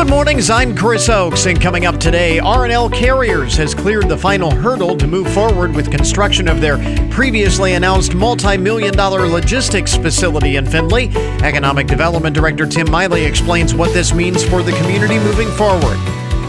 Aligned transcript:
Good 0.00 0.08
morning, 0.08 0.40
I'm 0.50 0.74
Chris 0.74 1.10
Oakes, 1.10 1.44
and 1.44 1.60
coming 1.60 1.84
up 1.84 2.00
today, 2.00 2.38
R&L 2.38 2.88
Carriers 2.88 3.54
has 3.58 3.74
cleared 3.74 4.08
the 4.08 4.16
final 4.16 4.50
hurdle 4.50 4.96
to 4.96 5.06
move 5.06 5.30
forward 5.30 5.76
with 5.76 5.90
construction 5.90 6.48
of 6.48 6.62
their 6.62 6.78
previously 7.10 7.74
announced 7.74 8.14
multi-million 8.14 8.94
dollar 8.94 9.28
logistics 9.28 9.94
facility 9.94 10.56
in 10.56 10.64
Findlay. 10.64 11.08
Economic 11.42 11.86
Development 11.86 12.34
Director 12.34 12.64
Tim 12.64 12.90
Miley 12.90 13.26
explains 13.26 13.74
what 13.74 13.92
this 13.92 14.14
means 14.14 14.42
for 14.42 14.62
the 14.62 14.72
community 14.72 15.18
moving 15.18 15.50
forward. 15.50 15.98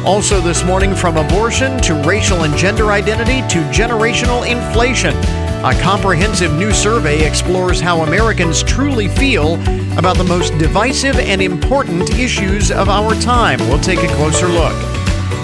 Also 0.06 0.40
this 0.40 0.64
morning, 0.64 0.96
from 0.96 1.18
abortion 1.18 1.78
to 1.82 1.94
racial 2.04 2.44
and 2.44 2.56
gender 2.56 2.94
identity 2.94 3.42
to 3.50 3.60
generational 3.70 4.50
inflation. 4.50 5.14
A 5.64 5.80
comprehensive 5.80 6.52
new 6.54 6.72
survey 6.72 7.24
explores 7.24 7.80
how 7.80 8.02
Americans 8.02 8.64
truly 8.64 9.08
feel 9.08 9.62
about 9.96 10.18
the 10.18 10.24
most 10.24 10.58
divisive 10.58 11.20
and 11.20 11.40
important 11.40 12.10
issues 12.18 12.72
of 12.72 12.90
our 12.90 13.14
time. 13.22 13.60
We'll 13.70 13.80
take 13.80 14.00
a 14.00 14.08
closer 14.16 14.48
look. 14.48 14.74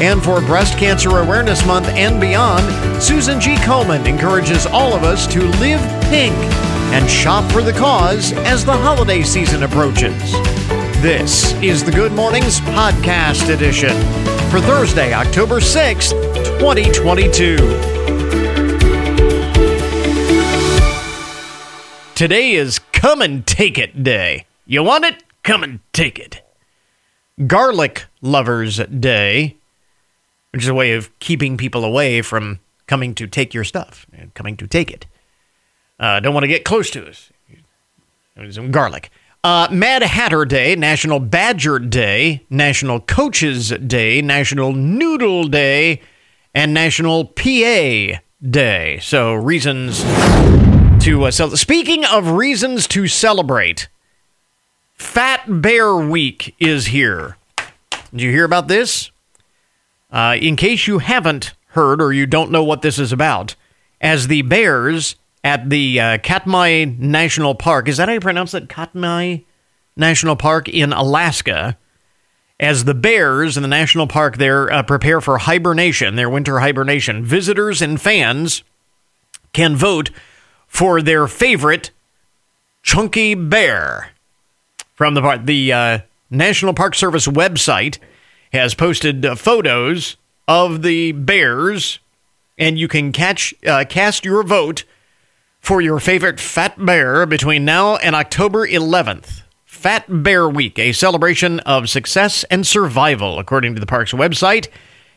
And 0.01 0.23
for 0.23 0.41
Breast 0.41 0.75
Cancer 0.79 1.19
Awareness 1.19 1.63
Month 1.67 1.89
and 1.89 2.19
beyond, 2.19 2.65
Susan 3.01 3.39
G. 3.39 3.57
Komen 3.57 4.07
encourages 4.07 4.65
all 4.65 4.95
of 4.95 5.03
us 5.03 5.27
to 5.27 5.39
live 5.59 5.81
pink 6.09 6.33
and 6.95 7.07
shop 7.07 7.51
for 7.51 7.61
the 7.61 7.73
cause 7.73 8.33
as 8.37 8.65
the 8.65 8.73
holiday 8.73 9.21
season 9.21 9.61
approaches. 9.61 10.31
This 10.99 11.53
is 11.61 11.83
the 11.83 11.91
Good 11.91 12.11
Mornings 12.11 12.59
Podcast 12.61 13.53
Edition 13.53 13.95
for 14.49 14.61
Thursday, 14.61 15.13
October 15.13 15.59
6th, 15.59 16.13
2022. 16.57 17.96
Today 22.17 22.53
is 22.53 22.79
Come 22.93 23.21
and 23.21 23.45
Take 23.45 23.77
It 23.77 24.01
Day. 24.01 24.47
You 24.65 24.81
want 24.81 25.05
it? 25.05 25.23
Come 25.43 25.61
and 25.61 25.81
take 25.93 26.17
it. 26.17 26.41
Garlic 27.45 28.05
Lovers 28.23 28.77
Day, 28.77 29.55
which 30.51 30.63
is 30.63 30.67
a 30.67 30.73
way 30.73 30.93
of 30.93 31.11
keeping 31.19 31.57
people 31.57 31.85
away 31.85 32.23
from 32.23 32.59
coming 32.87 33.13
to 33.13 33.27
take 33.27 33.53
your 33.53 33.63
stuff 33.63 34.07
and 34.11 34.33
coming 34.33 34.57
to 34.57 34.65
take 34.65 34.89
it. 34.89 35.05
Uh, 35.99 36.19
don't 36.19 36.33
want 36.33 36.43
to 36.43 36.47
get 36.47 36.65
close 36.65 36.89
to 36.89 37.07
us. 37.07 37.29
Some 38.49 38.71
garlic. 38.71 39.11
Uh, 39.43 39.67
Mad 39.69 40.01
Hatter 40.01 40.43
Day, 40.43 40.75
National 40.75 41.19
Badger 41.19 41.77
Day, 41.77 42.43
National 42.49 42.99
Coaches 42.99 43.69
Day, 43.69 44.23
National 44.23 44.73
Noodle 44.73 45.43
Day, 45.43 46.01
and 46.55 46.73
National 46.73 47.25
PA 47.25 48.17
Day. 48.41 48.97
So, 49.03 49.35
reasons 49.35 50.03
to 51.07 51.23
uh, 51.23 51.31
celebrate. 51.31 51.57
Speaking 51.57 52.05
of 52.05 52.31
reasons 52.31 52.85
to 52.87 53.07
celebrate, 53.07 53.87
Fat 54.93 55.43
Bear 55.47 55.95
Week 55.95 56.53
is 56.59 56.87
here. 56.87 57.37
Did 58.11 58.21
you 58.21 58.31
hear 58.31 58.43
about 58.43 58.67
this? 58.67 59.09
Uh, 60.11 60.35
in 60.39 60.57
case 60.57 60.85
you 60.85 60.99
haven't 60.99 61.53
heard 61.69 62.01
or 62.01 62.11
you 62.11 62.25
don't 62.25 62.51
know 62.51 62.63
what 62.63 62.81
this 62.81 62.99
is 62.99 63.13
about, 63.13 63.55
as 64.01 64.27
the 64.27 64.41
bears 64.41 65.15
at 65.45 65.69
the 65.69 65.97
uh, 65.97 66.17
Katmai 66.17 66.83
National 66.97 67.55
Park, 67.55 67.87
is 67.87 67.95
that 67.97 68.09
how 68.09 68.13
you 68.13 68.19
pronounce 68.19 68.53
it? 68.53 68.67
Katmai 68.67 69.37
National 69.95 70.35
Park 70.35 70.67
in 70.67 70.91
Alaska. 70.91 71.77
As 72.59 72.83
the 72.83 72.95
bears 72.95 73.55
in 73.55 73.61
the 73.61 73.69
national 73.69 74.07
park 74.07 74.37
there 74.37 74.69
uh, 74.73 74.81
prepare 74.81 75.21
for 75.21 75.37
hibernation, 75.37 76.15
their 76.15 76.29
winter 76.29 76.59
hibernation, 76.59 77.23
visitors 77.23 77.83
and 77.83 78.01
fans 78.01 78.63
can 79.53 79.75
vote 79.75 80.09
for 80.77 81.01
their 81.01 81.25
favorite 81.25 81.89
chunky 82.83 83.33
bear. 83.33 84.11
From 84.93 85.15
the 85.15 85.23
part, 85.23 85.47
the 85.47 85.73
uh, 85.73 85.99
National 86.29 86.71
Park 86.71 86.93
Service 86.93 87.25
website 87.25 87.97
has 88.53 88.75
posted 88.75 89.25
uh, 89.25 89.33
photos 89.33 90.17
of 90.47 90.83
the 90.83 91.13
bears, 91.13 91.97
and 92.59 92.77
you 92.77 92.87
can 92.87 93.11
catch 93.11 93.55
uh, 93.65 93.85
cast 93.89 94.23
your 94.23 94.43
vote 94.43 94.83
for 95.59 95.81
your 95.81 95.99
favorite 95.99 96.39
fat 96.39 96.75
bear 96.77 97.25
between 97.25 97.65
now 97.65 97.95
and 97.95 98.15
October 98.15 98.67
11th. 98.67 99.41
Fat 99.65 100.05
Bear 100.07 100.47
Week, 100.47 100.77
a 100.77 100.91
celebration 100.91 101.59
of 101.61 101.89
success 101.89 102.43
and 102.51 102.67
survival, 102.67 103.39
according 103.39 103.73
to 103.73 103.79
the 103.79 103.87
park's 103.87 104.13
website. 104.13 104.67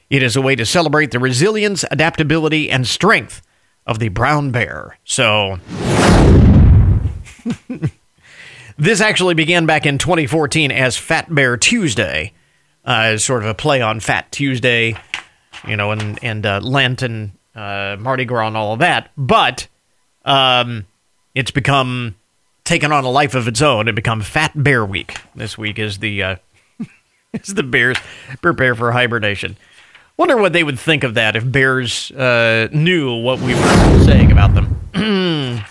It 0.09 0.23
is 0.23 0.37
a 0.37 0.43
way 0.43 0.57
to 0.57 0.65
celebrate 0.65 1.11
the 1.11 1.19
resilience, 1.19 1.85
adaptability, 1.91 2.71
and 2.71 2.87
strength 2.87 3.43
of 3.87 3.99
the 3.99 4.09
brown 4.09 4.51
bear. 4.51 4.99
So. 5.05 5.59
this 8.79 9.01
actually 9.01 9.35
began 9.35 9.67
back 9.67 9.87
in 9.87 9.99
2014 9.99 10.73
as 10.73 10.97
Fat 10.97 11.33
Bear 11.33 11.57
Tuesday, 11.57 12.33
uh, 12.85 13.17
sort 13.19 13.43
of 13.43 13.49
a 13.49 13.55
play 13.55 13.83
on 13.83 14.01
Fat 14.01 14.31
Tuesday, 14.33 14.97
you 15.67 15.77
know, 15.77 15.91
and 15.91 16.19
and 16.23 16.47
uh, 16.47 16.61
Lent 16.63 17.03
and 17.03 17.33
uh, 17.55 17.97
Mardi 17.99 18.25
Gras 18.25 18.49
and 18.49 18.57
all 18.57 18.73
of 18.73 18.79
that. 18.81 19.11
But 19.17 19.69
um, 20.25 20.87
it's 21.35 21.51
become 21.51 22.17
taken 22.65 22.93
on 22.93 23.05
a 23.05 23.11
life 23.11 23.35
of 23.35 23.49
its 23.49 23.61
own 23.63 23.89
and 23.89 23.97
become 23.97 24.23
Fat 24.23 24.53
Bear 24.55 24.85
Week. 24.85 25.19
This 25.35 25.59
week 25.59 25.79
is 25.79 25.99
the 25.99 26.23
uh, 26.23 26.37
is 27.33 27.55
the 27.55 27.63
bears 27.63 27.99
prepare 28.41 28.75
for 28.75 28.93
hibernation. 28.93 29.57
Wonder 30.21 30.37
what 30.37 30.53
they 30.53 30.63
would 30.63 30.79
think 30.79 31.03
of 31.03 31.15
that 31.15 31.35
if 31.35 31.51
bears 31.51 32.11
uh, 32.11 32.69
knew 32.73 33.23
what 33.23 33.41
we 33.41 33.55
were 33.55 34.05
saying 34.05 34.31
about 34.31 34.53
them. 34.53 35.65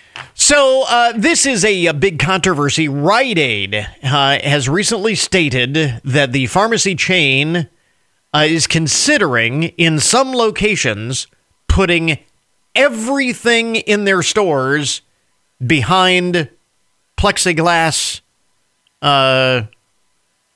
so 0.34 0.86
uh, 0.88 1.12
this 1.14 1.44
is 1.44 1.66
a, 1.66 1.84
a, 1.84 1.92
big 1.92 2.18
controversy. 2.18 2.88
Rite 2.88 3.36
Aid 3.36 3.74
uh, 3.74 4.38
has 4.42 4.70
recently 4.70 5.14
stated 5.14 6.00
that 6.02 6.32
the 6.32 6.46
pharmacy 6.46 6.94
chain 6.94 7.68
uh, 8.32 8.46
is 8.48 8.66
considering, 8.66 9.64
in 9.64 10.00
some 10.00 10.32
locations, 10.32 11.26
putting 11.66 12.20
everything 12.74 13.76
in 13.76 14.06
their 14.06 14.22
stores 14.22 15.02
behind 15.60 16.48
plexiglass 17.18 18.22
uh, 19.02 19.64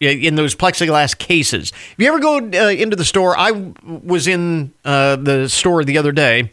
in 0.02 0.34
those 0.34 0.54
plexiglass 0.54 1.16
cases. 1.16 1.72
If 1.92 1.94
you 1.98 2.08
ever 2.08 2.18
go 2.18 2.36
uh, 2.38 2.70
into 2.70 2.96
the 2.96 3.04
store, 3.04 3.36
I 3.38 3.52
was 3.84 4.26
in 4.26 4.72
uh, 4.84 5.16
the 5.16 5.48
store 5.48 5.84
the 5.84 5.98
other 5.98 6.12
day, 6.12 6.52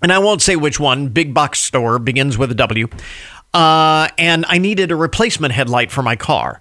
and 0.00 0.12
I 0.12 0.18
won't 0.18 0.42
say 0.42 0.56
which 0.56 0.78
one. 0.78 1.08
Big 1.08 1.34
box 1.34 1.60
store 1.60 1.98
begins 1.98 2.38
with 2.38 2.50
a 2.50 2.54
W, 2.54 2.88
uh, 3.54 4.08
and 4.16 4.44
I 4.48 4.58
needed 4.58 4.90
a 4.90 4.96
replacement 4.96 5.54
headlight 5.54 5.90
for 5.90 6.02
my 6.02 6.16
car. 6.16 6.60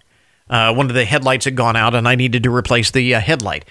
Uh, 0.49 0.73
one 0.73 0.87
of 0.89 0.95
the 0.95 1.05
headlights 1.05 1.45
had 1.45 1.55
gone 1.55 1.75
out, 1.75 1.93
and 1.93 2.07
I 2.07 2.15
needed 2.15 2.43
to 2.43 2.53
replace 2.53 2.91
the 2.91 3.15
uh, 3.15 3.19
headlight, 3.19 3.65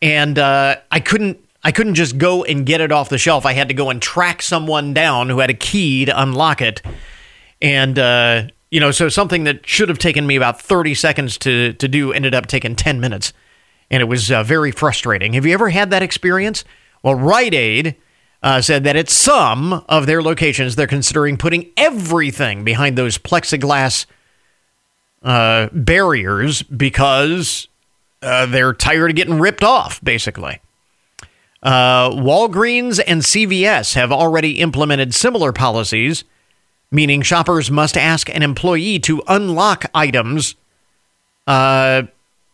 and 0.00 0.38
uh, 0.38 0.76
I 0.90 1.00
couldn't. 1.00 1.38
I 1.64 1.70
couldn't 1.70 1.94
just 1.94 2.18
go 2.18 2.42
and 2.42 2.66
get 2.66 2.80
it 2.80 2.90
off 2.90 3.08
the 3.08 3.18
shelf. 3.18 3.46
I 3.46 3.52
had 3.52 3.68
to 3.68 3.74
go 3.74 3.88
and 3.88 4.02
track 4.02 4.42
someone 4.42 4.94
down 4.94 5.28
who 5.28 5.38
had 5.38 5.48
a 5.48 5.54
key 5.54 6.04
to 6.06 6.20
unlock 6.20 6.60
it, 6.60 6.82
and 7.60 7.96
you 8.72 8.80
know, 8.80 8.90
so 8.90 9.10
something 9.10 9.44
that 9.44 9.66
should 9.66 9.90
have 9.90 9.98
taken 9.98 10.26
me 10.26 10.34
about 10.34 10.60
30 10.60 10.94
seconds 10.94 11.36
to, 11.36 11.74
to 11.74 11.86
do 11.86 12.10
ended 12.10 12.34
up 12.34 12.46
taking 12.46 12.74
10 12.74 13.00
minutes. 13.00 13.34
And 13.90 14.00
it 14.00 14.06
was 14.06 14.32
uh, 14.32 14.42
very 14.44 14.70
frustrating. 14.70 15.34
Have 15.34 15.44
you 15.44 15.52
ever 15.52 15.68
had 15.68 15.90
that 15.90 16.02
experience? 16.02 16.64
Well, 17.02 17.14
Rite 17.14 17.52
Aid 17.52 17.96
uh, 18.42 18.62
said 18.62 18.84
that 18.84 18.96
at 18.96 19.10
some 19.10 19.84
of 19.90 20.06
their 20.06 20.22
locations, 20.22 20.74
they're 20.74 20.86
considering 20.86 21.36
putting 21.36 21.70
everything 21.76 22.64
behind 22.64 22.96
those 22.96 23.18
plexiglass 23.18 24.06
uh, 25.22 25.68
barriers 25.74 26.62
because 26.62 27.68
uh, 28.22 28.46
they're 28.46 28.72
tired 28.72 29.10
of 29.10 29.16
getting 29.16 29.38
ripped 29.38 29.62
off, 29.62 30.02
basically. 30.02 30.60
Uh, 31.62 32.08
Walgreens 32.08 32.98
and 33.06 33.20
CVS 33.20 33.96
have 33.96 34.10
already 34.10 34.60
implemented 34.60 35.14
similar 35.14 35.52
policies 35.52 36.24
meaning 36.92 37.22
shoppers 37.22 37.70
must 37.70 37.96
ask 37.96 38.28
an 38.28 38.42
employee 38.42 38.98
to 39.00 39.22
unlock 39.26 39.86
items, 39.94 40.54
uh, 41.46 42.02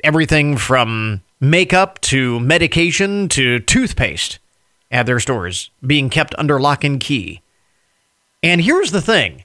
everything 0.02 0.56
from 0.56 1.20
makeup 1.40 2.00
to 2.00 2.40
medication 2.40 3.28
to 3.28 3.58
toothpaste 3.58 4.38
at 4.90 5.06
their 5.06 5.20
stores 5.20 5.70
being 5.84 6.08
kept 6.08 6.34
under 6.38 6.58
lock 6.58 6.84
and 6.84 7.00
key. 7.00 7.42
And 8.42 8.60
here's 8.60 8.92
the 8.92 9.02
thing 9.02 9.44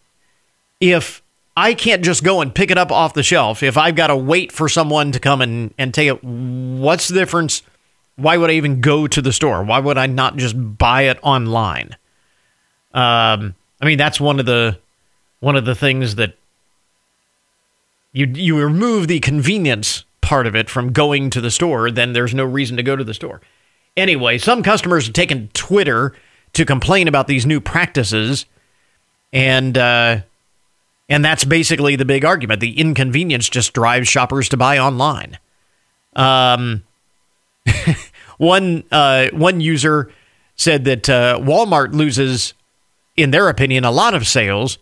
if 0.79 1.21
I 1.57 1.73
can't 1.73 2.03
just 2.03 2.23
go 2.23 2.41
and 2.41 2.53
pick 2.53 2.71
it 2.71 2.77
up 2.77 2.91
off 2.91 3.13
the 3.13 3.23
shelf, 3.23 3.63
if 3.63 3.77
I've 3.77 3.95
got 3.95 4.07
to 4.07 4.15
wait 4.15 4.51
for 4.51 4.69
someone 4.69 5.11
to 5.11 5.19
come 5.19 5.41
and, 5.41 5.73
and 5.77 5.93
take 5.93 6.07
it, 6.07 6.23
what's 6.23 7.07
the 7.07 7.19
difference? 7.19 7.63
Why 8.15 8.37
would 8.37 8.49
I 8.49 8.53
even 8.53 8.81
go 8.81 9.07
to 9.07 9.21
the 9.21 9.33
store? 9.33 9.63
Why 9.63 9.79
would 9.79 9.97
I 9.97 10.05
not 10.05 10.37
just 10.37 10.55
buy 10.77 11.03
it 11.03 11.19
online? 11.23 11.95
Um, 12.93 13.55
I 13.81 13.85
mean, 13.85 13.97
that's 13.97 14.21
one 14.21 14.39
of 14.39 14.45
the 14.45 14.77
one 15.43 15.57
of 15.57 15.65
the 15.65 15.75
things 15.75 16.15
that 16.15 16.37
you 18.13 18.27
you 18.27 18.57
remove 18.57 19.09
the 19.09 19.19
convenience 19.19 20.05
part 20.21 20.47
of 20.47 20.55
it 20.55 20.69
from 20.69 20.93
going 20.93 21.29
to 21.31 21.41
the 21.41 21.51
store, 21.51 21.91
then 21.91 22.13
there's 22.13 22.33
no 22.33 22.45
reason 22.45 22.77
to 22.77 22.83
go 22.83 22.95
to 22.95 23.03
the 23.03 23.13
store. 23.13 23.41
Anyway, 23.97 24.37
some 24.37 24.63
customers 24.63 25.05
have 25.05 25.13
taken 25.13 25.49
Twitter 25.53 26.15
to 26.53 26.63
complain 26.63 27.09
about 27.09 27.27
these 27.27 27.45
new 27.45 27.59
practices, 27.59 28.45
and 29.33 29.77
uh, 29.77 30.21
and 31.09 31.25
that's 31.25 31.43
basically 31.43 31.97
the 31.97 32.05
big 32.05 32.23
argument. 32.23 32.61
The 32.61 32.79
inconvenience 32.79 33.49
just 33.49 33.73
drives 33.73 34.07
shoppers 34.07 34.47
to 34.47 34.57
buy 34.57 34.77
online. 34.77 35.37
Um, 36.15 36.83
one 38.37 38.85
uh, 38.93 39.27
one 39.33 39.59
user 39.59 40.09
said 40.55 40.85
that 40.85 41.09
uh, 41.09 41.37
Walmart 41.41 41.93
loses, 41.93 42.53
in 43.17 43.31
their 43.31 43.49
opinion, 43.49 43.83
a 43.83 43.91
lot 43.91 44.13
of 44.13 44.25
sales 44.25 44.77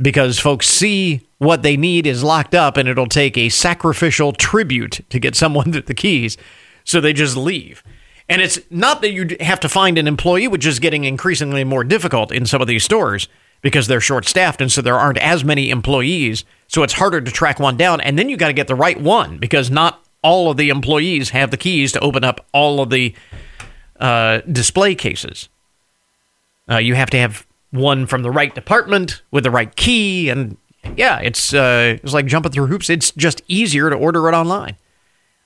because 0.00 0.38
folks 0.38 0.66
see 0.66 1.26
what 1.38 1.62
they 1.62 1.76
need 1.76 2.06
is 2.06 2.22
locked 2.22 2.54
up, 2.54 2.76
and 2.76 2.88
it'll 2.88 3.06
take 3.06 3.36
a 3.36 3.48
sacrificial 3.48 4.32
tribute 4.32 5.00
to 5.08 5.18
get 5.18 5.34
someone 5.34 5.70
the 5.86 5.94
keys, 5.94 6.36
so 6.84 7.00
they 7.00 7.12
just 7.12 7.36
leave. 7.36 7.82
And 8.28 8.40
it's 8.40 8.60
not 8.70 9.00
that 9.02 9.10
you 9.10 9.36
have 9.40 9.58
to 9.60 9.68
find 9.68 9.98
an 9.98 10.06
employee, 10.06 10.46
which 10.46 10.64
is 10.64 10.78
getting 10.78 11.04
increasingly 11.04 11.64
more 11.64 11.82
difficult 11.82 12.30
in 12.30 12.46
some 12.46 12.62
of 12.62 12.68
these 12.68 12.84
stores 12.84 13.28
because 13.60 13.88
they're 13.88 14.00
short 14.00 14.26
staffed 14.26 14.60
and 14.60 14.70
so 14.70 14.80
there 14.80 14.98
aren't 14.98 15.18
as 15.18 15.44
many 15.44 15.68
employees. 15.68 16.44
So 16.68 16.84
it's 16.84 16.92
harder 16.92 17.20
to 17.20 17.30
track 17.30 17.58
one 17.58 17.76
down. 17.76 18.00
And 18.00 18.16
then 18.16 18.28
you 18.28 18.36
got 18.36 18.46
to 18.46 18.52
get 18.52 18.68
the 18.68 18.76
right 18.76 18.98
one 19.00 19.38
because 19.38 19.68
not 19.68 20.04
all 20.22 20.50
of 20.50 20.56
the 20.56 20.68
employees 20.68 21.30
have 21.30 21.50
the 21.50 21.56
keys 21.56 21.92
to 21.92 22.00
open 22.00 22.22
up 22.22 22.46
all 22.52 22.80
of 22.80 22.90
the 22.90 23.14
uh, 23.98 24.40
display 24.50 24.94
cases. 24.94 25.48
Uh, 26.70 26.78
you 26.78 26.94
have 26.94 27.10
to 27.10 27.18
have 27.18 27.46
one 27.70 28.06
from 28.06 28.22
the 28.22 28.30
right 28.30 28.54
department 28.54 29.22
with 29.30 29.44
the 29.44 29.50
right 29.50 29.74
key. 29.76 30.28
And 30.28 30.56
yeah, 30.96 31.18
it's, 31.20 31.54
uh, 31.54 31.98
it's 32.02 32.12
like 32.12 32.26
jumping 32.26 32.52
through 32.52 32.66
hoops. 32.66 32.90
It's 32.90 33.10
just 33.12 33.42
easier 33.48 33.90
to 33.90 33.96
order 33.96 34.28
it 34.28 34.32
online. 34.32 34.76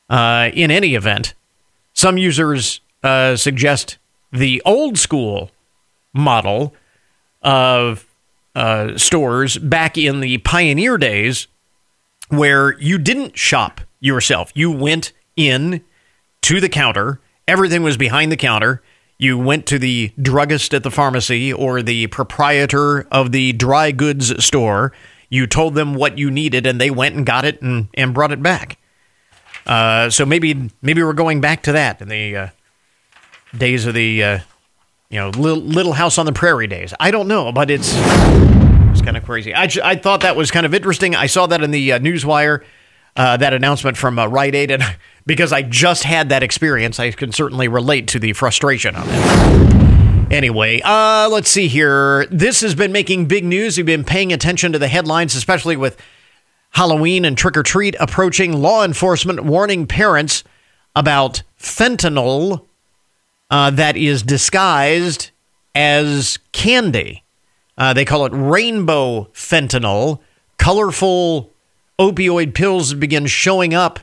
Uh, 0.08 0.50
in 0.52 0.70
any 0.70 0.94
event, 0.94 1.34
some 1.92 2.18
users 2.18 2.80
uh, 3.02 3.36
suggest 3.36 3.98
the 4.32 4.60
old 4.64 4.98
school 4.98 5.50
model 6.12 6.74
of 7.42 8.06
uh, 8.54 8.96
stores 8.96 9.58
back 9.58 9.98
in 9.98 10.20
the 10.20 10.38
pioneer 10.38 10.96
days 10.98 11.46
where 12.28 12.78
you 12.78 12.98
didn't 12.98 13.38
shop 13.38 13.80
yourself. 14.00 14.50
You 14.54 14.70
went 14.70 15.12
in 15.36 15.82
to 16.42 16.60
the 16.60 16.68
counter, 16.68 17.20
everything 17.48 17.82
was 17.82 17.96
behind 17.96 18.30
the 18.30 18.36
counter. 18.36 18.82
You 19.18 19.38
went 19.38 19.66
to 19.66 19.78
the 19.78 20.12
druggist 20.20 20.74
at 20.74 20.82
the 20.82 20.90
pharmacy 20.90 21.52
or 21.52 21.82
the 21.82 22.08
proprietor 22.08 23.06
of 23.12 23.32
the 23.32 23.52
dry 23.52 23.92
goods 23.92 24.44
store. 24.44 24.92
You 25.28 25.46
told 25.46 25.74
them 25.74 25.94
what 25.94 26.18
you 26.18 26.30
needed, 26.30 26.66
and 26.66 26.80
they 26.80 26.90
went 26.90 27.14
and 27.14 27.24
got 27.24 27.44
it 27.44 27.62
and, 27.62 27.88
and 27.94 28.12
brought 28.12 28.32
it 28.32 28.42
back. 28.42 28.78
Uh, 29.66 30.10
so 30.10 30.26
maybe 30.26 30.70
maybe 30.82 31.02
we're 31.02 31.12
going 31.12 31.40
back 31.40 31.62
to 31.62 31.72
that 31.72 32.00
in 32.02 32.08
the 32.08 32.36
uh, 32.36 32.48
days 33.56 33.86
of 33.86 33.94
the 33.94 34.22
uh, 34.22 34.38
you 35.08 35.18
know 35.18 35.30
little, 35.30 35.62
little, 35.62 35.92
House 35.94 36.18
on 36.18 36.26
the 36.26 36.32
Prairie 36.32 36.66
days. 36.66 36.92
I 37.00 37.10
don't 37.10 37.28
know, 37.28 37.50
but 37.50 37.70
it's 37.70 37.92
it's 38.90 39.00
kind 39.00 39.16
of 39.16 39.24
crazy. 39.24 39.54
I, 39.54 39.68
I 39.82 39.96
thought 39.96 40.20
that 40.20 40.36
was 40.36 40.50
kind 40.50 40.66
of 40.66 40.74
interesting. 40.74 41.14
I 41.14 41.26
saw 41.26 41.46
that 41.46 41.62
in 41.62 41.70
the 41.70 41.92
uh, 41.92 41.98
newswire, 41.98 42.62
uh, 43.16 43.36
that 43.38 43.54
announcement 43.54 43.96
from 43.96 44.18
uh, 44.18 44.26
Rite 44.26 44.54
Aid, 44.54 44.70
and 44.70 44.82
because 45.26 45.52
I 45.52 45.62
just 45.62 46.04
had 46.04 46.28
that 46.28 46.42
experience, 46.42 46.98
I 47.00 47.10
can 47.10 47.32
certainly 47.32 47.68
relate 47.68 48.08
to 48.08 48.18
the 48.18 48.32
frustration 48.32 48.96
of 48.96 49.06
it. 49.08 50.32
Anyway, 50.32 50.80
uh, 50.84 51.28
let's 51.30 51.50
see 51.50 51.68
here. 51.68 52.26
This 52.26 52.60
has 52.62 52.74
been 52.74 52.92
making 52.92 53.26
big 53.26 53.44
news. 53.44 53.76
We've 53.76 53.86
been 53.86 54.04
paying 54.04 54.32
attention 54.32 54.72
to 54.72 54.78
the 54.78 54.88
headlines, 54.88 55.34
especially 55.34 55.76
with 55.76 55.96
Halloween 56.70 57.24
and 57.24 57.38
trick 57.38 57.56
or 57.56 57.62
treat 57.62 57.94
approaching, 58.00 58.52
law 58.52 58.84
enforcement 58.84 59.44
warning 59.44 59.86
parents 59.86 60.42
about 60.96 61.42
fentanyl 61.58 62.64
uh, 63.50 63.70
that 63.70 63.96
is 63.96 64.22
disguised 64.22 65.30
as 65.74 66.38
candy. 66.52 67.22
Uh, 67.76 67.92
they 67.92 68.04
call 68.04 68.26
it 68.26 68.32
rainbow 68.32 69.24
fentanyl. 69.32 70.20
Colorful 70.58 71.52
opioid 71.98 72.54
pills 72.54 72.94
begin 72.94 73.26
showing 73.26 73.74
up. 73.74 74.00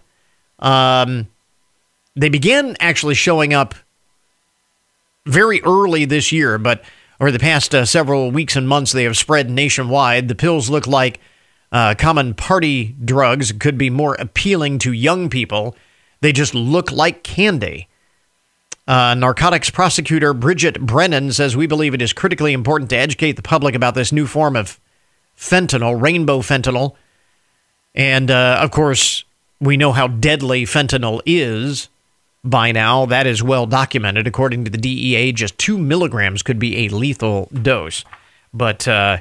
Um, 0.61 1.27
they 2.15 2.29
began 2.29 2.75
actually 2.79 3.15
showing 3.15 3.53
up 3.53 3.75
very 5.25 5.61
early 5.63 6.05
this 6.05 6.31
year, 6.31 6.57
but 6.57 6.83
over 7.19 7.31
the 7.31 7.39
past 7.39 7.73
uh, 7.75 7.85
several 7.85 8.31
weeks 8.31 8.55
and 8.55 8.67
months, 8.67 8.91
they 8.91 9.03
have 9.03 9.17
spread 9.17 9.49
nationwide. 9.49 10.27
The 10.27 10.35
pills 10.35 10.69
look 10.69 10.87
like 10.87 11.19
uh, 11.71 11.95
common 11.97 12.33
party 12.33 12.95
drugs 13.03 13.51
could 13.53 13.77
be 13.77 13.89
more 13.89 14.15
appealing 14.15 14.79
to 14.79 14.91
young 14.91 15.29
people. 15.29 15.75
They 16.21 16.31
just 16.31 16.53
look 16.53 16.91
like 16.91 17.23
candy. 17.23 17.87
Uh, 18.87 19.13
narcotics 19.13 19.69
prosecutor 19.69 20.33
Bridget 20.33 20.81
Brennan 20.81 21.31
says 21.31 21.55
we 21.55 21.67
believe 21.67 21.93
it 21.93 22.01
is 22.01 22.13
critically 22.13 22.51
important 22.51 22.89
to 22.89 22.97
educate 22.97 23.33
the 23.33 23.41
public 23.41 23.75
about 23.75 23.95
this 23.95 24.11
new 24.11 24.25
form 24.25 24.55
of 24.55 24.79
fentanyl, 25.37 26.01
rainbow 26.01 26.39
fentanyl. 26.39 26.95
And 27.93 28.31
uh, 28.31 28.57
of 28.59 28.71
course, 28.71 29.23
we 29.61 29.77
know 29.77 29.93
how 29.93 30.07
deadly 30.07 30.65
fentanyl 30.65 31.21
is 31.25 31.87
by 32.43 32.71
now. 32.71 33.05
That 33.05 33.27
is 33.27 33.43
well 33.43 33.67
documented. 33.67 34.27
According 34.27 34.65
to 34.65 34.71
the 34.71 34.77
DEA, 34.77 35.31
just 35.31 35.57
two 35.57 35.77
milligrams 35.77 36.41
could 36.41 36.59
be 36.59 36.85
a 36.85 36.89
lethal 36.89 37.47
dose. 37.53 38.03
But, 38.53 38.87
uh, 38.87 39.19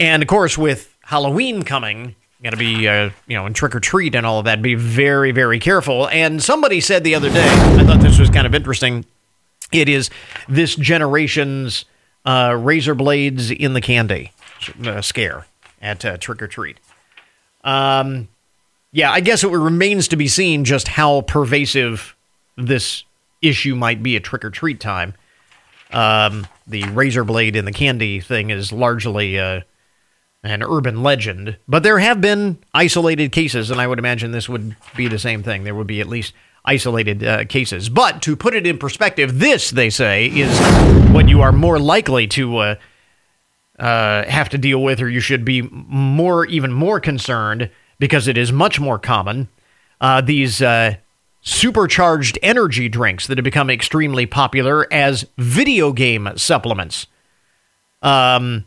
and 0.00 0.22
of 0.22 0.28
course, 0.28 0.56
with 0.56 0.96
Halloween 1.02 1.64
coming, 1.64 2.14
got 2.42 2.50
to 2.50 2.56
be, 2.56 2.88
uh, 2.88 3.10
you 3.26 3.36
know, 3.36 3.44
in 3.46 3.52
trick 3.52 3.74
or 3.74 3.80
treat 3.80 4.14
and 4.14 4.24
all 4.24 4.38
of 4.38 4.44
that, 4.44 4.62
be 4.62 4.76
very, 4.76 5.32
very 5.32 5.58
careful. 5.58 6.08
And 6.08 6.42
somebody 6.42 6.80
said 6.80 7.04
the 7.04 7.16
other 7.16 7.28
day, 7.28 7.48
I 7.48 7.84
thought 7.84 8.00
this 8.00 8.18
was 8.18 8.30
kind 8.30 8.46
of 8.46 8.54
interesting. 8.54 9.04
It 9.72 9.88
is 9.88 10.10
this 10.48 10.76
generation's 10.76 11.84
uh, 12.24 12.56
razor 12.58 12.94
blades 12.94 13.50
in 13.50 13.74
the 13.74 13.80
candy 13.80 14.30
uh, 14.84 15.00
scare 15.00 15.46
at 15.80 16.04
uh, 16.04 16.16
trick 16.18 16.40
or 16.40 16.46
treat. 16.46 16.78
Um, 17.64 18.28
yeah, 18.92 19.10
I 19.10 19.20
guess 19.20 19.42
it 19.42 19.48
remains 19.48 20.08
to 20.08 20.16
be 20.16 20.28
seen 20.28 20.64
just 20.64 20.86
how 20.86 21.22
pervasive 21.22 22.14
this 22.56 23.04
issue 23.40 23.74
might 23.74 24.02
be 24.02 24.16
at 24.16 24.24
trick 24.24 24.44
or 24.44 24.50
treat 24.50 24.80
time. 24.80 25.14
Um, 25.92 26.46
the 26.66 26.84
razor 26.84 27.24
blade 27.24 27.56
in 27.56 27.64
the 27.64 27.72
candy 27.72 28.20
thing 28.20 28.50
is 28.50 28.70
largely 28.70 29.38
uh, 29.38 29.62
an 30.42 30.62
urban 30.62 31.02
legend, 31.02 31.56
but 31.66 31.82
there 31.82 31.98
have 31.98 32.20
been 32.20 32.58
isolated 32.74 33.32
cases, 33.32 33.70
and 33.70 33.80
I 33.80 33.86
would 33.86 33.98
imagine 33.98 34.32
this 34.32 34.48
would 34.48 34.76
be 34.94 35.08
the 35.08 35.18
same 35.18 35.42
thing. 35.42 35.64
There 35.64 35.74
would 35.74 35.86
be 35.86 36.00
at 36.00 36.08
least 36.08 36.34
isolated 36.64 37.24
uh, 37.24 37.44
cases. 37.46 37.88
But 37.88 38.22
to 38.22 38.36
put 38.36 38.54
it 38.54 38.66
in 38.66 38.78
perspective, 38.78 39.38
this, 39.38 39.70
they 39.70 39.90
say, 39.90 40.26
is 40.26 40.58
what 41.10 41.28
you 41.28 41.40
are 41.40 41.52
more 41.52 41.78
likely 41.78 42.26
to 42.28 42.56
uh, 42.58 42.74
uh, 43.78 44.24
have 44.28 44.50
to 44.50 44.58
deal 44.58 44.82
with, 44.82 45.00
or 45.00 45.08
you 45.08 45.20
should 45.20 45.44
be 45.44 45.62
more, 45.62 46.44
even 46.46 46.72
more 46.72 47.00
concerned 47.00 47.70
because 48.02 48.26
it 48.26 48.36
is 48.36 48.50
much 48.50 48.80
more 48.80 48.98
common. 48.98 49.46
Uh, 50.00 50.20
these 50.20 50.60
uh, 50.60 50.96
supercharged 51.42 52.36
energy 52.42 52.88
drinks 52.88 53.28
that 53.28 53.38
have 53.38 53.44
become 53.44 53.70
extremely 53.70 54.26
popular 54.26 54.92
as 54.92 55.24
video 55.38 55.92
game 55.92 56.28
supplements. 56.34 57.06
Um, 58.02 58.64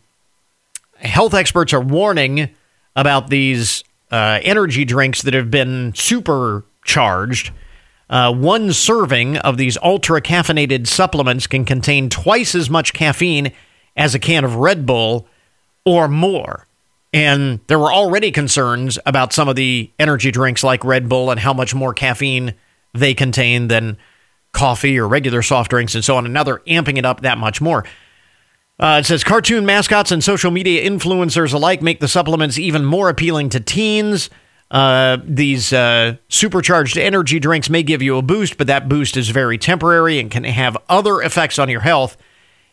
health 0.99 1.33
experts 1.33 1.73
are 1.73 1.81
warning 1.81 2.47
about 2.95 3.29
these 3.29 3.83
uh, 4.09 4.39
energy 4.41 4.85
drinks 4.85 5.23
that 5.23 5.33
have 5.33 5.51
been 5.51 5.93
supercharged. 5.95 7.51
Uh, 8.09 8.33
one 8.33 8.71
serving 8.71 9.35
of 9.35 9.57
these 9.57 9.77
ultra 9.83 10.21
caffeinated 10.21 10.87
supplements 10.87 11.45
can 11.45 11.65
contain 11.65 12.09
twice 12.09 12.55
as 12.55 12.69
much 12.69 12.93
caffeine 12.93 13.51
as 13.97 14.15
a 14.15 14.19
can 14.19 14.45
of 14.45 14.55
Red 14.55 14.85
Bull 14.85 15.27
or 15.83 16.07
more. 16.07 16.65
And 17.15 17.61
there 17.67 17.79
were 17.79 17.93
already 17.93 18.29
concerns 18.29 18.99
about 19.05 19.31
some 19.31 19.47
of 19.47 19.55
the 19.55 19.89
energy 19.97 20.31
drinks 20.31 20.65
like 20.65 20.83
Red 20.83 21.07
Bull 21.07 21.31
and 21.31 21.39
how 21.39 21.53
much 21.53 21.73
more 21.73 21.93
caffeine 21.93 22.55
they 22.93 23.13
contain 23.13 23.69
than 23.69 23.97
coffee 24.51 24.99
or 24.99 25.07
regular 25.07 25.41
soft 25.41 25.69
drinks 25.69 25.95
and 25.95 26.03
so 26.03 26.17
on. 26.17 26.25
And 26.25 26.33
now 26.33 26.43
they're 26.43 26.59
amping 26.67 26.97
it 26.97 27.05
up 27.05 27.21
that 27.21 27.37
much 27.37 27.61
more. 27.61 27.85
Uh, 28.77 28.99
it 28.99 29.05
says 29.05 29.23
cartoon 29.23 29.65
mascots 29.65 30.11
and 30.11 30.21
social 30.21 30.51
media 30.51 30.83
influencers 30.83 31.53
alike 31.53 31.81
make 31.81 32.01
the 32.01 32.09
supplements 32.09 32.59
even 32.59 32.83
more 32.83 33.07
appealing 33.07 33.47
to 33.51 33.61
teens. 33.61 34.29
Uh, 34.69 35.15
these 35.23 35.71
uh, 35.71 36.17
supercharged 36.27 36.97
energy 36.97 37.39
drinks 37.39 37.69
may 37.69 37.81
give 37.81 38.01
you 38.01 38.17
a 38.17 38.21
boost, 38.21 38.57
but 38.57 38.67
that 38.67 38.89
boost 38.89 39.15
is 39.15 39.29
very 39.29 39.57
temporary 39.57 40.19
and 40.19 40.31
can 40.31 40.43
have 40.43 40.77
other 40.89 41.21
effects 41.21 41.59
on 41.59 41.69
your 41.69 41.79
health, 41.79 42.17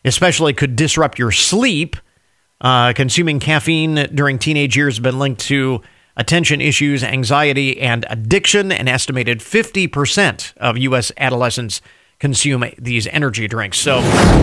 especially 0.03 0.53
could 0.53 0.75
disrupt 0.75 1.17
your 1.17 1.31
sleep. 1.31 1.95
Uh, 2.63 2.93
consuming 2.93 3.41
caffeine 3.41 4.07
during 4.15 4.39
teenage 4.39 4.77
years 4.77 4.95
has 4.95 5.01
been 5.01 5.19
linked 5.19 5.41
to 5.41 5.81
attention 6.15 6.61
issues, 6.61 7.03
anxiety, 7.03 7.79
and 7.81 8.05
addiction. 8.09 8.71
An 8.71 8.87
estimated 8.87 9.39
50% 9.39 10.55
of 10.57 10.77
U.S. 10.77 11.11
adolescents 11.17 11.81
consume 12.19 12.63
these 12.77 13.05
energy 13.07 13.49
drinks. 13.49 13.77
So 13.77 13.99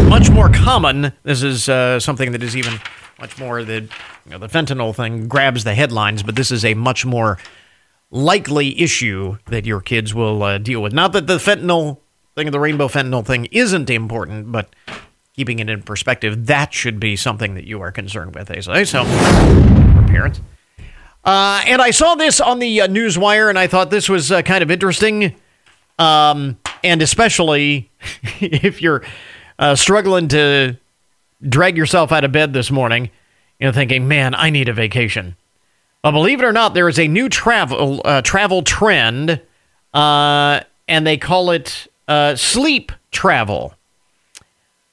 much 0.06 0.28
more 0.28 0.50
common. 0.50 1.12
This 1.22 1.42
is 1.42 1.68
uh, 1.68 1.98
something 1.98 2.32
that 2.32 2.42
is 2.42 2.54
even 2.54 2.78
much 3.18 3.38
more 3.38 3.64
the 3.64 3.88
you 4.26 4.32
know, 4.32 4.38
the 4.38 4.48
fentanyl 4.48 4.94
thing 4.94 5.26
grabs 5.26 5.64
the 5.64 5.74
headlines, 5.74 6.22
but 6.22 6.36
this 6.36 6.50
is 6.50 6.62
a 6.62 6.74
much 6.74 7.06
more 7.06 7.38
likely 8.10 8.78
issue 8.78 9.38
that 9.46 9.64
your 9.64 9.80
kids 9.80 10.14
will 10.14 10.42
uh, 10.42 10.58
deal 10.58 10.82
with. 10.82 10.92
Not 10.92 11.12
that 11.12 11.26
the 11.26 11.38
fentanyl 11.38 11.98
thing, 12.34 12.50
the 12.50 12.60
rainbow 12.60 12.88
fentanyl 12.88 13.24
thing, 13.24 13.46
isn't 13.46 13.88
important, 13.88 14.52
but 14.52 14.74
keeping 15.40 15.58
it 15.58 15.70
in 15.70 15.80
perspective, 15.80 16.48
that 16.48 16.74
should 16.74 17.00
be 17.00 17.16
something 17.16 17.54
that 17.54 17.64
you 17.64 17.80
are 17.80 17.90
concerned 17.90 18.34
with. 18.34 18.48
They 18.48 18.60
say 18.60 18.84
so. 18.84 19.04
Parents. 19.04 20.38
Uh, 21.24 21.62
and 21.66 21.80
I 21.80 21.92
saw 21.92 22.14
this 22.14 22.42
on 22.42 22.58
the 22.58 22.82
uh, 22.82 22.88
Newswire, 22.88 23.48
and 23.48 23.58
I 23.58 23.66
thought 23.66 23.88
this 23.88 24.06
was 24.06 24.30
uh, 24.30 24.42
kind 24.42 24.62
of 24.62 24.70
interesting. 24.70 25.34
Um, 25.98 26.58
and 26.84 27.00
especially 27.00 27.90
if 28.40 28.82
you're 28.82 29.02
uh, 29.58 29.76
struggling 29.76 30.28
to 30.28 30.76
drag 31.48 31.78
yourself 31.78 32.12
out 32.12 32.24
of 32.24 32.32
bed 32.32 32.52
this 32.52 32.70
morning, 32.70 33.08
you 33.58 33.66
know, 33.66 33.72
thinking, 33.72 34.08
man, 34.08 34.34
I 34.34 34.50
need 34.50 34.68
a 34.68 34.74
vacation. 34.74 35.36
Believe 36.02 36.42
it 36.42 36.44
or 36.44 36.52
not, 36.52 36.74
there 36.74 36.90
is 36.90 36.98
a 36.98 37.08
new 37.08 37.30
travel 37.30 38.02
uh, 38.04 38.20
travel 38.20 38.60
trend, 38.60 39.40
uh, 39.94 40.60
and 40.86 41.06
they 41.06 41.16
call 41.16 41.50
it 41.50 41.86
sleep 42.36 42.92
travel, 43.10 43.74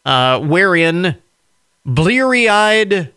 uh, 0.07 0.39
wherein 0.39 1.17
bleary 1.85 2.47
eyed 2.47 3.13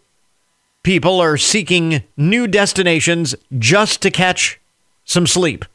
people 0.82 1.20
are 1.20 1.36
seeking 1.36 2.02
new 2.16 2.48
destinations 2.48 3.34
just 3.58 4.02
to 4.02 4.10
catch 4.10 4.58
some 5.04 5.26
sleep. 5.26 5.64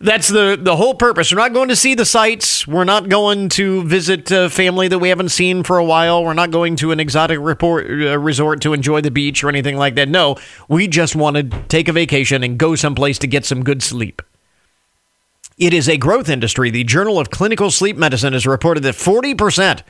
That's 0.00 0.28
the 0.28 0.58
the 0.60 0.74
whole 0.74 0.94
purpose. 0.94 1.32
We're 1.32 1.38
not 1.38 1.52
going 1.52 1.68
to 1.68 1.76
see 1.76 1.94
the 1.94 2.06
sights. 2.06 2.66
We're 2.66 2.84
not 2.84 3.08
going 3.08 3.50
to 3.50 3.84
visit 3.84 4.30
a 4.32 4.48
family 4.48 4.88
that 4.88 4.98
we 4.98 5.10
haven't 5.10 5.28
seen 5.28 5.62
for 5.62 5.78
a 5.78 5.84
while. 5.84 6.24
We're 6.24 6.32
not 6.32 6.50
going 6.50 6.74
to 6.76 6.92
an 6.92 6.98
exotic 6.98 7.38
report, 7.40 7.88
uh, 7.88 8.18
resort 8.18 8.62
to 8.62 8.72
enjoy 8.72 9.02
the 9.02 9.12
beach 9.12 9.44
or 9.44 9.48
anything 9.48 9.76
like 9.76 9.94
that. 9.96 10.08
No, 10.08 10.36
we 10.66 10.88
just 10.88 11.14
want 11.14 11.36
to 11.36 11.44
take 11.68 11.88
a 11.88 11.92
vacation 11.92 12.42
and 12.42 12.58
go 12.58 12.74
someplace 12.74 13.18
to 13.18 13.28
get 13.28 13.44
some 13.44 13.62
good 13.62 13.82
sleep. 13.82 14.22
It 15.58 15.72
is 15.72 15.88
a 15.88 15.96
growth 15.96 16.28
industry. 16.28 16.70
The 16.70 16.84
Journal 16.84 17.18
of 17.18 17.30
Clinical 17.30 17.70
Sleep 17.70 17.96
Medicine 17.96 18.32
has 18.32 18.46
reported 18.46 18.82
that 18.84 18.94
40% 18.94 19.82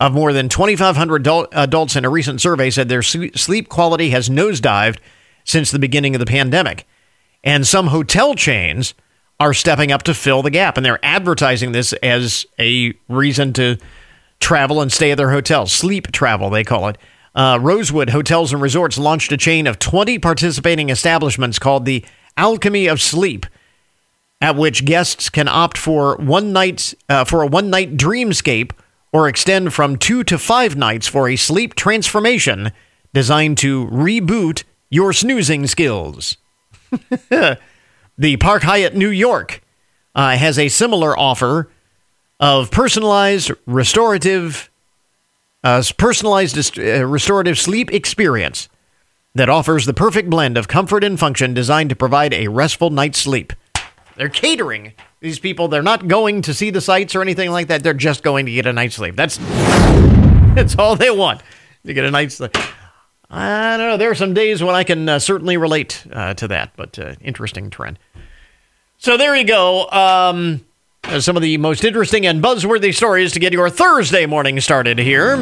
of 0.00 0.12
more 0.12 0.32
than 0.32 0.48
2,500 0.48 1.26
adults 1.52 1.96
in 1.96 2.04
a 2.04 2.10
recent 2.10 2.40
survey 2.40 2.70
said 2.70 2.88
their 2.88 3.02
sleep 3.02 3.68
quality 3.68 4.10
has 4.10 4.28
nosedived 4.28 4.98
since 5.44 5.70
the 5.70 5.78
beginning 5.78 6.14
of 6.14 6.18
the 6.18 6.26
pandemic. 6.26 6.86
And 7.44 7.66
some 7.66 7.88
hotel 7.88 8.34
chains 8.34 8.94
are 9.40 9.54
stepping 9.54 9.90
up 9.90 10.04
to 10.04 10.14
fill 10.14 10.42
the 10.42 10.50
gap, 10.50 10.76
and 10.76 10.86
they're 10.86 11.04
advertising 11.04 11.72
this 11.72 11.92
as 11.94 12.46
a 12.58 12.94
reason 13.08 13.52
to 13.54 13.76
travel 14.40 14.80
and 14.80 14.92
stay 14.92 15.10
at 15.10 15.18
their 15.18 15.30
hotels. 15.30 15.72
Sleep 15.72 16.10
travel, 16.12 16.50
they 16.50 16.64
call 16.64 16.88
it. 16.88 16.98
Uh, 17.34 17.58
Rosewood 17.60 18.10
Hotels 18.10 18.52
and 18.52 18.60
Resorts 18.60 18.98
launched 18.98 19.32
a 19.32 19.36
chain 19.36 19.66
of 19.66 19.78
20 19.78 20.18
participating 20.18 20.90
establishments 20.90 21.58
called 21.58 21.86
the 21.86 22.04
Alchemy 22.36 22.86
of 22.86 23.00
Sleep, 23.00 23.46
at 24.42 24.56
which 24.56 24.84
guests 24.84 25.30
can 25.30 25.48
opt 25.48 25.78
for 25.78 26.16
one 26.16 26.52
night 26.52 26.92
uh, 27.08 27.24
for 27.24 27.42
a 27.42 27.46
one 27.46 27.70
night 27.70 27.96
dreamscape 27.96 28.72
or 29.10 29.28
extend 29.28 29.72
from 29.72 29.96
two 29.96 30.22
to 30.24 30.36
five 30.36 30.76
nights 30.76 31.06
for 31.06 31.28
a 31.28 31.36
sleep 31.36 31.74
transformation 31.74 32.72
designed 33.14 33.56
to 33.58 33.86
reboot 33.86 34.64
your 34.90 35.14
snoozing 35.14 35.66
skills. 35.66 36.36
The 38.18 38.36
Park 38.36 38.62
Hyatt 38.62 38.94
New 38.94 39.08
York 39.08 39.62
uh, 40.14 40.36
has 40.36 40.58
a 40.58 40.68
similar 40.68 41.18
offer 41.18 41.70
of 42.38 42.70
personalized 42.70 43.50
restorative, 43.66 44.70
uh, 45.64 45.82
personalized 45.96 46.78
uh, 46.78 47.06
restorative 47.06 47.58
sleep 47.58 47.92
experience 47.92 48.68
that 49.34 49.48
offers 49.48 49.86
the 49.86 49.94
perfect 49.94 50.28
blend 50.28 50.58
of 50.58 50.68
comfort 50.68 51.02
and 51.02 51.18
function 51.18 51.54
designed 51.54 51.88
to 51.88 51.96
provide 51.96 52.34
a 52.34 52.48
restful 52.48 52.90
night's 52.90 53.18
sleep. 53.18 53.54
They're 54.22 54.28
catering 54.28 54.92
these 55.18 55.40
people. 55.40 55.66
They're 55.66 55.82
not 55.82 56.06
going 56.06 56.42
to 56.42 56.54
see 56.54 56.70
the 56.70 56.80
sights 56.80 57.16
or 57.16 57.22
anything 57.22 57.50
like 57.50 57.66
that. 57.66 57.82
They're 57.82 57.92
just 57.92 58.22
going 58.22 58.46
to 58.46 58.52
get 58.52 58.66
a 58.66 58.72
night's 58.72 58.94
sleep. 58.94 59.16
That's 59.16 59.36
that's 60.54 60.78
all 60.78 60.94
they 60.94 61.10
want 61.10 61.42
to 61.84 61.92
get 61.92 62.04
a 62.04 62.10
night's 62.12 62.36
sleep. 62.36 62.56
I 63.28 63.76
don't 63.76 63.88
know. 63.88 63.96
There 63.96 64.12
are 64.12 64.14
some 64.14 64.32
days 64.32 64.62
when 64.62 64.76
I 64.76 64.84
can 64.84 65.08
uh, 65.08 65.18
certainly 65.18 65.56
relate 65.56 66.06
uh, 66.12 66.34
to 66.34 66.46
that, 66.46 66.70
but 66.76 66.96
uh, 67.00 67.16
interesting 67.20 67.68
trend. 67.68 67.98
So 68.98 69.16
there 69.16 69.34
you 69.34 69.42
go. 69.42 69.90
Um, 69.90 70.64
some 71.18 71.34
of 71.34 71.42
the 71.42 71.56
most 71.56 71.82
interesting 71.82 72.24
and 72.24 72.40
buzzworthy 72.40 72.94
stories 72.94 73.32
to 73.32 73.40
get 73.40 73.52
your 73.52 73.70
Thursday 73.70 74.26
morning 74.26 74.60
started 74.60 75.00
here. 75.00 75.36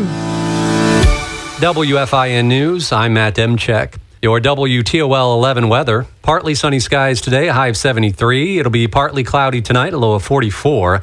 WFIN 1.61 2.47
News. 2.47 2.93
I'm 2.93 3.13
Matt 3.13 3.35
Demchek. 3.35 3.99
Your 4.23 4.39
WTOL 4.39 5.35
11 5.35 5.71
weather. 5.71 6.07
Partly 6.21 6.55
sunny 6.55 6.79
skies 6.79 7.23
today, 7.23 7.49
a 7.49 7.55
high 7.55 7.69
of 7.69 7.77
73. 7.79 8.59
It'll 8.59 8.71
be 8.71 8.87
partly 8.87 9.25
cloudy 9.25 9.63
tonight, 9.63 9.95
a 9.95 9.97
low 9.97 10.13
of 10.13 10.23
44. 10.23 11.03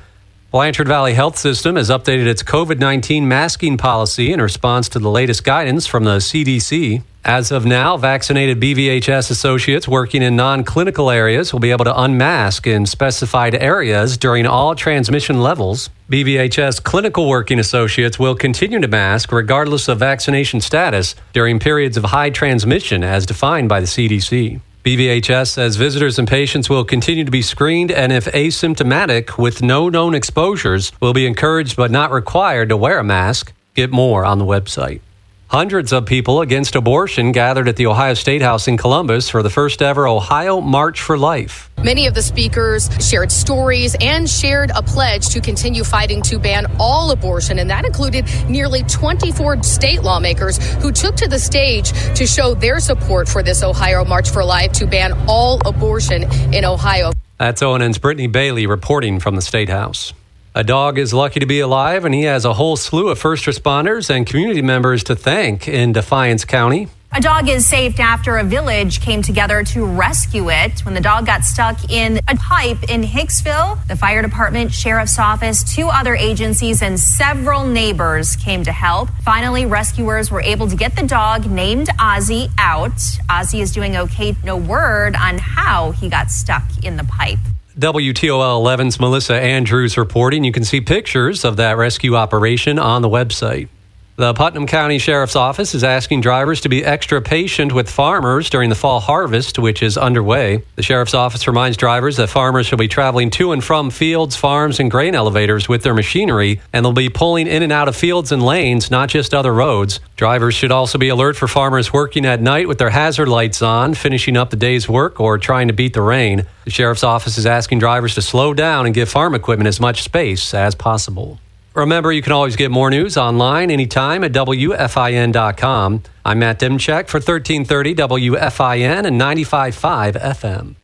Blanchard 0.51 0.87
Valley 0.87 1.15
Health 1.15 1.35
System 1.35 1.77
has 1.77 1.89
updated 1.89 2.27
its 2.27 2.43
COVID 2.43 2.77
19 2.77 3.27
masking 3.27 3.75
policy 3.75 4.31
in 4.31 4.39
response 4.39 4.87
to 4.89 4.99
the 4.99 5.09
latest 5.09 5.43
guidance 5.43 5.87
from 5.87 6.03
the 6.03 6.17
CDC. 6.17 7.01
As 7.27 7.51
of 7.51 7.65
now, 7.65 7.97
vaccinated 7.97 8.57
BVHS 8.61 9.29
associates 9.29 9.85
working 9.85 10.21
in 10.21 10.37
non 10.37 10.63
clinical 10.63 11.11
areas 11.11 11.51
will 11.51 11.59
be 11.59 11.71
able 11.71 11.83
to 11.83 12.01
unmask 12.01 12.65
in 12.65 12.85
specified 12.85 13.53
areas 13.53 14.15
during 14.15 14.45
all 14.45 14.75
transmission 14.75 15.41
levels. 15.41 15.89
BVHS 16.09 16.81
clinical 16.81 17.27
working 17.27 17.59
associates 17.59 18.17
will 18.17 18.33
continue 18.33 18.79
to 18.79 18.87
mask 18.87 19.33
regardless 19.33 19.89
of 19.89 19.99
vaccination 19.99 20.61
status 20.61 21.15
during 21.33 21.59
periods 21.59 21.97
of 21.97 22.05
high 22.05 22.29
transmission 22.29 23.03
as 23.03 23.25
defined 23.25 23.67
by 23.67 23.81
the 23.81 23.87
CDC. 23.87 24.61
BVHS 24.85 25.47
says 25.47 25.75
visitors 25.75 26.17
and 26.17 26.29
patients 26.29 26.69
will 26.69 26.85
continue 26.85 27.25
to 27.25 27.31
be 27.31 27.41
screened 27.41 27.91
and, 27.91 28.13
if 28.13 28.23
asymptomatic 28.27 29.37
with 29.37 29.61
no 29.61 29.89
known 29.89 30.15
exposures, 30.15 30.93
will 31.01 31.11
be 31.11 31.27
encouraged 31.27 31.75
but 31.75 31.91
not 31.91 32.09
required 32.09 32.69
to 32.69 32.77
wear 32.77 32.99
a 32.99 33.03
mask. 33.03 33.51
Get 33.75 33.91
more 33.91 34.23
on 34.23 34.39
the 34.39 34.45
website. 34.45 35.01
Hundreds 35.49 35.93
of 35.93 36.05
people 36.05 36.41
against 36.41 36.75
abortion 36.75 37.31
gathered 37.31 37.69
at 37.69 37.77
the 37.77 37.87
Ohio 37.87 38.13
State 38.13 38.41
House 38.41 38.67
in 38.67 38.75
Columbus 38.75 39.29
for 39.29 39.41
the 39.41 39.49
first 39.49 39.81
ever 39.81 40.05
Ohio 40.05 40.59
March 40.59 41.01
for 41.01 41.17
Life. 41.17 41.69
Many 41.81 42.05
of 42.05 42.13
the 42.13 42.21
speakers 42.21 42.89
shared 42.99 43.31
stories 43.31 43.95
and 44.01 44.29
shared 44.29 44.71
a 44.75 44.81
pledge 44.81 45.29
to 45.29 45.39
continue 45.39 45.85
fighting 45.85 46.21
to 46.23 46.37
ban 46.37 46.65
all 46.79 47.11
abortion, 47.11 47.59
and 47.59 47.69
that 47.69 47.85
included 47.85 48.25
nearly 48.49 48.83
24 48.83 49.63
state 49.63 50.03
lawmakers 50.03 50.57
who 50.81 50.91
took 50.91 51.15
to 51.15 51.29
the 51.29 51.39
stage 51.39 51.93
to 52.15 52.27
show 52.27 52.53
their 52.53 52.81
support 52.81 53.29
for 53.29 53.41
this 53.41 53.63
Ohio 53.63 54.03
March 54.03 54.29
for 54.29 54.43
Life 54.43 54.73
to 54.73 54.85
ban 54.85 55.13
all 55.29 55.65
abortion 55.65 56.23
in 56.53 56.65
Ohio. 56.65 57.13
That's 57.37 57.61
ONN's 57.61 57.99
Brittany 57.99 58.27
Bailey 58.27 58.67
reporting 58.67 59.21
from 59.21 59.37
the 59.37 59.41
State 59.41 59.69
House. 59.69 60.11
A 60.57 60.63
dog 60.63 60.97
is 60.97 61.13
lucky 61.13 61.39
to 61.39 61.45
be 61.45 61.59
alive, 61.59 62.03
and 62.03 62.15
he 62.15 62.23
has 62.23 62.43
a 62.43 62.51
whole 62.51 62.77
slew 62.77 63.09
of 63.09 63.19
first 63.19 63.45
responders 63.45 64.09
and 64.09 64.25
community 64.25 64.63
members 64.63 65.03
to 65.03 65.15
thank 65.15 65.67
in 65.67 65.93
Defiance 65.93 66.45
County. 66.45 66.87
A 67.13 67.21
dog 67.21 67.47
is 67.47 67.67
saved 67.67 67.99
after 67.99 68.37
a 68.37 68.43
village 68.43 68.99
came 68.99 69.21
together 69.21 69.63
to 69.65 69.85
rescue 69.85 70.49
it 70.49 70.79
when 70.83 70.95
the 70.95 70.99
dog 70.99 71.27
got 71.27 71.43
stuck 71.43 71.91
in 71.91 72.19
a 72.27 72.35
pipe 72.37 72.89
in 72.89 73.03
Hicksville. 73.03 73.77
The 73.87 73.95
fire 73.95 74.23
department, 74.23 74.73
sheriff's 74.73 75.19
office, 75.19 75.63
two 75.63 75.89
other 75.89 76.15
agencies, 76.15 76.81
and 76.81 76.99
several 76.99 77.67
neighbors 77.67 78.35
came 78.35 78.63
to 78.63 78.71
help. 78.71 79.09
Finally, 79.21 79.67
rescuers 79.67 80.31
were 80.31 80.41
able 80.41 80.67
to 80.67 80.75
get 80.75 80.95
the 80.95 81.05
dog 81.05 81.45
named 81.45 81.89
Ozzy 81.99 82.49
out. 82.57 82.97
Ozzy 83.29 83.61
is 83.61 83.71
doing 83.71 83.95
okay. 83.95 84.35
No 84.43 84.57
word 84.57 85.15
on 85.15 85.37
how 85.37 85.91
he 85.91 86.09
got 86.09 86.31
stuck 86.31 86.63
in 86.83 86.97
the 86.97 87.03
pipe. 87.03 87.37
WTOL 87.77 88.59
11's 88.59 88.99
Melissa 88.99 89.35
Andrews 89.35 89.99
reporting. 89.99 90.43
You 90.43 90.51
can 90.51 90.63
see 90.63 90.81
pictures 90.81 91.45
of 91.45 91.57
that 91.57 91.77
rescue 91.77 92.15
operation 92.15 92.79
on 92.79 93.03
the 93.03 93.09
website. 93.09 93.69
The 94.17 94.33
Putnam 94.33 94.65
County 94.65 94.97
Sheriff's 94.97 95.35
Office 95.35 95.75
is 95.75 95.83
asking 95.83 96.21
drivers 96.21 96.61
to 96.61 96.69
be 96.69 96.83
extra 96.83 97.21
patient 97.21 97.71
with 97.71 97.87
farmers 97.87 98.49
during 98.49 98.71
the 98.71 98.75
fall 98.75 98.99
harvest, 98.99 99.59
which 99.59 99.83
is 99.83 99.95
underway. 99.95 100.63
The 100.75 100.81
Sheriff's 100.81 101.13
Office 101.13 101.47
reminds 101.47 101.77
drivers 101.77 102.17
that 102.17 102.29
farmers 102.29 102.65
should 102.65 102.79
be 102.79 102.87
traveling 102.87 103.29
to 103.29 103.51
and 103.51 103.63
from 103.63 103.91
fields, 103.91 104.35
farms, 104.35 104.79
and 104.79 104.89
grain 104.89 105.13
elevators 105.13 105.69
with 105.69 105.83
their 105.83 105.93
machinery, 105.93 106.59
and 106.73 106.83
they'll 106.83 106.93
be 106.93 107.09
pulling 107.09 107.45
in 107.45 107.61
and 107.61 107.71
out 107.71 107.87
of 107.87 107.95
fields 107.95 108.31
and 108.31 108.41
lanes, 108.41 108.89
not 108.89 109.09
just 109.09 109.35
other 109.35 109.53
roads. 109.53 109.99
Drivers 110.15 110.55
should 110.55 110.71
also 110.71 110.97
be 110.97 111.09
alert 111.09 111.35
for 111.35 111.47
farmers 111.47 111.93
working 111.93 112.25
at 112.25 112.41
night 112.41 112.67
with 112.67 112.79
their 112.79 112.89
hazard 112.89 113.27
lights 113.27 113.61
on, 113.61 113.93
finishing 113.93 114.35
up 114.35 114.49
the 114.49 114.57
day's 114.57 114.89
work, 114.89 115.19
or 115.19 115.37
trying 115.37 115.67
to 115.67 115.75
beat 115.75 115.93
the 115.93 116.01
rain. 116.01 116.47
The 116.65 116.71
Sheriff's 116.71 117.03
Office 117.03 117.37
is 117.37 117.45
asking 117.45 117.77
drivers 117.77 118.15
to 118.15 118.23
slow 118.23 118.55
down 118.55 118.87
and 118.87 118.95
give 118.95 119.09
farm 119.09 119.35
equipment 119.35 119.67
as 119.67 119.79
much 119.79 120.01
space 120.01 120.55
as 120.55 120.73
possible. 120.73 121.39
Remember, 121.77 122.11
you 122.11 122.23
can 122.23 122.33
always 122.33 122.55
get 122.55 122.71
more 122.71 122.89
news 122.89 123.17
online 123.17 123.69
anytime 123.69 124.23
at 124.23 124.31
WFIN.com. 124.31 126.01
I'm 126.25 126.39
Matt 126.39 126.59
Demchek 126.59 127.07
for 127.07 127.19
1330 127.19 127.93
WFIN 127.93 129.05
and 129.05 129.21
95.5 129.21 130.19
FM. 130.19 130.75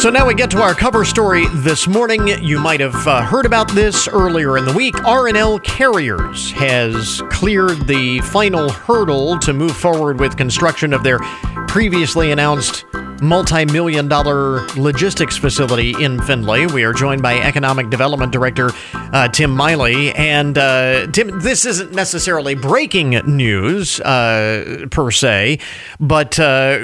So 0.00 0.08
now 0.08 0.24
we 0.24 0.34
get 0.34 0.52
to 0.52 0.62
our 0.62 0.72
cover 0.72 1.04
story 1.04 1.46
this 1.56 1.88
morning. 1.88 2.28
You 2.28 2.60
might 2.60 2.78
have 2.78 2.94
uh, 3.08 3.22
heard 3.22 3.44
about 3.44 3.68
this 3.72 4.06
earlier 4.06 4.56
in 4.56 4.64
the 4.64 4.72
week. 4.72 4.94
R&L 5.04 5.58
Carriers 5.58 6.52
has 6.52 7.22
cleared 7.28 7.88
the 7.88 8.20
final 8.20 8.70
hurdle 8.70 9.36
to 9.40 9.52
move 9.52 9.76
forward 9.76 10.20
with 10.20 10.36
construction 10.36 10.92
of 10.92 11.02
their 11.02 11.18
previously 11.66 12.30
announced 12.30 12.84
multi 13.20 13.64
million 13.64 14.08
dollar 14.08 14.66
logistics 14.76 15.36
facility 15.36 15.94
in 16.02 16.20
Findlay. 16.22 16.66
We 16.66 16.84
are 16.84 16.92
joined 16.92 17.22
by 17.22 17.38
Economic 17.40 17.90
Development 17.90 18.32
Director 18.32 18.70
uh, 18.92 19.28
Tim 19.28 19.50
Miley. 19.50 20.12
And 20.14 20.56
uh, 20.56 21.06
Tim, 21.08 21.40
this 21.40 21.64
isn't 21.64 21.92
necessarily 21.92 22.54
breaking 22.54 23.10
news 23.26 24.00
uh, 24.00 24.86
per 24.90 25.10
se, 25.10 25.58
but 25.98 26.38
uh, 26.38 26.80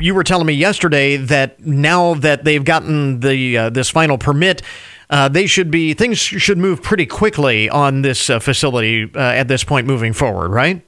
you 0.00 0.14
were 0.14 0.24
telling 0.24 0.46
me 0.46 0.52
yesterday 0.52 1.16
that 1.16 1.60
now 1.64 2.14
that 2.14 2.44
they've 2.44 2.64
gotten 2.64 3.20
the 3.20 3.56
uh, 3.56 3.70
this 3.70 3.90
final 3.90 4.18
permit, 4.18 4.62
uh, 5.10 5.28
they 5.28 5.46
should 5.46 5.70
be 5.70 5.94
things 5.94 6.18
should 6.18 6.58
move 6.58 6.82
pretty 6.82 7.06
quickly 7.06 7.68
on 7.68 8.02
this 8.02 8.30
uh, 8.30 8.38
facility 8.38 9.10
uh, 9.14 9.18
at 9.18 9.48
this 9.48 9.64
point 9.64 9.86
moving 9.86 10.12
forward, 10.12 10.50
right? 10.50 10.84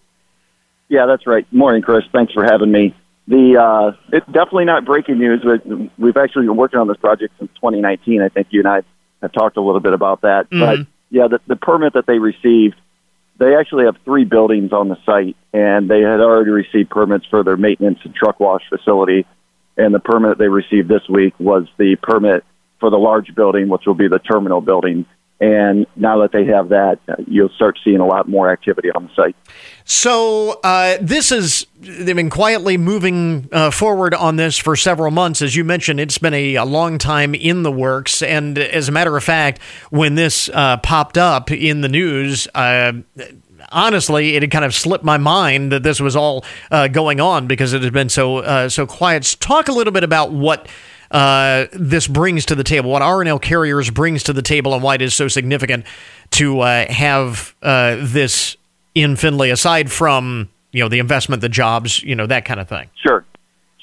Yeah, 0.88 1.06
that's 1.06 1.26
right. 1.26 1.50
Morning, 1.52 1.82
Chris. 1.82 2.04
Thanks 2.12 2.32
for 2.32 2.44
having 2.44 2.70
me. 2.70 2.94
The 3.29 3.57
uh, 3.57 3.97
it's 4.12 4.26
definitely 4.26 4.64
not 4.64 4.85
breaking 4.85 5.19
news, 5.19 5.45
but 5.45 5.64
we've 5.99 6.17
actually 6.17 6.47
been 6.47 6.57
working 6.57 6.81
on 6.81 6.88
this 6.88 6.97
project 6.97 7.35
since 7.38 7.50
2019. 7.55 8.21
I 8.21 8.29
think 8.29 8.49
you 8.50 8.61
and 8.61 8.69
I 8.69 8.83
have 9.21 9.33
talked 9.33 9.57
a 9.57 9.61
little 9.61 9.81
bit 9.81 9.93
about 9.93 10.23
that. 10.23 10.50
Mm-hmm. 10.50 10.61
But 10.61 10.87
yeah, 11.11 11.29
the, 11.29 11.41
the 11.47 11.57
permit 11.57 11.93
that 11.95 12.07
they 12.07 12.19
received, 12.19 12.75
they 13.38 13.55
actually 13.55 13.85
have 13.85 13.97
three 14.05 14.25
buildings 14.25 14.73
on 14.73 14.88
the 14.88 14.97
site, 15.07 15.37
and 15.52 15.88
they 15.88 16.00
had 16.00 16.21
already 16.21 16.50
received 16.50 16.91
permits 16.91 17.26
for 17.26 17.45
their 17.45 17.57
maintenance 17.57 17.99
and 18.05 18.14
truck 18.14 18.41
wash 18.41 18.62
facility. 18.69 19.25
And 19.76 19.95
the 19.95 20.00
permit 20.00 20.38
they 20.38 20.49
received 20.49 20.88
this 20.88 21.09
week 21.09 21.35
was 21.38 21.67
the 21.79 21.97
permit 22.02 22.45
for 22.81 22.91
the 22.91 22.99
large 22.99 23.35
building, 23.35 23.69
which 23.69 23.83
will 23.87 23.95
be 23.95 24.09
the 24.09 24.19
terminal 24.19 24.61
building. 24.61 25.07
And 25.42 25.88
now 25.96 26.20
that 26.20 26.30
they 26.30 26.44
have 26.44 26.68
that, 26.68 27.00
uh, 27.08 27.16
you'll 27.26 27.49
start 27.49 27.76
seeing 27.82 27.99
a 27.99 28.06
lot 28.06 28.28
more 28.28 28.49
activity 28.49 28.92
on 28.92 29.08
the 29.08 29.14
site. 29.16 29.34
So 29.84 30.61
uh, 30.62 30.99
this 31.00 31.32
is 31.32 31.66
they've 31.80 32.14
been 32.14 32.30
quietly 32.30 32.76
moving 32.76 33.49
uh, 33.50 33.72
forward 33.72 34.14
on 34.14 34.37
this 34.37 34.56
for 34.56 34.76
several 34.76 35.11
months. 35.11 35.42
As 35.42 35.56
you 35.56 35.64
mentioned, 35.64 35.99
it's 35.99 36.16
been 36.16 36.32
a, 36.32 36.54
a, 36.54 36.64
long 36.64 36.96
time 36.96 37.34
in 37.34 37.64
the 37.64 37.72
works. 37.72 38.22
And 38.22 38.56
as 38.56 38.88
a 38.88 38.92
matter 38.92 39.16
of 39.16 39.25
fact, 39.25 39.61
when 39.90 40.14
this 40.14 40.49
uh, 40.50 40.76
popped 40.76 41.18
up 41.18 41.50
in 41.50 41.80
the 41.80 41.88
news, 41.88 42.46
uh, 42.54 42.92
honestly, 43.72 44.37
it 44.37 44.44
had 44.44 44.52
kind 44.52 44.64
of 44.64 44.72
slipped 44.72 45.04
my 45.04 45.18
mind 45.18 45.72
that 45.72 45.82
this 45.82 46.00
was 46.00 46.14
all 46.14 46.44
uh, 46.70 46.87
going 46.87 47.20
on 47.20 47.49
because 47.49 47.72
it 47.72 47.82
had 47.82 47.92
been 47.92 48.08
so 48.08 48.38
uh, 48.38 48.68
so 48.68 48.87
quiet. 48.87 49.37
Talk 49.40 49.66
a 49.66 49.72
little 49.72 49.92
bit 49.92 50.04
about 50.04 50.30
what 50.30 50.68
uh, 51.12 51.66
this 51.73 52.09
brings 52.09 52.47
to 52.47 52.54
the 52.54 52.64
table, 52.64 52.90
what 52.90 53.02
R+L 53.02 53.38
Carriers 53.38 53.90
brings 53.90 54.23
to 54.25 54.33
the 54.33 54.42
table, 54.42 54.75
and 54.75 54.83
why 54.83 54.95
it 54.95 55.02
is 55.02 55.14
so 55.14 55.28
significant 55.28 55.85
to 56.31 56.61
uh, 56.61 56.90
have 56.90 57.54
uh, 57.62 57.97
this 58.00 58.57
in 58.95 59.16
Findlay, 59.16 59.50
aside 59.50 59.92
from 59.92 60.49
you 60.73 60.83
know 60.83 60.88
the 60.88 60.99
investment, 60.99 61.42
the 61.42 61.50
jobs, 61.50 62.02
you 62.02 62.14
know 62.14 62.26
that 62.26 62.47
kind 62.47 62.59
of 62.59 62.69
thing. 62.69 62.88
Sure, 63.07 63.25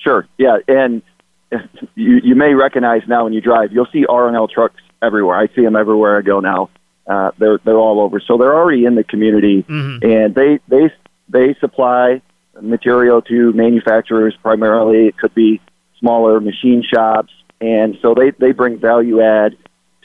sure, 0.03 0.27
yeah, 0.39 0.57
and 0.67 1.03
you 1.95 2.19
you 2.23 2.35
may 2.35 2.55
recognize 2.55 3.03
now 3.07 3.25
when 3.25 3.33
you 3.33 3.41
drive, 3.41 3.71
you'll 3.71 3.87
see 3.93 4.05
R+L 4.07 4.47
trucks 4.47 4.81
everywhere. 5.01 5.37
I 5.37 5.47
see 5.55 5.61
them 5.61 5.75
everywhere 5.75 6.17
I 6.17 6.21
go 6.21 6.39
now. 6.39 6.69
Uh, 7.05 7.31
they're 7.37 7.59
they're 7.63 7.77
all 7.77 8.01
over, 8.01 8.19
so 8.19 8.37
they're 8.37 8.55
already 8.55 8.85
in 8.85 8.95
the 8.95 9.03
community, 9.03 9.63
mm-hmm. 9.63 10.03
and 10.03 10.33
they 10.33 10.59
they 10.67 10.91
they 11.29 11.55
supply 11.59 12.23
material 12.59 13.21
to 13.21 13.53
manufacturers 13.53 14.35
primarily. 14.41 15.07
It 15.07 15.17
could 15.17 15.35
be 15.35 15.61
smaller 15.99 16.39
machine 16.39 16.83
shops, 16.83 17.31
and 17.61 17.97
so 18.01 18.13
they 18.13 18.31
they 18.31 18.51
bring 18.51 18.79
value 18.79 19.21
add 19.21 19.57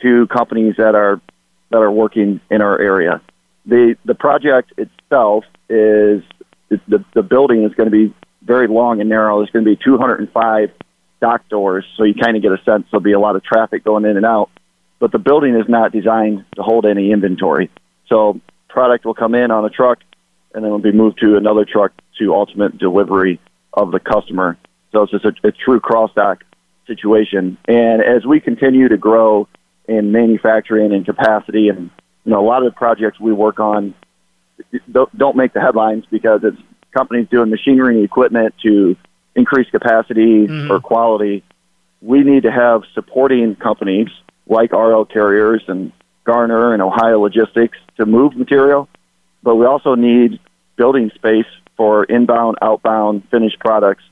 to 0.03 0.27
companies 0.29 0.75
that 0.79 0.95
are 0.95 1.21
that 1.71 1.79
are 1.79 1.91
working 1.91 2.41
in 2.51 2.61
our 2.63 2.81
area. 2.81 3.21
The 3.67 3.97
the 4.05 4.15
project 4.15 4.73
itself 4.77 5.45
is 5.69 6.23
the 6.69 7.05
the 7.15 7.23
building 7.23 7.65
is 7.65 7.75
going 7.75 7.91
to 7.91 7.97
be 7.97 8.15
very 8.43 8.69
long 8.69 9.01
and 9.01 9.09
narrow. 9.09 9.39
There's 9.39 9.51
going 9.51 9.65
to 9.65 9.71
be 9.71 9.81
205 9.83 10.71
dock 11.21 11.49
doors, 11.49 11.85
so 11.97 12.05
you 12.05 12.15
kind 12.15 12.37
of 12.37 12.43
get 12.43 12.53
a 12.53 12.63
sense 12.65 12.87
there'll 12.91 13.03
be 13.03 13.13
a 13.13 13.21
lot 13.21 13.37
of 13.37 13.45
traffic 13.45 13.85
going 13.85 14.05
in 14.05 14.17
and 14.17 14.27
out. 14.27 14.51
But 14.99 15.13
the 15.13 15.19
building 15.19 15.55
is 15.55 15.69
not 15.69 15.93
designed 15.93 16.45
to 16.57 16.63
hold 16.63 16.87
any 16.87 17.13
inventory. 17.13 17.71
So 18.09 18.41
product 18.69 19.05
will 19.05 19.15
come 19.15 19.35
in 19.35 19.51
on 19.51 19.65
a 19.65 19.71
truck, 19.71 19.99
and 20.55 20.65
then 20.65 20.71
will 20.71 20.79
be 20.79 20.93
moved 20.93 21.21
to 21.21 21.37
another 21.37 21.65
truck 21.65 21.93
to 22.19 22.35
ultimate 22.35 22.79
delivery 22.79 23.41
of 23.73 23.91
the 23.91 24.01
customer. 24.01 24.57
So 24.95 25.03
it's 25.03 25.13
just 25.13 25.25
a, 25.25 25.49
a 25.49 25.53
true 25.53 25.81
cross 25.81 26.11
dock 26.15 26.45
situation. 26.87 27.59
And 27.67 28.03
as 28.03 28.25
we 28.25 28.41
continue 28.41 28.89
to 28.89 28.97
grow 28.97 29.49
in 29.87 30.13
manufacturing 30.13 30.93
and 30.93 31.05
capacity, 31.05 31.69
and 31.69 31.91
you 32.25 32.33
know, 32.33 32.41
a 32.41 32.47
lot 32.47 32.65
of 32.65 32.73
the 32.73 32.77
projects 32.77 33.21
we 33.21 33.33
work 33.33 33.61
on 33.61 33.95
don't, 34.91 35.17
don't 35.19 35.37
make 35.37 35.53
the 35.53 35.61
headlines 35.61 36.05
because 36.11 36.41
it's 36.45 36.61
companies 36.97 37.27
doing 37.29 37.51
machinery 37.51 37.97
and 37.97 38.05
equipment 38.05 38.55
to 38.63 38.97
increase 39.35 39.69
capacity 39.71 40.47
mm-hmm. 40.47 40.71
or 40.71 40.81
quality. 40.81 41.43
We 42.01 42.23
need 42.23 42.45
to 42.45 42.53
have 42.53 42.83
supporting 42.95 43.57
companies 43.57 44.09
like 44.47 44.73
R+L 44.73 45.07
Carriers 45.07 45.63
and 45.69 45.93
Garner 46.25 46.73
and 46.73 46.83
Ohio 46.83 47.21
Logistics 47.21 47.77
to 47.97 48.07
move 48.07 48.37
material, 48.37 48.89
but 49.43 49.57
we 49.57 49.67
also 49.67 49.95
need 49.95 50.39
building 50.77 51.11
space 51.15 51.47
for 51.77 52.05
inbound, 52.05 52.59
outbound 52.63 53.25
finished 53.31 53.59
products 53.59 54.05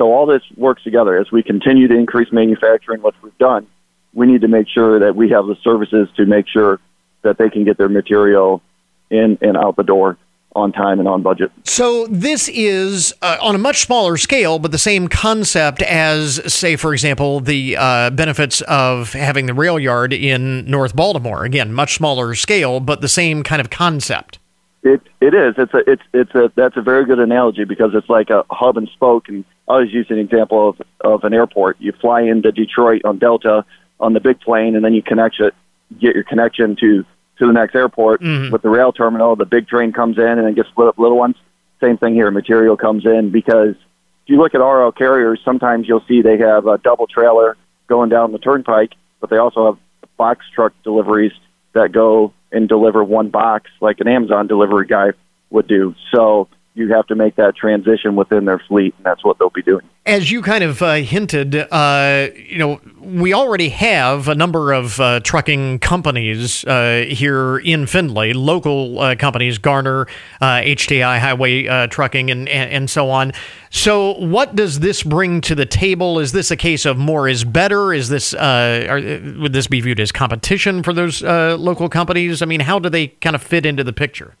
so 0.00 0.14
all 0.14 0.24
this 0.24 0.42
works 0.56 0.82
together. 0.82 1.18
As 1.18 1.30
we 1.30 1.42
continue 1.42 1.86
to 1.86 1.94
increase 1.94 2.32
manufacturing, 2.32 3.02
which 3.02 3.14
we've 3.20 3.36
done, 3.36 3.66
we 4.14 4.26
need 4.26 4.40
to 4.40 4.48
make 4.48 4.66
sure 4.66 4.98
that 5.00 5.14
we 5.14 5.28
have 5.28 5.46
the 5.46 5.56
services 5.62 6.08
to 6.16 6.24
make 6.24 6.48
sure 6.48 6.80
that 7.20 7.36
they 7.36 7.50
can 7.50 7.64
get 7.64 7.76
their 7.76 7.90
material 7.90 8.62
in 9.10 9.36
and 9.42 9.58
out 9.58 9.76
the 9.76 9.82
door 9.82 10.16
on 10.56 10.72
time 10.72 11.00
and 11.00 11.06
on 11.06 11.20
budget. 11.20 11.52
So 11.64 12.06
this 12.06 12.48
is 12.48 13.12
uh, 13.20 13.36
on 13.42 13.54
a 13.54 13.58
much 13.58 13.80
smaller 13.82 14.16
scale, 14.16 14.58
but 14.58 14.72
the 14.72 14.78
same 14.78 15.06
concept 15.06 15.82
as, 15.82 16.40
say, 16.52 16.76
for 16.76 16.94
example, 16.94 17.40
the 17.40 17.76
uh, 17.76 18.08
benefits 18.08 18.62
of 18.62 19.12
having 19.12 19.44
the 19.44 19.54
rail 19.54 19.78
yard 19.78 20.14
in 20.14 20.64
North 20.64 20.96
Baltimore. 20.96 21.44
Again, 21.44 21.74
much 21.74 21.96
smaller 21.96 22.34
scale, 22.34 22.80
but 22.80 23.02
the 23.02 23.08
same 23.08 23.42
kind 23.42 23.60
of 23.60 23.68
concept. 23.68 24.38
It 24.82 25.02
it 25.20 25.34
is. 25.34 25.56
It's 25.58 25.74
a 25.74 25.90
it's 25.90 26.02
it's 26.14 26.34
a 26.34 26.50
that's 26.56 26.78
a 26.78 26.80
very 26.80 27.04
good 27.04 27.18
analogy 27.18 27.64
because 27.64 27.90
it's 27.92 28.08
like 28.08 28.30
a 28.30 28.46
hub 28.50 28.78
and 28.78 28.88
spoke. 28.88 29.28
And 29.28 29.44
I 29.70 29.74
always 29.74 29.92
use 29.92 30.06
an 30.10 30.18
example 30.18 30.70
of 30.70 30.82
of 31.00 31.24
an 31.24 31.32
airport. 31.32 31.76
You 31.80 31.92
fly 31.92 32.22
into 32.22 32.50
Detroit 32.50 33.02
on 33.04 33.18
Delta 33.18 33.64
on 34.00 34.14
the 34.14 34.20
big 34.20 34.40
plane, 34.40 34.74
and 34.74 34.84
then 34.84 34.94
you 34.94 35.02
connect 35.02 35.38
it, 35.38 35.54
get 36.00 36.14
your 36.16 36.24
connection 36.24 36.74
to 36.80 37.04
to 37.38 37.46
the 37.46 37.52
next 37.52 37.76
airport 37.76 38.20
mm-hmm. 38.20 38.52
with 38.52 38.62
the 38.62 38.68
rail 38.68 38.92
terminal. 38.92 39.36
The 39.36 39.44
big 39.44 39.68
train 39.68 39.92
comes 39.92 40.18
in 40.18 40.24
and 40.24 40.44
then 40.44 40.54
gets 40.54 40.68
split 40.70 40.88
up 40.88 40.98
little 40.98 41.16
ones. 41.16 41.36
Same 41.80 41.96
thing 41.96 42.14
here. 42.14 42.30
Material 42.32 42.76
comes 42.76 43.06
in 43.06 43.30
because 43.30 43.76
if 44.24 44.28
you 44.28 44.38
look 44.38 44.54
at 44.54 44.60
R+L 44.60 44.90
carriers, 44.92 45.40
sometimes 45.44 45.86
you'll 45.86 46.04
see 46.08 46.20
they 46.20 46.38
have 46.38 46.66
a 46.66 46.76
double 46.78 47.06
trailer 47.06 47.56
going 47.86 48.10
down 48.10 48.32
the 48.32 48.38
turnpike, 48.38 48.92
but 49.20 49.30
they 49.30 49.38
also 49.38 49.66
have 49.66 49.78
box 50.16 50.44
truck 50.52 50.72
deliveries 50.82 51.32
that 51.74 51.92
go 51.92 52.34
and 52.50 52.68
deliver 52.68 53.04
one 53.04 53.30
box 53.30 53.70
like 53.80 54.00
an 54.00 54.08
Amazon 54.08 54.48
delivery 54.48 54.86
guy 54.86 55.12
would 55.50 55.68
do. 55.68 55.94
So 56.12 56.48
you 56.74 56.92
have 56.92 57.06
to 57.08 57.16
make 57.16 57.36
that 57.36 57.56
transition 57.56 58.14
within 58.14 58.44
their 58.44 58.60
fleet, 58.60 58.94
and 58.96 59.04
that's 59.04 59.24
what 59.24 59.38
they'll 59.38 59.50
be 59.50 59.62
doing. 59.62 59.84
As 60.06 60.30
you 60.30 60.40
kind 60.40 60.62
of 60.62 60.80
uh, 60.80 60.94
hinted, 60.94 61.54
uh, 61.54 62.28
you 62.34 62.58
know, 62.58 62.80
we 63.00 63.34
already 63.34 63.68
have 63.70 64.28
a 64.28 64.34
number 64.34 64.72
of 64.72 65.00
uh, 65.00 65.20
trucking 65.20 65.80
companies 65.80 66.64
uh, 66.64 67.04
here 67.08 67.58
in 67.58 67.86
Findlay, 67.86 68.32
local 68.32 69.00
uh, 69.00 69.16
companies, 69.16 69.58
Garner, 69.58 70.06
HTI, 70.40 71.16
uh, 71.16 71.20
Highway 71.20 71.86
Trucking, 71.88 72.30
and, 72.30 72.48
and, 72.48 72.70
and 72.70 72.90
so 72.90 73.10
on. 73.10 73.32
So, 73.70 74.14
what 74.18 74.54
does 74.54 74.80
this 74.80 75.02
bring 75.02 75.40
to 75.42 75.54
the 75.54 75.66
table? 75.66 76.18
Is 76.18 76.32
this 76.32 76.50
a 76.50 76.56
case 76.56 76.86
of 76.86 76.96
more 76.96 77.28
is 77.28 77.44
better? 77.44 77.92
Is 77.92 78.08
this 78.08 78.32
are, 78.32 79.00
would 79.40 79.52
this 79.52 79.66
be 79.66 79.80
viewed 79.80 80.00
as 80.00 80.12
competition 80.12 80.82
for 80.82 80.92
those 80.92 81.22
local 81.22 81.88
companies? 81.88 82.42
I 82.42 82.46
mean, 82.46 82.60
how 82.60 82.78
do 82.78 82.88
they 82.88 83.08
kind 83.08 83.34
of 83.34 83.42
fit 83.42 83.66
into 83.66 83.82
the 83.82 83.92
picture? 83.92 84.34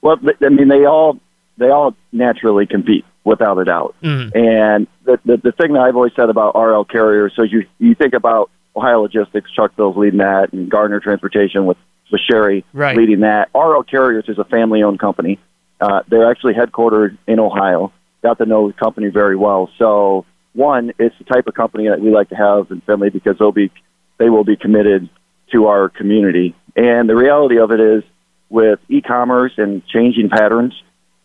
Well, 0.00 0.18
I 0.22 0.48
mean, 0.48 0.68
they 0.68 0.84
all 0.84 1.18
they 1.56 1.70
all 1.70 1.94
naturally 2.12 2.66
compete 2.66 3.04
without 3.24 3.58
a 3.58 3.64
doubt. 3.64 3.94
Mm-hmm. 4.02 4.36
And 4.36 4.86
the, 5.04 5.18
the 5.24 5.36
the 5.36 5.52
thing 5.52 5.72
that 5.74 5.80
I've 5.80 5.96
always 5.96 6.12
said 6.14 6.30
about 6.30 6.54
R+L 6.54 6.84
carriers, 6.84 7.32
so 7.34 7.42
you 7.42 7.66
you 7.78 7.94
think 7.94 8.14
about 8.14 8.50
Ohio 8.76 9.02
Logistics, 9.02 9.50
Chuck 9.50 9.74
Bill's 9.76 9.96
leading 9.96 10.18
that, 10.18 10.52
and 10.52 10.70
Garner 10.70 11.00
Transportation 11.00 11.66
with 11.66 11.78
with 12.10 12.20
Sherry 12.20 12.64
right. 12.72 12.96
leading 12.96 13.20
that. 13.20 13.50
R+L 13.54 13.82
Carriers 13.82 14.24
is 14.28 14.38
a 14.38 14.44
family-owned 14.44 14.98
company. 14.98 15.38
Uh, 15.80 16.02
they're 16.08 16.30
actually 16.30 16.54
headquartered 16.54 17.18
in 17.26 17.38
Ohio. 17.38 17.92
Got 18.22 18.38
to 18.38 18.46
know 18.46 18.66
the 18.66 18.72
company 18.72 19.08
very 19.08 19.36
well. 19.36 19.70
So 19.78 20.24
one, 20.54 20.92
it's 20.98 21.16
the 21.18 21.24
type 21.24 21.46
of 21.46 21.54
company 21.54 21.88
that 21.88 22.00
we 22.00 22.10
like 22.10 22.30
to 22.30 22.34
have 22.34 22.70
in 22.70 22.80
Findlay 22.80 23.10
because 23.10 23.36
they'll 23.38 23.52
be 23.52 23.70
they 24.18 24.28
will 24.28 24.44
be 24.44 24.56
committed 24.56 25.08
to 25.52 25.66
our 25.66 25.88
community. 25.88 26.56
And 26.74 27.08
the 27.08 27.14
reality 27.14 27.58
of 27.58 27.70
it 27.70 27.80
is, 27.80 28.02
with 28.50 28.78
e-commerce 28.88 29.52
and 29.56 29.86
changing 29.86 30.30
patterns, 30.30 30.74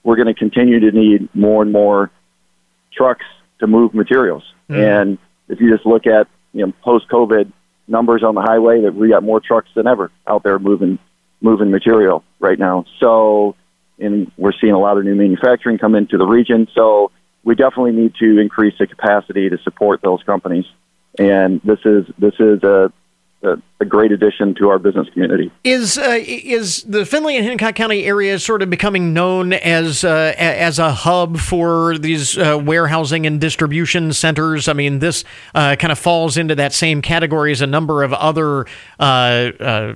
we're 0.04 0.16
going 0.16 0.28
to 0.28 0.34
continue 0.34 0.80
to 0.80 0.92
need 0.92 1.34
more 1.34 1.62
and 1.62 1.72
more 1.72 2.12
trucks 2.96 3.26
to 3.60 3.68
move 3.68 3.94
materials. 3.94 4.44
Mm-hmm. 4.70 4.82
And 4.82 5.18
if 5.48 5.60
you 5.60 5.72
just 5.72 5.86
look 5.86 6.06
at 6.06 6.28
you 6.54 6.66
know 6.66 6.74
post 6.82 7.08
COVID 7.10 7.52
numbers 7.88 8.24
on 8.24 8.36
the 8.36 8.42
highway, 8.42 8.82
that 8.82 8.96
we 8.96 9.10
got 9.10 9.24
more 9.24 9.40
trucks 9.40 9.70
than 9.76 9.88
ever 9.88 10.12
out 10.28 10.44
there 10.44 10.60
moving 10.60 11.00
moving 11.42 11.72
material 11.72 12.24
right 12.40 12.58
now. 12.58 12.86
So, 13.00 13.56
and 14.00 14.32
we're 14.38 14.54
seeing 14.60 14.74
a 14.74 14.80
lot 14.80 14.98
of 14.98 15.04
new 15.04 15.16
manufacturing 15.16 15.78
come 15.78 15.96
into 15.96 16.18
the 16.18 16.26
region. 16.26 16.68
So, 16.74 17.12
we 17.44 17.56
definitely 17.56 17.92
need 17.92 18.16
to 18.16 18.40
increase 18.40 18.76
the 18.80 18.88
capacity 18.88 19.50
to 19.50 19.58
support 19.60 20.02
those 20.02 20.24
companies. 20.24 20.66
And 21.20 21.62
this 21.64 21.80
is 21.86 22.06
this 22.18 22.34
is 22.40 22.64
a 22.64 22.92
a, 23.44 23.58
a, 23.80 23.86
great 23.86 24.12
addition 24.12 24.56
to 24.56 24.70
our 24.70 24.80
business 24.80 25.08
community. 25.10 25.52
Is 25.64 25.98
uh, 25.98 26.20
is 26.22 26.84
the 26.84 27.06
Findlay 27.06 27.36
and 27.36 27.46
Hancock 27.46 27.76
County 27.76 28.06
area 28.06 28.40
sort 28.40 28.62
of 28.62 28.70
becoming 28.70 29.14
known 29.14 29.54
as 29.54 30.04
uh, 30.04 30.34
as 30.38 30.80
a 30.80 30.92
hub 30.92 31.38
for 31.38 31.98
these 31.98 32.38
uh, 32.38 32.60
warehousing 32.64 33.26
and 33.26 33.40
distribution 33.40 34.14
centers? 34.14 34.68
I 34.68 34.74
mean, 34.74 35.00
this 35.00 35.24
uh, 35.54 35.76
kind 35.78 35.92
of 35.92 36.00
falls 36.00 36.38
into 36.38 36.56
that 36.56 36.74
same 36.74 37.02
category 37.02 37.52
as 37.52 37.62
a 37.62 37.68
number 37.68 38.04
of 38.04 38.14
other 38.14 38.66
uh, 39.00 39.04
uh, 39.04 39.96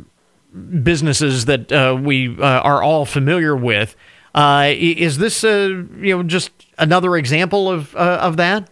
businesses 0.83 1.45
that 1.45 1.71
we 2.03 2.39
are 2.41 2.83
all 2.83 3.05
familiar 3.05 3.55
with. 3.55 3.95
is 4.35 5.17
this 5.17 5.43
you 5.43 5.87
know 5.99 6.23
just 6.23 6.51
another 6.77 7.15
example 7.15 7.69
of 7.69 7.95
of 7.95 8.37
that? 8.37 8.69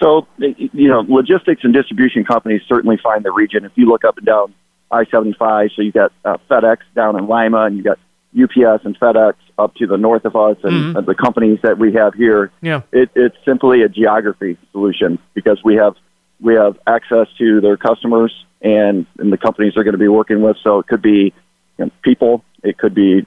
So, 0.00 0.26
you 0.38 0.88
know, 0.88 1.00
logistics 1.00 1.64
and 1.64 1.72
distribution 1.72 2.24
companies 2.24 2.62
certainly 2.68 2.98
find 3.02 3.24
the 3.24 3.32
region. 3.32 3.64
If 3.64 3.72
you 3.76 3.86
look 3.86 4.04
up 4.04 4.16
and 4.16 4.26
down 4.26 4.54
I 4.90 5.04
75, 5.04 5.70
so 5.74 5.82
you've 5.82 5.94
got 5.94 6.12
uh, 6.24 6.36
FedEx 6.48 6.78
down 6.94 7.18
in 7.18 7.26
Lima, 7.26 7.64
and 7.64 7.76
you've 7.76 7.84
got 7.84 7.98
UPS 8.40 8.84
and 8.84 8.98
FedEx 8.98 9.34
up 9.58 9.74
to 9.76 9.86
the 9.86 9.96
north 9.96 10.24
of 10.24 10.36
us, 10.36 10.58
and, 10.62 10.94
mm-hmm. 10.94 11.06
the 11.06 11.14
companies 11.14 11.58
that 11.62 11.78
we 11.78 11.94
have 11.94 12.14
here. 12.14 12.52
Yeah. 12.60 12.82
It, 12.92 13.10
it's 13.14 13.36
simply 13.44 13.82
a 13.82 13.88
geography 13.88 14.58
solution 14.72 15.18
because 15.34 15.60
we 15.64 15.76
have 15.76 15.94
we 16.40 16.54
have 16.54 16.78
access 16.86 17.28
to 17.38 17.60
their 17.62 17.78
customers 17.78 18.32
and, 18.60 19.06
and 19.18 19.32
the 19.32 19.38
companies 19.38 19.72
they're 19.74 19.84
going 19.84 19.94
to 19.94 19.98
be 19.98 20.08
working 20.08 20.42
with. 20.42 20.58
So 20.62 20.80
it 20.80 20.86
could 20.86 21.00
be 21.00 21.32
you 21.78 21.84
know, 21.84 21.90
people, 22.02 22.44
it 22.62 22.76
could 22.76 22.94
be 22.94 23.26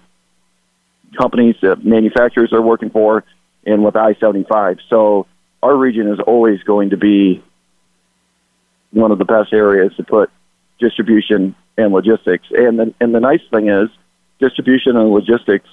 companies 1.18 1.56
that 1.62 1.84
manufacturers 1.84 2.54
are 2.54 2.62
working 2.62 2.92
for, 2.92 3.24
and 3.66 3.84
with 3.84 3.96
I 3.96 4.14
75. 4.14 4.78
So 4.90 5.26
our 5.62 5.76
region 5.76 6.12
is 6.12 6.20
always 6.26 6.62
going 6.64 6.92
to 6.92 6.98
be 6.98 7.44
one 8.92 9.12
of 9.12 9.18
the 9.18 9.26
best 9.26 9.54
areas 9.54 9.94
to 9.98 10.04
put 10.04 10.30
distribution 10.80 11.56
and 11.78 11.94
logistics. 11.94 12.46
And 12.52 12.80
the, 12.80 12.94
and 13.00 13.14
the 13.14 13.20
nice 13.20 13.42
thing 13.52 13.70
is, 13.70 13.90
distribution 14.40 14.96
and 14.96 15.12
logistics 15.12 15.68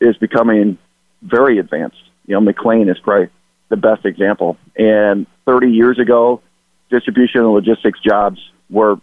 is 0.00 0.16
becoming 0.16 0.78
very 1.22 1.58
advanced. 1.58 2.02
You 2.26 2.38
know, 2.38 2.52
McLane 2.52 2.90
is 2.90 2.98
probably 2.98 3.28
the 3.68 3.76
best 3.76 4.04
example. 4.04 4.56
And 4.76 5.26
30 5.46 5.70
years 5.70 5.98
ago, 5.98 6.42
distribution 6.90 7.40
and 7.40 7.52
logistics 7.52 7.98
jobs 8.00 8.38
were 8.68 8.96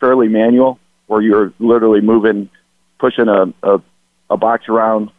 fairly 0.00 0.28
manual, 0.28 0.78
where 1.06 1.20
you're 1.20 1.52
literally 1.58 2.00
moving, 2.00 2.48
pushing 2.98 3.28
a, 3.28 3.52
a, 3.62 3.82
a 4.30 4.36
box 4.36 4.68
around 4.68 5.10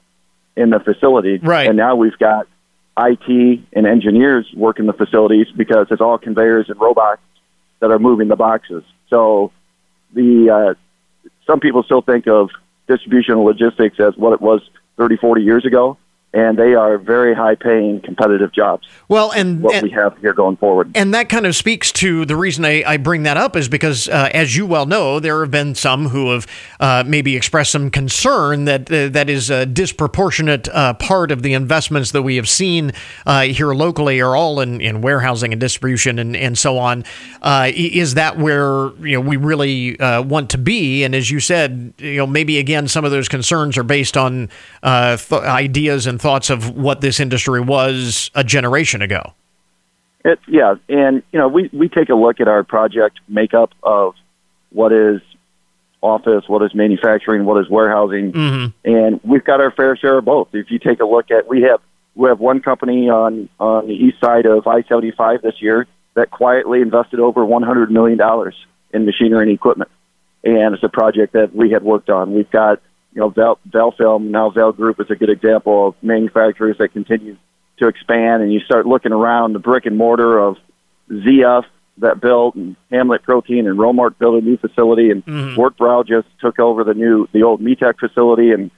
in 0.55 0.69
the 0.69 0.79
facility. 0.79 1.37
Right. 1.37 1.67
And 1.67 1.77
now 1.77 1.95
we've 1.95 2.17
got 2.17 2.47
IT 2.97 3.59
and 3.73 3.87
engineers 3.87 4.47
work 4.55 4.79
in 4.79 4.85
the 4.85 4.93
facilities 4.93 5.47
because 5.55 5.87
it's 5.89 6.01
all 6.01 6.17
conveyors 6.17 6.69
and 6.69 6.79
robots 6.79 7.21
that 7.79 7.91
are 7.91 7.99
moving 7.99 8.27
the 8.27 8.35
boxes. 8.35 8.83
So 9.09 9.51
the 10.13 10.49
uh, 10.49 11.29
some 11.47 11.59
people 11.59 11.83
still 11.83 12.01
think 12.01 12.27
of 12.27 12.49
distribution 12.87 13.33
and 13.33 13.43
logistics 13.43 13.99
as 13.99 14.15
what 14.15 14.33
it 14.33 14.41
was 14.41 14.61
30, 14.97 15.17
40 15.17 15.41
years 15.41 15.65
ago 15.65 15.97
and 16.33 16.57
they 16.57 16.73
are 16.73 16.97
very 16.97 17.35
high 17.35 17.53
paying 17.53 18.01
competitive 18.01 18.51
jobs. 18.51 18.87
Well, 19.07 19.31
and 19.31 19.61
what 19.61 19.75
and, 19.75 19.83
we 19.83 19.91
have 19.91 20.17
here 20.17 20.33
going 20.33 20.57
forward. 20.57 20.91
And 20.95 21.13
that 21.13 21.29
kind 21.29 21.45
of 21.45 21.55
speaks 21.55 21.91
to 21.93 22.25
the 22.25 22.35
reason 22.35 22.65
I, 22.65 22.83
I 22.85 22.97
bring 22.97 23.23
that 23.23 23.37
up 23.37 23.55
is 23.55 23.69
because, 23.69 24.09
uh, 24.09 24.29
as 24.33 24.55
you 24.55 24.65
well 24.65 24.87
know, 24.87 25.19
there 25.19 25.41
have 25.41 25.51
been 25.51 25.75
some 25.75 26.07
who 26.07 26.31
have 26.31 26.47
uh, 26.79 27.03
maybe 27.05 27.35
expressed 27.35 27.71
some 27.71 27.91
concern 27.91 28.65
that 28.65 28.91
uh, 28.91 29.09
that 29.09 29.29
is 29.29 29.51
a 29.51 29.67
disproportionate 29.67 30.67
uh, 30.69 30.95
part 30.95 31.29
of 31.29 31.43
the 31.43 31.53
investments 31.53 32.11
that 32.11 32.23
we 32.23 32.35
have 32.37 32.49
seen 32.49 32.93
uh, 33.27 33.41
here 33.41 33.73
locally 33.73 34.19
are 34.19 34.35
all 34.35 34.59
in, 34.59 34.81
in 34.81 35.01
warehousing 35.01 35.51
and 35.51 35.59
distribution 35.61 36.17
and, 36.17 36.35
and 36.35 36.57
so 36.57 36.79
on. 36.79 37.03
Uh, 37.43 37.69
is 37.75 38.15
that 38.15 38.39
where 38.39 38.87
you 39.05 39.13
know 39.13 39.21
we 39.21 39.37
really 39.37 39.95
want 39.99 40.49
to 40.49 40.57
be? 40.57 41.03
And 41.03 41.13
as 41.13 41.29
you 41.29 41.39
said, 41.39 41.93
you 41.99 42.17
know, 42.17 42.25
maybe 42.25 42.57
again 42.57 42.87
some 42.87 43.05
of 43.05 43.11
those 43.11 43.29
concerns 43.29 43.77
are 43.77 43.83
based 43.83 44.17
on 44.17 44.49
th- 44.81 45.31
ideas 45.31 46.07
and 46.07 46.22
thoughts 46.23 46.49
of 46.49 46.75
what 46.75 47.01
this 47.01 47.19
industry 47.19 47.59
was 47.59 48.31
a 48.33 48.43
generation 48.43 49.01
ago. 49.01 49.33
It, 50.25 50.39
yeah, 50.47 50.75
and 50.87 51.21
you 51.33 51.39
know, 51.39 51.49
we 51.49 51.69
we 51.73 51.89
take 51.89 52.07
a 52.07 52.15
look 52.15 52.39
at 52.39 52.47
our 52.47 52.63
project 52.63 53.19
makeup 53.27 53.71
of 53.83 54.15
what 54.71 54.93
is 54.93 55.21
office, 56.01 56.45
what 56.47 56.63
is 56.63 56.73
manufacturing, 56.73 57.43
what 57.43 57.59
is 57.61 57.69
warehousing, 57.69 58.31
mm-hmm. 58.31 58.89
and 58.89 59.19
we've 59.23 59.43
got 59.43 59.59
our 59.59 59.71
fair 59.71 59.97
share 59.97 60.17
of 60.17 60.25
both. 60.25 60.47
If 60.53 60.71
you 60.71 60.79
take 60.79 61.01
a 61.01 61.05
look 61.05 61.29
at, 61.29 61.47
we 61.47 61.63
have 61.63 61.81
we 62.15 62.29
have 62.29 62.39
one 62.39 62.61
company 62.61 63.09
on 63.09 63.49
on 63.59 63.87
the 63.87 63.93
east 63.93 64.21
side 64.21 64.45
of 64.45 64.65
I 64.65 64.83
seventy 64.83 65.11
five 65.11 65.41
this 65.41 65.61
year 65.61 65.87
that 66.15 66.31
quietly 66.31 66.79
invested 66.81 67.19
over 67.19 67.43
one 67.45 67.63
hundred 67.63 67.91
million 67.91 68.17
dollars 68.17 68.55
in 68.93 69.05
machinery 69.05 69.43
and 69.43 69.51
equipment, 69.51 69.91
and 70.45 70.73
it's 70.73 70.83
a 70.83 70.89
project 70.89 71.33
that 71.33 71.53
we 71.53 71.71
had 71.71 71.83
worked 71.83 72.09
on. 72.09 72.33
We've 72.33 72.49
got 72.49 72.81
you 73.13 73.21
know, 73.21 73.29
Val, 73.29 73.59
Valfilm, 73.69 74.29
now 74.29 74.49
Val 74.49 74.71
Group 74.71 74.99
is 74.99 75.07
a 75.09 75.15
good 75.15 75.29
example 75.29 75.89
of 75.89 75.95
manufacturers 76.01 76.77
that 76.79 76.89
continue 76.93 77.37
to 77.77 77.87
expand. 77.87 78.41
And 78.41 78.51
you 78.51 78.59
start 78.61 78.85
looking 78.85 79.11
around 79.11 79.53
the 79.53 79.59
brick 79.59 79.85
and 79.85 79.97
mortar 79.97 80.39
of 80.39 80.57
ZF 81.09 81.63
that 81.99 82.19
built 82.19 82.55
and 82.55 82.75
Hamlet 82.91 83.21
Protein 83.21 83.67
and 83.67 83.77
Romart 83.77 84.17
built 84.17 84.41
a 84.41 84.45
new 84.45 84.57
facility 84.57 85.11
and 85.11 85.23
mm-hmm. 85.23 85.55
Wart 85.55 85.77
Brow 85.77 86.01
just 86.01 86.27
took 86.39 86.59
over 86.59 86.83
the 86.83 86.95
new, 86.95 87.27
the 87.33 87.43
old 87.43 87.61
Metech 87.61 87.99
facility. 87.99 88.51
And, 88.51 88.71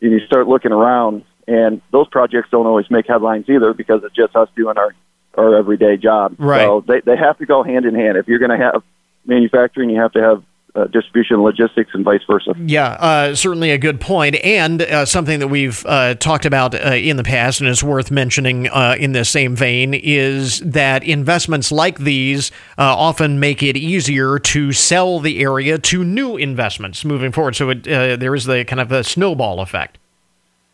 and 0.00 0.12
you 0.12 0.20
start 0.20 0.48
looking 0.48 0.72
around 0.72 1.24
and 1.46 1.82
those 1.90 2.08
projects 2.08 2.48
don't 2.50 2.66
always 2.66 2.90
make 2.90 3.06
headlines 3.06 3.46
either 3.48 3.74
because 3.74 4.02
it's 4.04 4.14
just 4.14 4.34
us 4.34 4.48
doing 4.56 4.78
our, 4.78 4.94
our 5.34 5.54
everyday 5.56 5.98
job. 5.98 6.36
Right. 6.38 6.62
So 6.62 6.82
they, 6.86 7.00
they 7.00 7.16
have 7.16 7.36
to 7.38 7.46
go 7.46 7.62
hand 7.62 7.84
in 7.84 7.94
hand. 7.94 8.16
If 8.16 8.26
you're 8.26 8.38
going 8.38 8.58
to 8.58 8.64
have 8.64 8.82
manufacturing, 9.26 9.90
you 9.90 10.00
have 10.00 10.12
to 10.12 10.22
have 10.22 10.42
uh, 10.74 10.84
distribution 10.86 11.42
logistics 11.42 11.90
and 11.92 12.04
vice 12.04 12.22
versa. 12.26 12.54
Yeah, 12.58 12.88
uh, 12.92 13.34
certainly 13.34 13.70
a 13.70 13.78
good 13.78 14.00
point, 14.00 14.36
and 14.36 14.80
uh, 14.80 15.04
something 15.04 15.38
that 15.40 15.48
we've 15.48 15.84
uh, 15.86 16.14
talked 16.14 16.46
about 16.46 16.74
uh, 16.74 16.94
in 16.94 17.16
the 17.16 17.22
past, 17.22 17.60
and 17.60 17.68
is 17.68 17.82
worth 17.82 18.10
mentioning 18.10 18.68
uh, 18.68 18.96
in 18.98 19.12
the 19.12 19.24
same 19.24 19.54
vein, 19.54 19.92
is 19.92 20.60
that 20.60 21.04
investments 21.04 21.70
like 21.70 21.98
these 21.98 22.50
often 22.78 23.38
make 23.38 23.62
it 23.62 23.76
easier 23.76 24.38
to 24.38 24.72
sell 24.72 25.20
the 25.20 25.42
area 25.42 25.78
to 25.78 26.04
new 26.04 26.36
investments 26.36 27.04
moving 27.04 27.32
forward. 27.32 27.54
So 27.54 27.70
it, 27.70 27.84
there 27.84 28.34
is 28.34 28.44
the 28.44 28.64
kind 28.64 28.80
of 28.80 28.90
a 28.92 29.04
snowball 29.04 29.60
effect. 29.60 29.98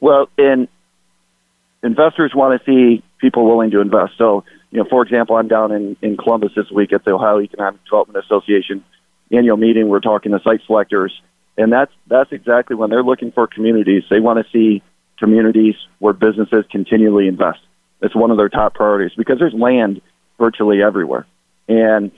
Well, 0.01 0.29
and 0.39 0.69
investors 1.83 2.33
want 2.35 2.61
to 2.61 2.65
see 2.65 3.03
people 3.19 3.47
willing 3.47 3.71
to 3.73 3.81
invest. 3.81 4.13
So, 4.17 4.45
you 4.71 4.79
know, 4.79 4.89
for 4.89 5.03
example, 5.03 5.37
I'm 5.37 5.49
down 5.49 5.73
in, 5.73 5.97
in 6.03 6.17
Columbus 6.17 6.53
this 6.55 6.71
week 6.71 6.93
at 6.93 7.05
the 7.05 7.15
Ohio 7.15 7.41
Economic 7.41 7.83
Development 7.85 8.25
Association 8.25 8.85
annual 9.31 9.57
meeting, 9.57 9.89
we're 9.89 10.01
talking 10.01 10.33
to 10.33 10.41
site 10.43 10.61
selectors, 10.67 11.13
and 11.57 11.73
that's 11.73 11.93
that's 12.07 12.33
exactly 12.33 12.77
when 12.77 12.91
they're 12.91 13.03
looking 13.03 13.33
for 13.33 13.47
communities. 13.47 14.05
They 14.11 14.21
want 14.21 14.45
to 14.45 14.51
see 14.53 14.83
communities 15.19 15.75
where 15.99 16.13
businesses 16.13 16.65
continually 16.71 17.29
invest. 17.29 17.61
It's 18.01 18.15
one 18.15 18.31
of 18.31 18.37
their 18.37 18.49
top 18.49 18.75
priorities 18.75 19.17
because 19.17 19.39
there's 19.39 19.55
land 19.55 20.01
virtually 20.39 20.83
everywhere, 20.83 21.27
and 21.69 22.11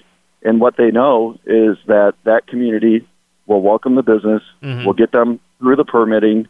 and 0.43 0.61
what 0.61 0.77
they 0.77 0.91
know 0.91 1.39
is 1.47 1.77
that 1.87 2.15
that 2.25 2.47
community 2.47 3.07
will 3.47 3.63
welcome 3.63 3.95
the 3.95 4.03
business, 4.03 4.43
mm-hmm. 4.63 4.85
will 4.85 4.95
get 4.95 5.13
them 5.13 5.41
through 5.59 5.77
the 5.77 5.85
permitting 5.85 6.47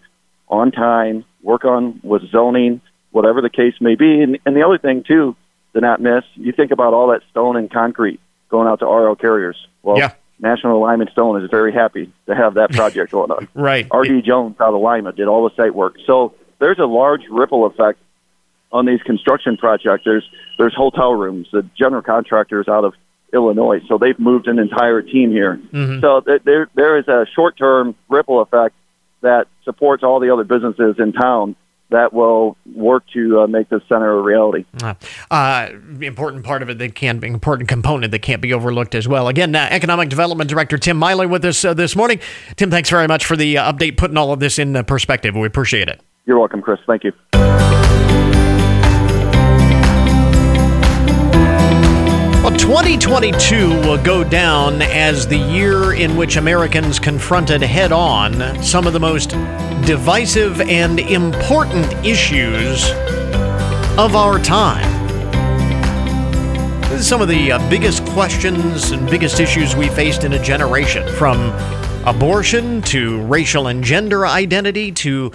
on 0.48 0.70
time, 0.70 1.24
work 1.42 1.64
on 1.64 2.00
with 2.02 2.22
zoning, 2.30 2.80
whatever 3.10 3.40
the 3.40 3.50
case 3.50 3.74
may 3.80 3.94
be. 3.94 4.20
And, 4.20 4.38
and 4.44 4.56
the 4.56 4.64
other 4.64 4.78
thing 4.78 5.04
too 5.06 5.36
to 5.74 5.80
not 5.80 6.00
miss, 6.00 6.24
you 6.34 6.52
think 6.52 6.72
about 6.72 6.94
all 6.94 7.08
that 7.08 7.22
stone 7.30 7.56
and 7.56 7.70
concrete 7.70 8.20
going 8.48 8.68
out 8.68 8.80
to 8.80 8.86
RL 8.86 9.16
carriers. 9.16 9.56
Well, 9.82 9.98
yeah. 9.98 10.12
National 10.40 10.80
Lime 10.80 11.00
and 11.00 11.10
Stone 11.10 11.42
is 11.42 11.50
very 11.50 11.72
happy 11.72 12.12
to 12.26 12.34
have 12.34 12.54
that 12.54 12.70
project 12.72 13.12
going 13.12 13.30
on. 13.30 13.48
right. 13.54 13.86
R.D. 13.90 14.22
Jones 14.22 14.56
out 14.60 14.74
of 14.74 14.80
Lima 14.80 15.12
did 15.12 15.28
all 15.28 15.48
the 15.48 15.54
site 15.54 15.74
work. 15.74 15.96
So 16.06 16.34
there's 16.58 16.78
a 16.78 16.86
large 16.86 17.22
ripple 17.30 17.66
effect 17.66 17.98
on 18.72 18.86
these 18.86 19.00
construction 19.02 19.56
projects. 19.56 20.04
There's, 20.04 20.28
there's 20.58 20.74
hotel 20.74 21.12
rooms. 21.12 21.48
The 21.52 21.68
general 21.76 22.02
contractors 22.02 22.68
out 22.68 22.84
of 22.84 22.94
Illinois, 23.32 23.80
so 23.88 23.98
they've 23.98 24.18
moved 24.18 24.48
an 24.48 24.58
entire 24.58 25.02
team 25.02 25.30
here. 25.30 25.60
Mm-hmm. 25.72 26.00
So 26.00 26.20
th- 26.20 26.42
there, 26.44 26.68
there 26.74 26.98
is 26.98 27.06
a 27.06 27.26
short-term 27.34 27.94
ripple 28.08 28.40
effect 28.42 28.74
that 29.20 29.46
supports 29.64 30.02
all 30.02 30.20
the 30.20 30.32
other 30.32 30.44
businesses 30.44 30.96
in 30.98 31.12
town 31.12 31.54
that 31.90 32.12
will 32.12 32.56
work 32.74 33.04
to 33.12 33.40
uh, 33.40 33.46
make 33.46 33.68
this 33.68 33.82
center 33.88 34.18
a 34.18 34.22
reality. 34.22 34.64
Uh, 35.30 35.68
important 36.00 36.44
part 36.44 36.62
of 36.62 36.70
it 36.70 36.78
that 36.78 36.94
can 36.94 37.18
be 37.18 37.28
important 37.28 37.68
component 37.68 38.12
that 38.12 38.20
can't 38.20 38.40
be 38.40 38.52
overlooked 38.52 38.94
as 38.94 39.06
well. 39.06 39.28
Again, 39.28 39.54
uh, 39.54 39.68
Economic 39.70 40.08
Development 40.08 40.48
Director 40.48 40.78
Tim 40.78 40.96
Miley 40.96 41.26
with 41.26 41.44
us 41.44 41.64
uh, 41.64 41.74
this 41.74 41.94
morning. 41.96 42.20
Tim, 42.56 42.70
thanks 42.70 42.90
very 42.90 43.08
much 43.08 43.24
for 43.24 43.36
the 43.36 43.58
uh, 43.58 43.72
update, 43.72 43.96
putting 43.96 44.16
all 44.16 44.32
of 44.32 44.40
this 44.40 44.58
in 44.58 44.74
uh, 44.76 44.82
perspective. 44.82 45.34
We 45.34 45.46
appreciate 45.46 45.88
it. 45.88 46.00
You're 46.26 46.38
welcome, 46.38 46.62
Chris. 46.62 46.78
Thank 46.86 47.04
you. 47.04 47.12
Well, 52.42 52.56
2022 52.56 53.68
will 53.80 54.02
go 54.02 54.24
down 54.24 54.80
as 54.80 55.26
the 55.26 55.36
year 55.36 55.92
in 55.92 56.16
which 56.16 56.36
Americans 56.36 56.98
confronted 56.98 57.60
head 57.62 57.92
on 57.92 58.62
some 58.62 58.86
of 58.86 58.92
the 58.92 59.00
most 59.00 59.34
divisive 59.84 60.60
and 60.60 61.00
important 61.00 61.92
issues 62.04 62.90
of 63.98 64.14
our 64.14 64.38
time. 64.38 64.88
Some 66.98 67.20
of 67.22 67.28
the 67.28 67.52
uh, 67.52 67.70
biggest 67.70 68.04
questions 68.06 68.90
and 68.90 69.08
biggest 69.08 69.40
issues 69.40 69.74
we 69.74 69.88
faced 69.88 70.24
in 70.24 70.34
a 70.34 70.42
generation 70.42 71.06
from 71.16 71.38
abortion 72.06 72.82
to 72.82 73.22
racial 73.22 73.66
and 73.66 73.82
gender 73.82 74.26
identity 74.26 74.92
to 74.92 75.32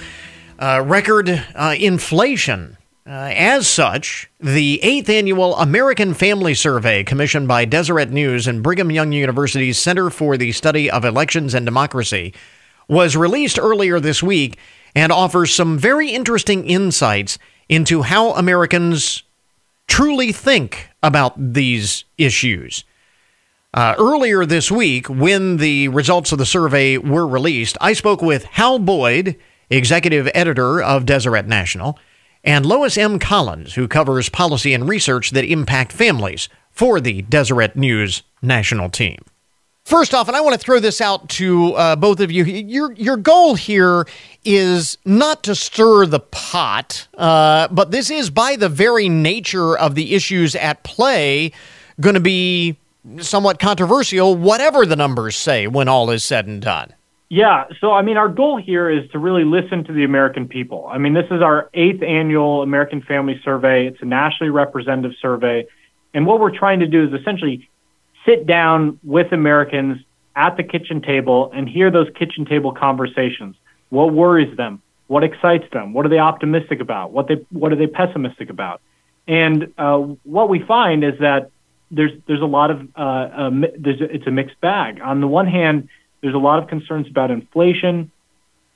uh, 0.60 0.84
record 0.86 1.30
uh, 1.56 1.76
inflation. 1.80 2.78
Uh, 3.08 3.32
as 3.36 3.68
such, 3.68 4.32
the 4.40 4.80
eighth 4.82 5.10
annual 5.10 5.56
American 5.58 6.16
Family 6.16 6.56
Survey, 6.56 7.04
commissioned 7.04 7.48
by 7.48 7.64
Deseret 7.64 8.10
News 8.10 8.48
and 8.48 8.64
Brigham 8.64 8.90
Young 8.90 9.12
University's 9.12 9.78
Center 9.78 10.10
for 10.10 10.38
the 10.38 10.52
Study 10.52 10.90
of 10.90 11.06
Elections 11.06 11.54
and 11.54 11.68
Democracy, 11.68 12.34
was 12.88 13.16
released 13.16 13.60
earlier 13.60 14.00
this 14.00 14.22
week 14.22 14.58
and 14.96 15.12
offers 15.12 15.54
some 15.54 15.78
very 15.78 16.10
interesting 16.10 16.66
insights 16.66 17.38
into 17.68 18.04
how 18.04 18.32
Americans 18.32 19.24
truly 19.88 20.32
think 20.32 20.90
about 21.04 21.34
these 21.38 22.06
issues. 22.18 22.84
Uh, 23.74 23.94
earlier 24.00 24.46
this 24.46 24.72
week, 24.72 25.08
when 25.10 25.58
the 25.58 25.90
results 25.90 26.32
of 26.32 26.38
the 26.38 26.46
survey 26.46 26.98
were 26.98 27.28
released, 27.28 27.78
I 27.82 27.92
spoke 27.94 28.22
with 28.22 28.46
Hal 28.46 28.80
Boyd, 28.80 29.36
executive 29.70 30.30
editor 30.34 30.82
of 30.82 31.06
Deseret 31.06 31.46
National, 31.46 32.00
and 32.44 32.66
Lois 32.66 32.98
M. 32.98 33.20
Collins, 33.20 33.74
who 33.74 33.88
covers 33.88 34.30
policy 34.30 34.74
and 34.74 34.88
research 34.88 35.32
that 35.32 35.44
impact 35.44 35.92
families 35.92 36.48
for 36.72 37.02
the 37.02 37.24
Deseret 37.24 37.76
News 37.76 38.24
national 38.42 38.90
team. 38.90 39.18
First 39.86 40.16
off, 40.16 40.28
and 40.28 40.36
I 40.36 40.42
want 40.42 40.54
to 40.54 40.60
throw 40.60 40.80
this 40.80 41.00
out 41.00 41.30
to 41.30 41.76
uh, 41.76 41.96
both 41.96 42.20
of 42.20 42.32
you. 42.32 42.44
Your 42.44 42.92
your 42.94 43.18
goal 43.18 43.54
here 43.54 44.08
is 44.44 44.98
not 45.06 45.44
to 45.44 45.54
stir 45.54 46.08
the 46.08 46.20
pot, 46.20 47.08
uh, 47.20 47.68
but 47.68 47.92
this 47.92 48.10
is 48.10 48.32
by 48.32 48.56
the 48.56 48.68
very 48.68 49.10
nature 49.10 49.78
of 49.78 49.94
the 49.94 50.16
issues 50.16 50.56
at 50.56 50.82
play 50.82 51.52
going 52.00 52.16
to 52.16 52.20
be 52.20 52.78
somewhat 53.20 53.60
controversial, 53.60 54.36
whatever 54.36 54.88
the 54.88 54.96
numbers 54.96 55.36
say 55.36 55.68
when 55.68 55.88
all 55.88 56.10
is 56.10 56.24
said 56.24 56.48
and 56.48 56.64
done. 56.64 56.92
Yeah, 57.30 57.66
so 57.80 57.92
I 57.92 58.02
mean, 58.02 58.18
our 58.18 58.28
goal 58.28 58.58
here 58.58 58.90
is 58.90 59.08
to 59.12 59.20
really 59.20 59.44
listen 59.44 59.84
to 59.84 59.94
the 59.94 60.04
American 60.04 60.48
people. 60.48 60.88
I 60.88 60.98
mean, 60.98 61.14
this 61.14 61.30
is 61.30 61.44
our 61.44 61.70
eighth 61.76 62.02
annual 62.02 62.64
American 62.64 63.04
Family 63.04 63.40
Survey. 63.44 63.86
It's 63.86 64.02
a 64.02 64.06
nationally 64.06 64.50
representative 64.50 65.16
survey, 65.22 65.68
and 66.16 66.26
what 66.26 66.40
we're 66.40 66.50
trying 66.50 66.80
to 66.80 66.88
do 66.88 67.06
is 67.06 67.14
essentially 67.14 67.70
sit 68.26 68.46
down 68.46 69.00
with 69.04 69.32
Americans 69.32 70.04
at 70.36 70.58
the 70.58 70.64
kitchen 70.64 71.02
table 71.02 71.52
and 71.54 71.70
hear 71.70 71.90
those 71.90 72.10
kitchen 72.16 72.46
table 72.46 72.74
conversations. 72.74 73.56
What 73.90 74.12
worries 74.12 74.56
them? 74.58 74.82
What 75.08 75.24
excites 75.24 75.72
them? 75.72 75.94
What 75.94 76.06
are 76.06 76.10
they 76.10 76.20
optimistic 76.20 76.80
about? 76.80 77.12
What 77.12 77.28
they 77.28 77.46
what 77.52 77.72
are 77.72 77.76
they 77.76 77.88
pessimistic 77.88 78.50
about? 78.50 78.82
And 79.28 79.74
uh, 79.78 79.98
what 80.24 80.50
we 80.50 80.60
find 80.60 81.04
is 81.04 81.20
that 81.20 81.52
there's 81.92 82.12
there's 82.26 82.42
a 82.42 82.48
lot 82.48 82.72
of 82.72 82.88
uh, 82.96 83.00
uh, 83.00 83.50
there's 83.78 84.02
it's 84.02 84.28
a 84.28 84.32
mixed 84.32 84.60
bag. 84.62 85.00
On 85.02 85.22
the 85.22 85.28
one 85.28 85.48
hand, 85.48 85.90
there's 86.22 86.34
a 86.34 86.40
lot 86.40 86.62
of 86.62 86.68
concerns 86.68 87.08
about 87.08 87.32
inflation 87.32 88.12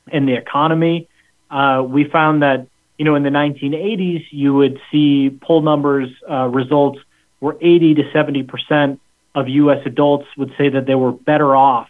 and 0.08 0.28
the 0.28 0.34
economy. 0.34 1.08
Uh, 1.50 1.84
we 1.86 2.04
found 2.04 2.44
that 2.44 2.68
you 2.98 3.06
know 3.06 3.16
in 3.16 3.24
the 3.24 3.30
1980s 3.30 4.28
you 4.30 4.54
would 4.54 4.80
see 4.92 5.32
poll 5.32 5.62
numbers 5.62 6.10
uh, 6.30 6.48
results 6.48 7.00
were 7.40 7.58
80 7.60 7.96
to 7.96 8.12
70 8.12 8.44
percent 8.44 9.02
of 9.36 9.48
U.S. 9.48 9.82
adults 9.86 10.28
would 10.38 10.54
say 10.58 10.70
that 10.70 10.86
they 10.86 10.96
were 10.96 11.12
better 11.12 11.56
off 11.56 11.90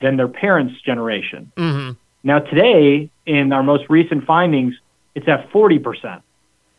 than 0.00 0.16
their 0.16 0.28
parents' 0.28 0.80
generation. 0.80 1.52
Mm-hmm. 1.56 1.92
Now, 2.22 2.40
today, 2.40 3.10
in 3.26 3.52
our 3.52 3.62
most 3.62 3.84
recent 3.88 4.24
findings, 4.24 4.74
it's 5.14 5.28
at 5.28 5.50
40%. 5.50 6.22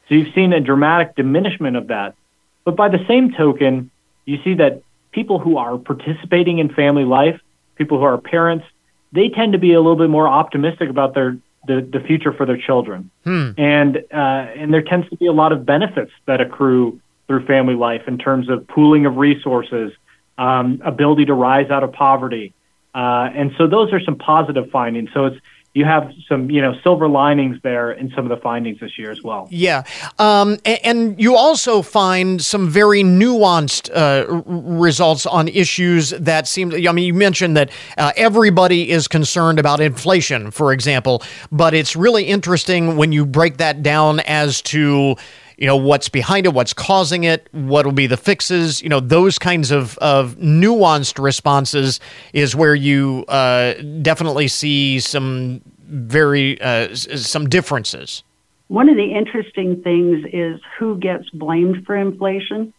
So 0.07 0.15
you've 0.15 0.33
seen 0.33 0.53
a 0.53 0.59
dramatic 0.59 1.15
diminishment 1.15 1.77
of 1.77 1.87
that. 1.87 2.15
But 2.63 2.75
by 2.75 2.89
the 2.89 3.03
same 3.07 3.31
token, 3.31 3.89
you 4.25 4.41
see 4.43 4.55
that 4.55 4.83
people 5.11 5.39
who 5.39 5.57
are 5.57 5.77
participating 5.77 6.59
in 6.59 6.69
family 6.69 7.05
life, 7.05 7.39
people 7.75 7.97
who 7.97 8.03
are 8.03 8.17
parents, 8.17 8.65
they 9.11 9.29
tend 9.29 9.53
to 9.53 9.59
be 9.59 9.73
a 9.73 9.79
little 9.79 9.95
bit 9.95 10.09
more 10.09 10.27
optimistic 10.27 10.89
about 10.89 11.13
their 11.13 11.37
the, 11.67 11.81
the 11.81 11.99
future 11.99 12.33
for 12.33 12.45
their 12.45 12.57
children. 12.57 13.11
Hmm. 13.23 13.51
And 13.57 13.97
uh, 14.11 14.15
and 14.15 14.73
there 14.73 14.81
tends 14.81 15.09
to 15.09 15.15
be 15.15 15.27
a 15.27 15.31
lot 15.31 15.51
of 15.51 15.65
benefits 15.65 16.11
that 16.25 16.41
accrue 16.41 16.99
through 17.31 17.45
family 17.45 17.75
life 17.75 18.09
in 18.09 18.17
terms 18.17 18.49
of 18.49 18.67
pooling 18.67 19.05
of 19.05 19.15
resources, 19.15 19.93
um, 20.37 20.81
ability 20.83 21.23
to 21.23 21.33
rise 21.33 21.69
out 21.69 21.81
of 21.81 21.93
poverty. 21.93 22.53
Uh, 22.93 23.29
and 23.33 23.53
so 23.57 23.67
those 23.67 23.93
are 23.93 24.01
some 24.01 24.17
positive 24.17 24.69
findings. 24.69 25.09
So 25.13 25.27
it's 25.27 25.37
you 25.73 25.85
have 25.85 26.11
some 26.27 26.51
you 26.51 26.61
know 26.61 26.77
silver 26.83 27.07
linings 27.07 27.57
there 27.63 27.93
in 27.93 28.11
some 28.11 28.25
of 28.25 28.29
the 28.29 28.43
findings 28.43 28.81
this 28.81 28.99
year 28.99 29.11
as 29.11 29.23
well. 29.23 29.47
Yeah, 29.49 29.83
um, 30.19 30.57
and, 30.65 30.79
and, 30.83 31.21
you 31.21 31.37
also 31.37 31.81
find 31.81 32.41
some 32.41 32.69
very 32.69 33.01
nuanced 33.01 33.89
uh, 33.95 34.25
results 34.45 35.25
on 35.25 35.47
issues 35.47 36.09
that 36.09 36.49
seem. 36.49 36.73
I 36.73 36.91
mean, 36.91 37.05
you 37.05 37.13
mentioned 37.13 37.55
that 37.55 37.71
uh, 37.97 38.11
everybody 38.17 38.91
is 38.91 39.07
concerned 39.07 39.57
about 39.57 39.79
inflation, 39.79 40.51
for 40.51 40.73
example, 40.73 41.23
but 41.49 41.73
it's 41.73 41.95
really 41.95 42.25
interesting 42.25 42.97
when 42.97 43.13
you 43.13 43.25
break 43.25 43.55
that 43.55 43.81
down 43.81 44.19
as 44.19 44.61
to 44.63 45.15
you 45.61 45.67
know 45.67 45.77
what's 45.77 46.09
behind 46.09 46.47
it 46.47 46.53
what's 46.55 46.73
causing 46.73 47.23
it 47.23 47.47
what 47.51 47.85
will 47.85 47.93
be 47.93 48.07
the 48.07 48.17
fixes 48.17 48.81
you 48.81 48.89
know 48.89 48.99
those 48.99 49.37
kinds 49.37 49.69
of, 49.69 49.95
of 49.99 50.35
nuanced 50.37 51.21
responses 51.21 51.99
is 52.33 52.55
where 52.55 52.73
you 52.73 53.23
uh, 53.27 53.73
definitely 54.01 54.47
see 54.47 54.99
some 54.99 55.61
very 55.85 56.59
uh, 56.61 56.93
some 56.95 57.47
differences 57.47 58.23
one 58.69 58.89
of 58.89 58.95
the 58.95 59.13
interesting 59.13 59.83
things 59.83 60.25
is 60.33 60.59
who 60.79 60.97
gets 60.97 61.29
blamed 61.29 61.85
for 61.85 61.95
inflation 61.95 62.73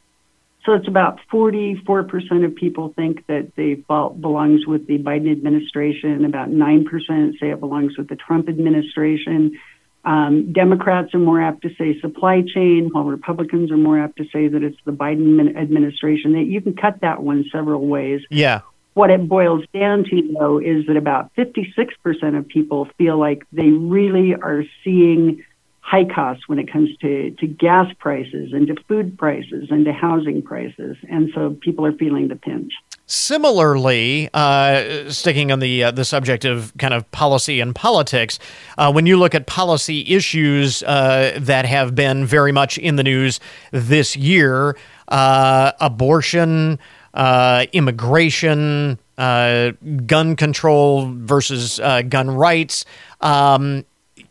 so 0.65 0.75
it's 0.75 0.87
about 0.87 1.19
44% 1.33 2.45
of 2.45 2.55
people 2.55 2.93
think 2.95 3.27
that 3.27 3.57
the 3.57 3.77
fault 3.89 4.21
belongs 4.21 4.65
with 4.65 4.87
the 4.87 4.97
Biden 4.97 5.33
administration. 5.33 6.25
About 6.25 6.51
9% 6.51 7.41
say 7.41 7.51
it 7.51 7.59
belongs 7.59 7.99
with 7.99 8.09
the 8.09 8.15
Trump 8.15 8.49
administration. 8.49 9.59
Um, 10.05 10.53
Democrats 10.53 11.15
are 11.15 11.19
more 11.19 11.41
apt 11.41 11.63
to 11.63 11.75
say 11.77 11.99
supply 12.01 12.43
chain, 12.43 12.89
while 12.91 13.05
Republicans 13.05 13.71
are 13.71 13.77
more 13.77 13.99
apt 13.99 14.17
to 14.17 14.25
say 14.33 14.49
that 14.49 14.63
it's 14.63 14.79
the 14.85 14.93
Biden 14.93 15.57
administration. 15.57 16.33
That 16.33 16.45
you 16.45 16.61
can 16.61 16.75
cut 16.75 17.01
that 17.01 17.23
one 17.23 17.45
several 17.53 17.87
ways. 17.87 18.23
Yeah. 18.31 18.63
What 18.95 19.11
it 19.11 19.27
boils 19.27 19.65
down 19.73 20.05
to, 20.05 20.35
though, 20.39 20.59
is 20.59 20.87
that 20.87 20.97
about 20.97 21.35
56% 21.37 22.37
of 22.37 22.47
people 22.49 22.89
feel 22.99 23.17
like 23.17 23.45
they 23.53 23.71
really 23.71 24.35
are 24.35 24.65
seeing 24.85 25.45
high 25.81 26.05
costs 26.05 26.47
when 26.47 26.59
it 26.59 26.71
comes 26.71 26.95
to, 26.99 27.31
to 27.33 27.47
gas 27.47 27.93
prices 27.99 28.53
and 28.53 28.67
to 28.67 28.77
food 28.89 29.19
prices 29.19 29.69
and 29.71 29.85
to 29.85 29.93
housing 29.93 30.43
prices. 30.43 30.97
And 31.09 31.31
so 31.35 31.51
people 31.61 31.87
are 31.87 31.93
feeling 31.93 32.29
the 32.29 32.37
pinch. 32.37 32.75
Similarly, 33.13 34.31
uh, 34.33 35.11
sticking 35.11 35.53
on 35.53 35.59
the 35.59 35.85
uh, 35.85 35.91
the 35.91 36.03
subject 36.03 36.47
of 36.47 36.73
kind 36.79 36.95
of 36.95 37.11
policy 37.11 37.61
and 37.61 37.75
politics, 37.75 38.39
uh, 38.79 38.91
when 38.91 39.05
you 39.05 39.19
look 39.19 39.35
at 39.35 39.47
policy 39.47 40.15
issues 40.15 40.83
uh, 40.85 41.39
that 41.39 41.67
have 41.67 41.95
been 41.95 42.25
very 42.25 42.53
much 42.53 42.79
in 42.79 42.97
the 42.97 43.03
news 43.03 43.39
this 43.71 44.17
year, 44.17 44.79
uh, 45.09 45.73
abortion, 45.79 46.79
uh, 47.13 47.67
immigration, 47.75 48.99
gun 49.19 50.37
control 50.37 51.13
versus 51.13 51.79
gun 52.09 52.31
rights. 52.31 52.87
Um, 53.21 53.85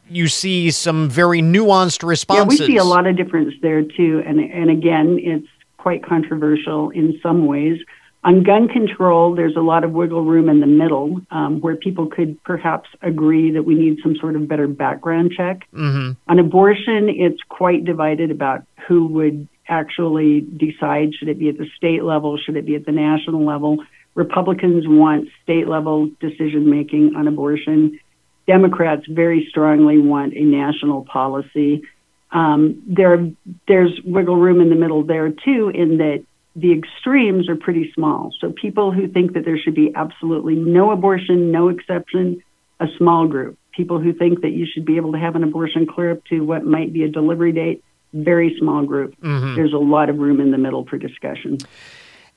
you 0.10 0.28
see 0.28 0.72
some 0.72 1.08
very 1.08 1.44
nuanced 1.44 2.02
responses. 2.02 2.62
Yeah, 2.62 2.66
we 2.66 2.74
see 2.74 2.78
a 2.78 2.84
lot 2.84 3.06
of 3.06 3.16
difference 3.16 3.54
there 3.62 3.84
too, 3.84 4.24
and 4.26 4.40
and 4.40 4.72
again, 4.72 5.20
it's 5.22 5.48
quite 5.78 6.04
controversial 6.04 6.90
in 6.90 7.20
some 7.22 7.46
ways. 7.46 7.80
On 8.24 8.44
gun 8.44 8.68
control, 8.68 9.34
there's 9.34 9.56
a 9.56 9.62
lot 9.62 9.84
of 9.84 9.92
wiggle 9.92 10.24
room 10.24 10.48
in 10.48 10.60
the 10.60 10.68
middle 10.68 11.22
um, 11.32 11.60
where 11.60 11.76
people 11.76 12.06
could 12.06 12.42
perhaps 12.44 12.88
agree 13.02 13.52
that 13.52 13.64
we 13.64 13.74
need 13.74 13.98
some 14.04 14.16
sort 14.16 14.36
of 14.36 14.48
better 14.48 14.68
background 14.68 15.32
check. 15.36 15.68
Mm-hmm. 15.74 16.12
On 16.28 16.40
abortion, 16.40 17.10
it's 17.10 17.42
quite 17.50 17.84
divided 17.84 18.30
about 18.30 18.64
who 18.88 19.08
would 19.08 19.48
actually 19.68 20.42
decide 20.42 21.16
should 21.16 21.30
it 21.30 21.40
be 21.40 21.50
at 21.50 21.58
the 21.58 21.68
state 21.78 22.04
level, 22.04 22.38
should 22.38 22.58
it 22.58 22.66
be 22.66 22.76
at 22.76 22.86
the 22.86 22.92
national 22.92 23.44
level. 23.44 23.84
Republicans 24.14 24.88
want 24.88 25.30
state 25.42 25.68
level 25.68 26.12
decision 26.20 26.70
making 26.70 27.16
on 27.16 27.28
abortion. 27.28 28.00
Democrats 28.46 29.06
very 29.08 29.48
strongly 29.50 29.98
want 29.98 30.34
a 30.36 30.44
national 30.44 31.06
policy. 31.06 31.84
Um, 32.32 32.84
there, 32.86 33.32
there's 33.68 34.00
wiggle 34.04 34.36
room 34.36 34.62
in 34.62 34.70
the 34.70 34.76
middle 34.76 35.04
there 35.04 35.30
too, 35.30 35.70
in 35.70 35.98
that 35.98 36.24
the 36.56 36.74
extremes 36.74 37.50
are 37.50 37.56
pretty 37.56 37.92
small. 37.94 38.34
So 38.40 38.52
people 38.52 38.92
who 38.92 39.08
think 39.08 39.34
that 39.34 39.46
there 39.46 39.58
should 39.58 39.76
be 39.76 39.94
absolutely 39.96 40.56
no 40.56 40.92
abortion, 40.92 41.52
no 41.52 41.70
exception, 41.70 42.44
a 42.80 42.88
small 42.98 43.28
group. 43.28 43.58
People 43.72 44.00
who 44.00 44.12
think 44.12 44.42
that 44.42 44.52
you 44.52 44.66
should 44.66 44.86
be 44.86 44.98
able 44.98 45.14
to 45.14 45.20
have 45.20 45.36
an 45.36 45.44
abortion 45.44 45.86
clear 45.86 46.12
up 46.12 46.26
to 46.26 46.42
what 46.42 46.66
might 46.66 46.92
be 46.92 47.04
a 47.04 47.08
delivery 47.08 47.54
date, 47.54 47.84
very 48.14 48.58
small 48.60 48.84
group. 48.84 49.16
Mm-hmm. 49.22 49.56
There's 49.56 49.74
a 49.74 49.78
lot 49.78 50.10
of 50.10 50.18
room 50.18 50.42
in 50.42 50.52
the 50.52 50.58
middle 50.58 50.86
for 50.86 50.98
discussion. 50.98 51.58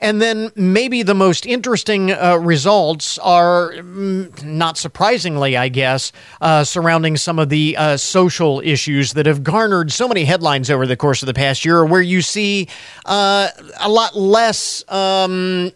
And 0.00 0.20
then 0.20 0.50
maybe 0.54 1.02
the 1.02 1.14
most 1.14 1.46
interesting 1.46 2.12
uh, 2.12 2.36
results 2.36 3.16
are, 3.18 3.72
mm, 3.72 4.42
not 4.44 4.76
surprisingly, 4.76 5.56
I 5.56 5.68
guess, 5.68 6.12
uh, 6.40 6.64
surrounding 6.64 7.16
some 7.16 7.38
of 7.38 7.48
the 7.48 7.76
uh, 7.76 7.96
social 7.96 8.60
issues 8.64 9.14
that 9.14 9.26
have 9.26 9.42
garnered 9.42 9.92
so 9.92 10.08
many 10.08 10.24
headlines 10.24 10.68
over 10.68 10.86
the 10.86 10.96
course 10.96 11.22
of 11.22 11.26
the 11.26 11.34
past 11.34 11.64
year, 11.64 11.84
where 11.84 12.02
you 12.02 12.22
see 12.22 12.68
uh, 13.06 13.48
a 13.80 13.88
lot 13.88 14.16
less 14.16 14.84
um, 14.90 15.72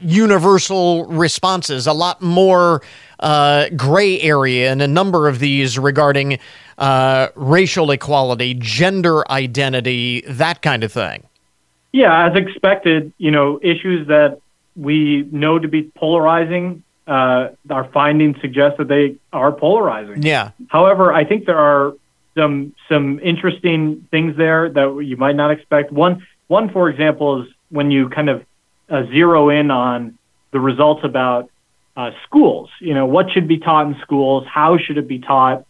universal 0.00 1.06
responses, 1.06 1.86
a 1.86 1.92
lot 1.92 2.20
more 2.20 2.82
uh, 3.20 3.68
gray 3.76 4.20
area 4.20 4.72
in 4.72 4.80
a 4.80 4.88
number 4.88 5.28
of 5.28 5.38
these 5.38 5.78
regarding 5.78 6.38
uh, 6.78 7.28
racial 7.36 7.90
equality, 7.90 8.54
gender 8.54 9.30
identity, 9.30 10.22
that 10.26 10.62
kind 10.62 10.82
of 10.82 10.92
thing. 10.92 11.22
Yeah, 11.92 12.26
as 12.26 12.36
expected, 12.36 13.12
you 13.18 13.30
know, 13.30 13.60
issues 13.62 14.08
that 14.08 14.40
we 14.74 15.28
know 15.30 15.58
to 15.58 15.68
be 15.68 15.82
polarizing, 15.94 16.82
uh, 17.06 17.48
our 17.68 17.84
findings 17.92 18.40
suggest 18.40 18.78
that 18.78 18.88
they 18.88 19.16
are 19.32 19.52
polarizing. 19.52 20.22
Yeah. 20.22 20.52
However, 20.68 21.12
I 21.12 21.24
think 21.24 21.46
there 21.46 21.58
are 21.58 21.94
some 22.36 22.74
some 22.88 23.20
interesting 23.20 24.08
things 24.10 24.36
there 24.36 24.70
that 24.70 25.04
you 25.04 25.16
might 25.16 25.36
not 25.36 25.50
expect. 25.50 25.92
One 25.92 26.26
one, 26.48 26.70
for 26.70 26.88
example, 26.88 27.42
is 27.42 27.48
when 27.68 27.90
you 27.90 28.08
kind 28.08 28.30
of 28.30 28.44
uh, 28.88 29.04
zero 29.06 29.50
in 29.50 29.70
on 29.70 30.18
the 30.52 30.60
results 30.60 31.04
about 31.04 31.50
uh, 31.96 32.12
schools. 32.24 32.70
You 32.80 32.94
know, 32.94 33.06
what 33.06 33.30
should 33.30 33.48
be 33.48 33.58
taught 33.58 33.86
in 33.86 33.98
schools? 34.00 34.46
How 34.46 34.78
should 34.78 34.98
it 34.98 35.08
be 35.08 35.18
taught? 35.18 35.66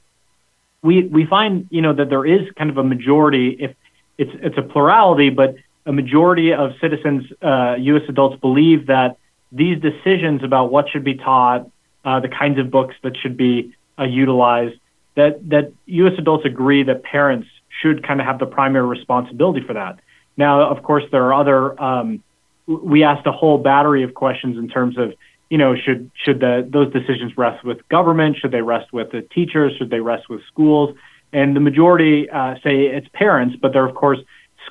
We 0.83 1.05
we 1.05 1.27
find 1.27 1.67
you 1.71 1.83
know 1.83 1.93
that 1.93 2.11
there 2.11 2.25
is 2.25 2.51
kind 2.57 2.71
of 2.71 2.79
a 2.79 2.85
majority. 2.85 3.51
If 3.51 3.75
it's 4.19 4.33
it's 4.35 4.59
a 4.59 4.63
plurality, 4.63 5.31
but 5.31 5.57
a 5.87 5.93
majority 5.93 6.53
of 6.53 6.73
citizens, 6.81 7.25
uh, 7.43 7.77
U.S. 7.79 8.03
adults, 8.09 8.41
believe 8.41 8.87
that 8.87 9.17
these 9.51 9.81
decisions 9.81 10.43
about 10.43 10.71
what 10.71 10.89
should 10.89 11.05
be 11.05 11.15
taught, 11.15 11.69
uh, 12.05 12.21
the 12.21 12.29
kinds 12.29 12.59
of 12.59 12.71
books 12.71 12.95
that 13.03 13.17
should 13.17 13.37
be 13.37 13.75
uh, 13.99 14.05
utilized, 14.05 14.79
that 15.15 15.49
that 15.51 15.73
U.S. 15.87 16.15
adults 16.19 16.45
agree 16.45 16.83
that 16.85 17.03
parents 17.03 17.49
should 17.69 18.03
kind 18.07 18.21
of 18.21 18.27
have 18.27 18.39
the 18.39 18.47
primary 18.47 18.87
responsibility 18.87 19.61
for 19.61 19.75
that. 19.75 19.99
Now, 20.37 20.63
of 20.63 20.83
course, 20.83 21.05
there 21.11 21.25
are 21.25 21.35
other. 21.35 21.81
Um, 21.83 22.23
we 22.67 23.03
asked 23.03 23.27
a 23.27 23.33
whole 23.33 23.59
battery 23.59 24.03
of 24.03 24.15
questions 24.15 24.57
in 24.57 24.69
terms 24.69 24.97
of, 24.97 25.15
you 25.51 25.59
know, 25.59 25.75
should 25.75 26.11
should 26.15 26.41
the, 26.41 26.67
those 26.69 26.93
decisions 26.93 27.37
rest 27.37 27.65
with 27.65 27.87
government? 27.89 28.37
Should 28.39 28.53
they 28.53 28.63
rest 28.63 28.93
with 28.93 29.11
the 29.11 29.23
teachers? 29.23 29.77
Should 29.77 29.91
they 29.91 30.01
rest 30.01 30.29
with 30.29 30.43
schools? 30.47 30.97
And 31.33 31.57
the 31.57 31.61
majority 31.61 32.29
uh, 32.29 32.57
say 32.63 32.87
it's 32.87 33.09
parents, 33.13 33.57
but 33.61 33.73
there, 33.73 33.83
are 33.83 33.89
of 33.89 33.95
course, 33.95 34.19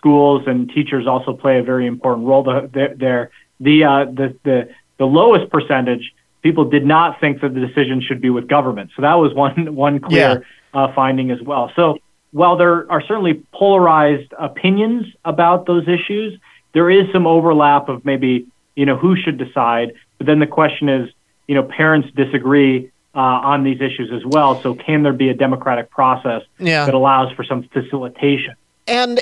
schools 0.01 0.43
and 0.47 0.69
teachers 0.69 1.05
also 1.05 1.33
play 1.33 1.59
a 1.59 1.63
very 1.63 1.85
important 1.85 2.27
role 2.27 2.43
there. 2.43 3.29
The, 3.59 3.83
uh, 3.83 4.05
the, 4.05 4.35
the, 4.43 4.69
the 4.97 5.05
lowest 5.05 5.51
percentage, 5.51 6.15
people 6.41 6.65
did 6.65 6.83
not 6.83 7.19
think 7.19 7.41
that 7.41 7.53
the 7.53 7.59
decision 7.59 8.01
should 8.01 8.19
be 8.19 8.31
with 8.31 8.47
government. 8.47 8.89
So 8.95 9.03
that 9.03 9.13
was 9.15 9.33
one, 9.33 9.75
one 9.75 9.99
clear 9.99 10.43
yeah. 10.73 10.79
uh, 10.79 10.93
finding 10.93 11.29
as 11.29 11.41
well. 11.41 11.71
So 11.75 11.99
while 12.31 12.57
there 12.57 12.91
are 12.91 13.01
certainly 13.01 13.43
polarized 13.53 14.33
opinions 14.39 15.05
about 15.23 15.67
those 15.67 15.87
issues, 15.87 16.39
there 16.73 16.89
is 16.89 17.11
some 17.11 17.27
overlap 17.27 17.87
of 17.87 18.03
maybe, 18.03 18.47
you 18.75 18.87
know, 18.87 18.97
who 18.97 19.15
should 19.15 19.37
decide. 19.37 19.93
But 20.17 20.25
then 20.25 20.39
the 20.39 20.47
question 20.47 20.89
is, 20.89 21.09
you 21.47 21.53
know, 21.53 21.63
parents 21.63 22.09
disagree 22.15 22.89
uh, 23.13 23.19
on 23.19 23.63
these 23.63 23.81
issues 23.81 24.11
as 24.11 24.25
well. 24.25 24.59
So 24.63 24.73
can 24.73 25.03
there 25.03 25.13
be 25.13 25.29
a 25.29 25.35
democratic 25.35 25.91
process 25.91 26.41
yeah. 26.57 26.85
that 26.85 26.95
allows 26.95 27.31
for 27.33 27.43
some 27.43 27.63
facilitation? 27.63 28.55
And 28.87 29.19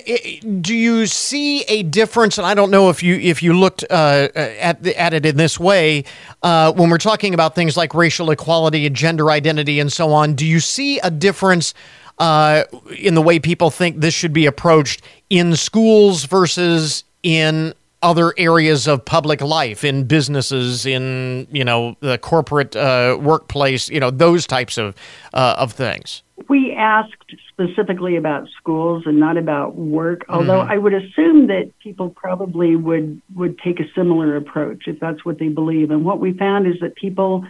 do 0.61 0.73
you 0.73 1.05
see 1.05 1.63
a 1.63 1.83
difference? 1.83 2.37
And 2.37 2.47
I 2.47 2.53
don't 2.53 2.71
know 2.71 2.89
if 2.89 3.03
you 3.03 3.15
if 3.15 3.43
you 3.43 3.53
looked 3.53 3.83
uh, 3.89 4.29
at 4.33 4.81
the, 4.81 4.99
at 4.99 5.13
it 5.13 5.25
in 5.25 5.37
this 5.37 5.59
way 5.59 6.05
uh, 6.41 6.71
when 6.73 6.89
we're 6.89 6.97
talking 6.97 7.33
about 7.33 7.55
things 7.55 7.75
like 7.75 7.93
racial 7.93 8.31
equality 8.31 8.85
and 8.85 8.95
gender 8.95 9.29
identity 9.29 9.79
and 9.79 9.91
so 9.91 10.13
on. 10.13 10.33
Do 10.33 10.45
you 10.45 10.59
see 10.59 10.99
a 10.99 11.11
difference 11.11 11.73
uh, 12.19 12.63
in 12.97 13.15
the 13.15 13.21
way 13.21 13.39
people 13.39 13.69
think 13.69 13.99
this 13.99 14.13
should 14.13 14.33
be 14.33 14.45
approached 14.45 15.01
in 15.29 15.55
schools 15.55 16.25
versus 16.25 17.03
in 17.21 17.73
other 18.01 18.33
areas 18.37 18.87
of 18.87 19.03
public 19.03 19.41
life, 19.41 19.83
in 19.83 20.05
businesses, 20.05 20.85
in 20.85 21.47
you 21.51 21.65
know 21.65 21.95
the 21.99 22.17
corporate 22.17 22.75
uh, 22.75 23.17
workplace, 23.19 23.89
you 23.89 23.99
know 23.99 24.11
those 24.11 24.47
types 24.47 24.77
of 24.77 24.95
uh, 25.33 25.55
of 25.57 25.73
things? 25.73 26.23
We 26.47 26.73
asked 26.73 27.35
specifically 27.49 28.15
about 28.15 28.47
schools 28.57 29.03
and 29.05 29.19
not 29.19 29.37
about 29.37 29.75
work, 29.75 30.25
although 30.29 30.59
mm-hmm. 30.59 30.71
I 30.71 30.77
would 30.77 30.93
assume 30.93 31.47
that 31.47 31.71
people 31.79 32.09
probably 32.09 32.75
would 32.75 33.21
would 33.35 33.59
take 33.59 33.79
a 33.79 33.91
similar 33.93 34.35
approach 34.35 34.87
if 34.87 34.99
that's 34.99 35.25
what 35.25 35.39
they 35.39 35.49
believe. 35.49 35.91
And 35.91 36.05
what 36.05 36.19
we 36.19 36.33
found 36.33 36.67
is 36.67 36.79
that 36.81 36.95
people 36.95 37.45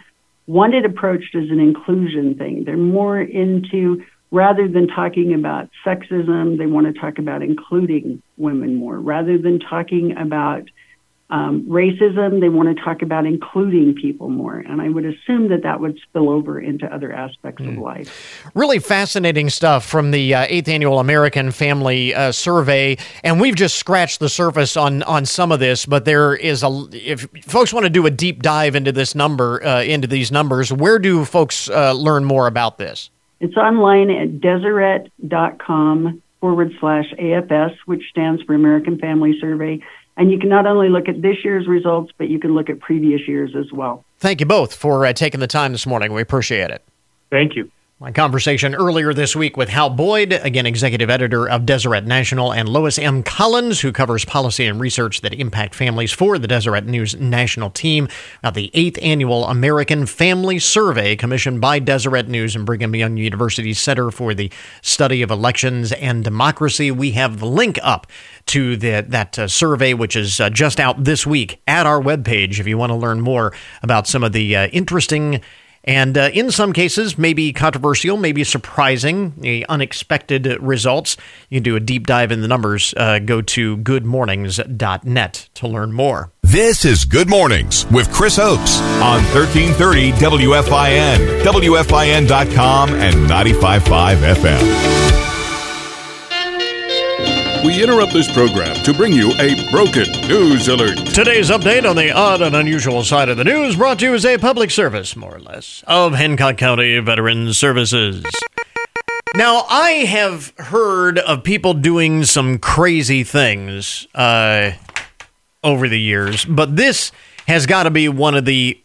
want 0.46 0.74
it 0.74 0.84
approached 0.84 1.34
as 1.34 1.48
an 1.50 1.60
inclusion 1.60 2.34
thing. 2.34 2.64
They're 2.64 2.76
more 2.76 3.20
into 3.20 4.04
rather 4.30 4.68
than 4.68 4.86
talking 4.88 5.34
about 5.34 5.68
sexism, 5.84 6.58
they 6.58 6.66
want 6.66 6.86
to 6.86 7.00
talk 7.00 7.18
about 7.18 7.42
including 7.42 8.22
women 8.36 8.76
more. 8.76 8.98
Rather 8.98 9.38
than 9.38 9.58
talking 9.58 10.16
about 10.16 10.68
um, 11.30 11.62
racism, 11.68 12.40
they 12.40 12.48
want 12.48 12.76
to 12.76 12.82
talk 12.82 13.02
about 13.02 13.24
including 13.24 13.94
people 13.94 14.28
more. 14.28 14.58
And 14.58 14.82
I 14.82 14.88
would 14.88 15.04
assume 15.04 15.48
that 15.48 15.62
that 15.62 15.80
would 15.80 15.98
spill 16.02 16.28
over 16.28 16.60
into 16.60 16.92
other 16.92 17.12
aspects 17.12 17.62
mm. 17.62 17.68
of 17.68 17.74
hmm. 17.76 17.82
life. 17.82 18.50
Really 18.54 18.80
fascinating 18.80 19.48
stuff 19.48 19.84
from 19.86 20.10
the 20.10 20.34
uh, 20.34 20.46
8th 20.48 20.68
Annual 20.68 20.98
American 20.98 21.52
Family 21.52 22.14
uh, 22.14 22.32
Survey. 22.32 22.98
And 23.22 23.40
we've 23.40 23.54
just 23.54 23.76
scratched 23.76 24.18
the 24.18 24.28
surface 24.28 24.76
on, 24.76 25.04
on 25.04 25.24
some 25.24 25.52
of 25.52 25.60
this, 25.60 25.86
but 25.86 26.04
there 26.04 26.34
is 26.34 26.64
a, 26.64 26.88
if 26.92 27.28
folks 27.44 27.72
want 27.72 27.84
to 27.84 27.90
do 27.90 28.06
a 28.06 28.10
deep 28.10 28.42
dive 28.42 28.74
into 28.74 28.90
this 28.90 29.14
number, 29.14 29.64
uh, 29.64 29.82
into 29.82 30.08
these 30.08 30.32
numbers, 30.32 30.72
where 30.72 30.98
do 30.98 31.24
folks 31.24 31.70
uh, 31.70 31.92
learn 31.92 32.24
more 32.24 32.48
about 32.48 32.78
this? 32.78 33.10
It's 33.38 33.56
online 33.56 34.10
at 34.10 34.40
deseret.com 34.40 36.22
forward 36.40 36.72
slash 36.80 37.12
AFS, 37.18 37.76
which 37.86 38.02
stands 38.10 38.42
for 38.42 38.54
American 38.54 38.98
Family 38.98 39.38
Survey. 39.40 39.80
And 40.20 40.30
you 40.30 40.38
can 40.38 40.50
not 40.50 40.66
only 40.66 40.90
look 40.90 41.08
at 41.08 41.22
this 41.22 41.36
year's 41.42 41.66
results, 41.66 42.12
but 42.18 42.28
you 42.28 42.38
can 42.38 42.54
look 42.54 42.68
at 42.68 42.78
previous 42.78 43.26
years 43.26 43.56
as 43.56 43.72
well. 43.72 44.04
Thank 44.18 44.40
you 44.40 44.46
both 44.46 44.74
for 44.74 45.06
uh, 45.06 45.14
taking 45.14 45.40
the 45.40 45.46
time 45.46 45.72
this 45.72 45.86
morning. 45.86 46.12
We 46.12 46.20
appreciate 46.20 46.70
it. 46.70 46.84
Thank 47.30 47.56
you. 47.56 47.70
My 48.02 48.12
conversation 48.12 48.74
earlier 48.74 49.12
this 49.12 49.36
week 49.36 49.58
with 49.58 49.68
Hal 49.68 49.90
Boyd, 49.90 50.32
again, 50.32 50.64
executive 50.64 51.10
editor 51.10 51.46
of 51.46 51.66
Deseret 51.66 52.06
National, 52.06 52.50
and 52.50 52.66
Lois 52.66 52.98
M. 52.98 53.22
Collins, 53.22 53.82
who 53.82 53.92
covers 53.92 54.24
policy 54.24 54.64
and 54.64 54.80
research 54.80 55.20
that 55.20 55.34
impact 55.34 55.74
families 55.74 56.10
for 56.10 56.38
the 56.38 56.48
Deseret 56.48 56.86
News 56.86 57.14
national 57.16 57.68
team, 57.68 58.08
about 58.38 58.54
the 58.54 58.70
eighth 58.72 58.98
annual 59.02 59.44
American 59.44 60.06
Family 60.06 60.58
Survey 60.58 61.14
commissioned 61.14 61.60
by 61.60 61.78
Deseret 61.78 62.26
News 62.26 62.56
and 62.56 62.64
Brigham 62.64 62.94
Young 62.94 63.18
University 63.18 63.74
Center 63.74 64.10
for 64.10 64.32
the 64.32 64.50
Study 64.80 65.20
of 65.20 65.30
Elections 65.30 65.92
and 65.92 66.24
Democracy. 66.24 66.90
We 66.90 67.10
have 67.10 67.38
the 67.38 67.44
link 67.44 67.78
up 67.82 68.06
to 68.46 68.78
the, 68.78 69.04
that 69.06 69.38
uh, 69.38 69.46
survey, 69.46 69.92
which 69.92 70.16
is 70.16 70.40
uh, 70.40 70.48
just 70.48 70.80
out 70.80 71.04
this 71.04 71.26
week 71.26 71.60
at 71.66 71.84
our 71.84 72.00
webpage 72.00 72.60
if 72.60 72.66
you 72.66 72.78
want 72.78 72.92
to 72.92 72.96
learn 72.96 73.20
more 73.20 73.52
about 73.82 74.06
some 74.06 74.24
of 74.24 74.32
the 74.32 74.56
uh, 74.56 74.68
interesting 74.68 75.42
and 75.84 76.18
uh, 76.18 76.30
in 76.32 76.50
some 76.50 76.72
cases, 76.72 77.16
maybe 77.16 77.52
controversial, 77.52 78.16
maybe 78.16 78.44
surprising, 78.44 79.64
unexpected 79.68 80.46
results. 80.60 81.16
You 81.48 81.56
can 81.56 81.62
do 81.62 81.76
a 81.76 81.80
deep 81.80 82.06
dive 82.06 82.32
in 82.32 82.42
the 82.42 82.48
numbers. 82.48 82.92
Uh, 82.96 83.18
go 83.18 83.40
to 83.42 83.76
goodmornings.net 83.78 85.48
to 85.54 85.68
learn 85.68 85.92
more. 85.92 86.32
This 86.42 86.84
is 86.84 87.04
Good 87.04 87.28
Mornings 87.28 87.86
with 87.86 88.12
Chris 88.12 88.38
Oakes 88.38 88.80
on 89.00 89.22
1330 89.32 90.12
WFIN, 90.12 91.42
WFIN.com, 91.42 92.90
and 92.90 93.14
95.5 93.14 94.34
FM. 94.34 95.29
Interrupt 97.80 98.12
this 98.12 98.30
program 98.30 98.74
to 98.84 98.92
bring 98.92 99.10
you 99.10 99.32
a 99.38 99.70
broken 99.70 100.04
news 100.28 100.68
alert. 100.68 100.98
Today's 101.14 101.48
update 101.48 101.88
on 101.88 101.96
the 101.96 102.10
odd 102.10 102.42
and 102.42 102.54
unusual 102.54 103.02
side 103.02 103.30
of 103.30 103.38
the 103.38 103.44
news 103.44 103.74
brought 103.74 104.00
to 104.00 104.04
you 104.04 104.14
as 104.14 104.26
a 104.26 104.36
public 104.36 104.70
service, 104.70 105.16
more 105.16 105.36
or 105.36 105.40
less, 105.40 105.82
of 105.86 106.12
Hancock 106.12 106.58
County 106.58 106.98
Veterans 106.98 107.56
Services. 107.56 108.22
Now, 109.34 109.64
I 109.70 109.90
have 109.90 110.52
heard 110.58 111.18
of 111.20 111.42
people 111.42 111.72
doing 111.72 112.24
some 112.24 112.58
crazy 112.58 113.24
things 113.24 114.06
uh, 114.14 114.72
over 115.64 115.88
the 115.88 115.98
years, 115.98 116.44
but 116.44 116.76
this 116.76 117.12
has 117.48 117.64
got 117.64 117.84
to 117.84 117.90
be 117.90 118.10
one 118.10 118.34
of 118.34 118.44
the 118.44 118.78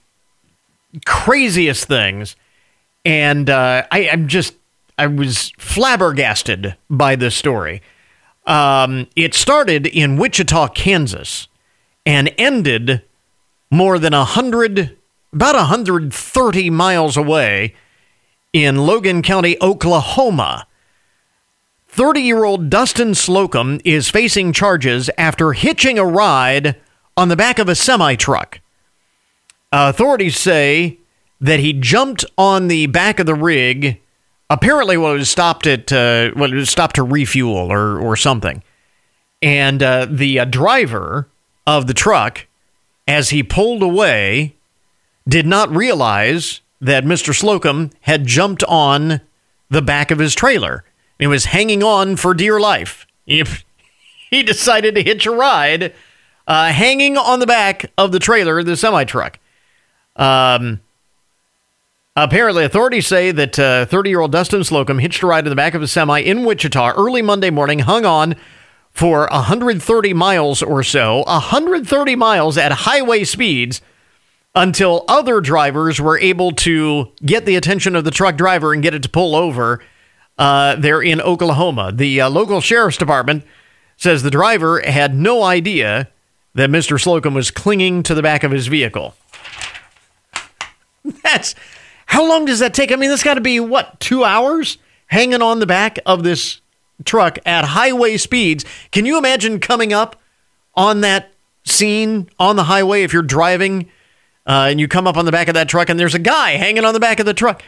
craziest 1.05 1.85
things. 1.85 2.37
And 3.03 3.49
uh, 3.49 3.85
I, 3.91 4.07
I'm 4.07 4.29
just, 4.29 4.55
I 4.97 5.07
was 5.07 5.51
flabbergasted 5.57 6.77
by 6.89 7.17
this 7.17 7.35
story. 7.35 7.81
Um, 8.45 9.07
it 9.15 9.33
started 9.33 9.87
in 9.87 10.17
Wichita, 10.17 10.69
Kansas, 10.69 11.47
and 12.05 12.33
ended 12.37 13.01
more 13.71 13.97
than 13.97 14.13
a 14.13 14.23
hundred, 14.23 14.97
about 15.33 15.55
130 15.55 16.69
miles 16.69 17.17
away 17.17 17.75
in 18.53 18.85
Logan 18.85 19.21
County, 19.21 19.57
Oklahoma. 19.61 20.67
30 21.89 22.21
year 22.21 22.43
old 22.43 22.69
Dustin 22.69 23.15
Slocum 23.15 23.79
is 23.85 24.09
facing 24.09 24.53
charges 24.53 25.09
after 25.17 25.53
hitching 25.53 25.97
a 25.97 26.05
ride 26.05 26.75
on 27.17 27.29
the 27.29 27.35
back 27.35 27.57
of 27.57 27.69
a 27.69 27.75
semi 27.75 28.15
truck. 28.15 28.59
Uh, 29.71 29.89
authorities 29.89 30.37
say 30.37 30.99
that 31.39 31.59
he 31.59 31.73
jumped 31.73 32.25
on 32.37 32.67
the 32.67 32.87
back 32.87 33.19
of 33.19 33.25
the 33.25 33.35
rig. 33.35 34.01
Apparently, 34.49 34.95
when 34.97 35.15
it 35.15 35.17
was 35.17 35.29
stopped 35.29 35.65
at 35.65 35.91
uh, 35.91 36.31
when 36.31 36.53
it 36.53 36.55
was 36.55 36.69
stopped 36.69 36.95
to 36.95 37.03
refuel 37.03 37.71
or 37.71 37.99
or 37.99 38.15
something, 38.15 38.63
and 39.41 39.81
uh, 39.81 40.05
the 40.09 40.39
uh, 40.39 40.45
driver 40.45 41.27
of 41.65 41.87
the 41.87 41.93
truck, 41.93 42.45
as 43.07 43.31
he 43.31 43.41
pulled 43.41 43.81
away, 43.81 44.55
did 45.27 45.47
not 45.47 45.75
realize 45.75 46.61
that 46.81 47.03
Mr. 47.03 47.35
Slocum 47.35 47.91
had 48.01 48.25
jumped 48.27 48.63
on 48.65 49.21
the 49.69 49.81
back 49.81 50.11
of 50.11 50.19
his 50.19 50.35
trailer. 50.35 50.83
He 51.17 51.27
was 51.27 51.45
hanging 51.45 51.83
on 51.83 52.15
for 52.15 52.33
dear 52.33 52.59
life. 52.59 53.07
He, 53.25 53.43
he 54.29 54.43
decided 54.43 54.95
to 54.95 55.03
hitch 55.03 55.25
a 55.25 55.31
ride, 55.31 55.93
uh, 56.47 56.67
hanging 56.71 57.17
on 57.17 57.39
the 57.39 57.47
back 57.47 57.91
of 57.97 58.11
the 58.11 58.19
trailer 58.19 58.61
the 58.63 58.77
semi 58.77 59.03
truck. 59.03 59.39
Um, 60.15 60.81
apparently, 62.15 62.63
authorities 62.63 63.07
say 63.07 63.31
that 63.31 63.55
30 63.55 63.95
uh, 63.95 64.03
year 64.09 64.19
old 64.19 64.31
Dustin 64.31 64.63
Slocum 64.63 64.99
hitched 64.99 65.23
a 65.23 65.27
ride 65.27 65.45
in 65.45 65.49
the 65.49 65.55
back 65.55 65.73
of 65.73 65.81
a 65.81 65.87
semi 65.87 66.19
in 66.19 66.43
Wichita 66.43 66.93
early 66.95 67.21
Monday 67.21 67.49
morning, 67.49 67.79
hung 67.79 68.05
on 68.05 68.35
for 68.91 69.27
130 69.31 70.13
miles 70.13 70.61
or 70.61 70.83
so, 70.83 71.23
130 71.27 72.15
miles 72.15 72.57
at 72.57 72.71
highway 72.71 73.23
speeds 73.23 73.81
until 74.53 75.03
other 75.07 75.41
drivers 75.41 75.99
were 75.99 76.17
able 76.17 76.51
to 76.51 77.11
get 77.25 77.45
the 77.45 77.57
attention 77.57 77.95
of 77.95 78.05
the 78.05 78.11
truck 78.11 78.37
driver 78.37 78.71
and 78.71 78.81
get 78.81 78.93
it 78.93 79.03
to 79.03 79.09
pull 79.09 79.35
over. 79.35 79.81
Uh, 80.37 80.75
there 80.75 81.01
in 81.01 81.21
Oklahoma. 81.21 81.93
The 81.93 82.19
uh, 82.19 82.29
local 82.29 82.59
sheriff's 82.59 82.97
department 82.97 83.45
says 83.95 84.21
the 84.21 84.29
driver 84.29 84.81
had 84.81 85.15
no 85.15 85.43
idea 85.43 86.09
that 86.55 86.69
Mr. 86.69 86.99
Slocum 86.99 87.33
was 87.33 87.51
clinging 87.51 88.03
to 88.03 88.13
the 88.13 88.21
back 88.21 88.43
of 88.43 88.51
his 88.51 88.67
vehicle. 88.67 89.15
That's 91.23 91.55
how 92.15 92.25
long 92.25 92.45
does 92.45 92.59
that 92.59 92.73
take? 92.73 92.93
I 92.93 92.95
mean, 92.95 93.09
that's 93.09 93.23
got 93.23 93.33
to 93.33 93.41
be 93.41 93.59
what 93.59 93.99
two 93.99 94.23
hours 94.23 94.77
hanging 95.07 95.41
on 95.41 95.59
the 95.59 95.65
back 95.65 95.99
of 96.05 96.23
this 96.23 96.61
truck 97.03 97.37
at 97.45 97.65
highway 97.65 98.15
speeds. 98.15 98.63
Can 98.91 99.05
you 99.05 99.17
imagine 99.17 99.59
coming 99.59 99.91
up 99.91 100.15
on 100.75 101.01
that 101.01 101.33
scene 101.65 102.29
on 102.39 102.55
the 102.55 102.63
highway 102.63 103.03
if 103.03 103.11
you're 103.11 103.21
driving 103.21 103.89
uh, 104.47 104.67
and 104.69 104.79
you 104.79 104.87
come 104.87 105.07
up 105.07 105.17
on 105.17 105.25
the 105.25 105.31
back 105.33 105.49
of 105.49 105.55
that 105.55 105.67
truck 105.67 105.89
and 105.89 105.99
there's 105.99 106.15
a 106.15 106.19
guy 106.19 106.51
hanging 106.51 106.85
on 106.85 106.93
the 106.93 107.01
back 107.01 107.19
of 107.19 107.25
the 107.25 107.33
truck. 107.33 107.61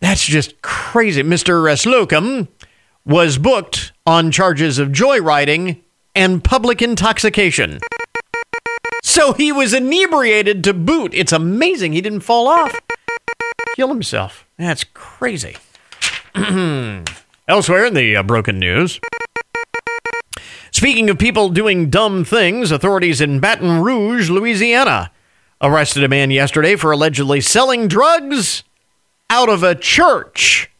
That's 0.00 0.26
just 0.26 0.60
crazy. 0.62 1.22
Mr. 1.22 1.78
Slocum 1.78 2.48
was 3.06 3.38
booked 3.38 3.92
on 4.04 4.32
charges 4.32 4.80
of 4.80 4.88
joyriding 4.88 5.82
and 6.16 6.42
public 6.42 6.82
intoxication. 6.82 7.78
So 9.04 9.34
he 9.34 9.52
was 9.52 9.72
inebriated 9.72 10.64
to 10.64 10.74
boot. 10.74 11.14
It's 11.14 11.30
amazing 11.30 11.92
he 11.92 12.00
didn't 12.00 12.22
fall 12.22 12.48
off. 12.48 12.76
Kill 13.76 13.88
himself. 13.88 14.46
That's 14.58 14.84
crazy. 14.84 15.56
Elsewhere 17.48 17.86
in 17.86 17.94
the 17.94 18.16
uh, 18.16 18.22
broken 18.22 18.58
news. 18.58 19.00
Speaking 20.70 21.10
of 21.10 21.18
people 21.18 21.48
doing 21.48 21.90
dumb 21.90 22.24
things, 22.24 22.70
authorities 22.70 23.20
in 23.20 23.40
Baton 23.40 23.82
Rouge, 23.82 24.30
Louisiana, 24.30 25.10
arrested 25.60 26.02
a 26.02 26.08
man 26.08 26.30
yesterday 26.30 26.76
for 26.76 26.92
allegedly 26.92 27.40
selling 27.40 27.88
drugs 27.88 28.64
out 29.30 29.48
of 29.48 29.62
a 29.62 29.74
church. 29.74 30.70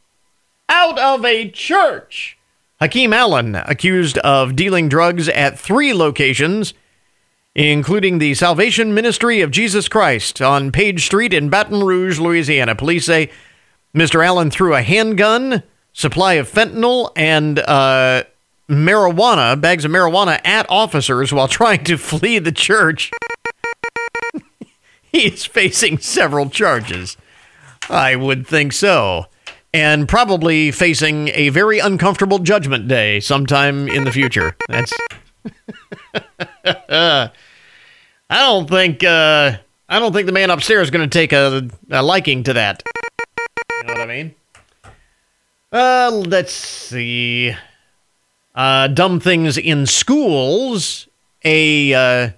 Out 0.69 0.99
of 0.99 1.25
a 1.25 1.51
church. 1.51 2.39
Hakeem 2.81 3.13
Allen, 3.13 3.55
accused 3.55 4.19
of 4.19 4.57
dealing 4.57 4.89
drugs 4.89 5.29
at 5.29 5.59
three 5.59 5.95
locations, 5.95 6.75
including 7.55 8.19
the 8.19 8.35
Salvation 8.35 8.95
Ministry 8.95 9.41
of 9.41 9.51
Jesus 9.51 9.89
Christ 9.89 10.41
on 10.41 10.73
Page 10.73 11.05
Street 11.05 11.35
in 11.35 11.49
Baton 11.49 11.83
Rouge, 11.83 12.19
Louisiana. 12.19 12.75
Police 12.75 13.07
say 13.07 13.31
Mr. 13.95 14.25
Allen 14.25 14.51
threw 14.51 14.75
a 14.75 14.83
handgun, 14.83 15.63
supply 15.93 16.35
of 16.35 16.51
fentanyl, 16.51 17.11
and 17.15 17.59
uh, 17.59 18.25
marijuana, 18.69 19.61
bags 19.61 19.85
of 19.85 19.91
marijuana, 19.91 20.41
at 20.47 20.67
officers 20.71 21.33
while 21.33 21.49
trying 21.49 21.85
to 21.85 21.99
flee 21.99 22.39
the 22.39 22.53
church. 22.53 23.11
he 25.03 25.27
is 25.27 25.45
facing 25.45 25.99
several 25.99 26.49
charges. 26.49 27.17
I 27.91 28.17
would 28.17 28.47
think 28.47 28.73
so. 28.73 29.27
And 29.75 30.07
probably 30.07 30.71
facing 30.71 31.29
a 31.29 31.49
very 31.49 31.79
uncomfortable 31.79 32.39
judgment 32.39 32.89
day 32.89 33.21
sometime 33.21 33.89
in 33.89 34.05
the 34.05 34.13
future. 34.13 34.55
That's. 34.69 34.93
I 38.33 38.41
don't 38.41 38.67
think. 38.67 39.05
Uh, 39.05 39.59
I 39.91 39.99
don't 39.99 40.15
think 40.15 40.25
the 40.25 40.33
man 40.33 40.49
upstairs 40.49 40.87
is 40.87 40.91
going 40.91 41.07
to 41.07 41.19
take 41.19 41.35
a, 41.35 41.69
a, 41.91 42.03
liking 42.03 42.45
to 42.45 42.55
that. 42.55 42.83
You 42.89 43.89
know 43.89 43.93
what 43.93 44.01
I 44.01 44.07
mean? 44.07 44.35
Uh, 45.71 46.11
let's 46.29 46.55
see. 46.55 47.55
Uh, 48.55 48.89
dumb 48.89 49.21
things 49.21 49.59
in 49.59 49.85
schools. 49.85 51.09
A 51.45 51.93
uh, 51.93 52.31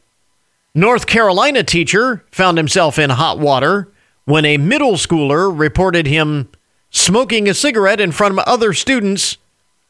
North 0.74 1.07
Carolina 1.07 1.62
teacher 1.62 2.24
found 2.32 2.59
himself 2.59 2.99
in 2.99 3.11
hot 3.11 3.38
water 3.38 3.92
when 4.24 4.45
a 4.45 4.57
middle 4.57 4.95
schooler 4.95 5.57
reported 5.57 6.09
him 6.09 6.49
smoking 6.90 7.49
a 7.49 7.55
cigarette 7.55 8.01
in 8.01 8.11
front 8.11 8.32
of 8.32 8.38
other 8.49 8.72
students 8.72 9.36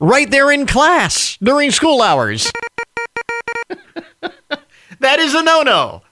right 0.01 0.31
there 0.31 0.53
in 0.53 0.67
class 0.67 1.39
during 1.43 1.71
school 1.71 2.03
hours. 2.03 2.53
that 5.05 5.19
is 5.19 5.35
a 5.35 5.43
no 5.43 5.63
no. 5.63 6.03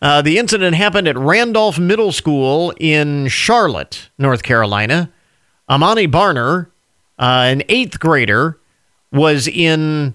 Uh, 0.00 0.22
the 0.22 0.38
incident 0.38 0.76
happened 0.76 1.08
at 1.08 1.18
Randolph 1.18 1.78
Middle 1.78 2.12
School 2.12 2.72
in 2.78 3.28
Charlotte, 3.28 4.10
North 4.16 4.42
Carolina. 4.42 5.10
Amani 5.68 6.06
Barner, 6.06 6.68
uh, 7.18 7.44
an 7.46 7.62
eighth 7.68 7.98
grader, 7.98 8.58
was 9.12 9.48
in 9.48 10.14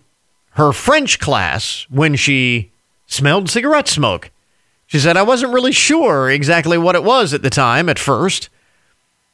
her 0.52 0.72
French 0.72 1.20
class 1.20 1.86
when 1.90 2.16
she 2.16 2.72
smelled 3.08 3.50
cigarette 3.50 3.88
smoke. 3.88 4.32
She 4.88 5.00
said, 5.00 5.18
I 5.18 5.24
wasn't 5.24 5.54
really 5.54 5.72
sure 5.72 6.30
exactly 6.30 6.78
what 6.78 6.96
it 6.96 7.04
was 7.04 7.34
at 7.34 7.42
the 7.42 7.50
time 7.50 7.90
at 7.90 8.00
first, 8.00 8.50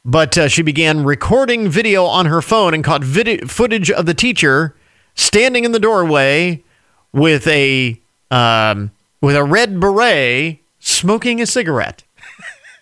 but 0.03 0.37
uh, 0.37 0.47
she 0.47 0.61
began 0.61 1.03
recording 1.03 1.69
video 1.69 2.05
on 2.05 2.25
her 2.25 2.41
phone 2.41 2.73
and 2.73 2.83
caught 2.83 3.03
footage 3.03 3.91
of 3.91 4.05
the 4.05 4.13
teacher 4.13 4.75
standing 5.15 5.63
in 5.65 5.73
the 5.73 5.79
doorway 5.79 6.63
with 7.11 7.45
a 7.47 7.98
um, 8.31 8.91
with 9.21 9.35
a 9.35 9.43
red 9.43 9.79
beret 9.79 10.59
smoking 10.79 11.41
a 11.41 11.45
cigarette. 11.45 12.03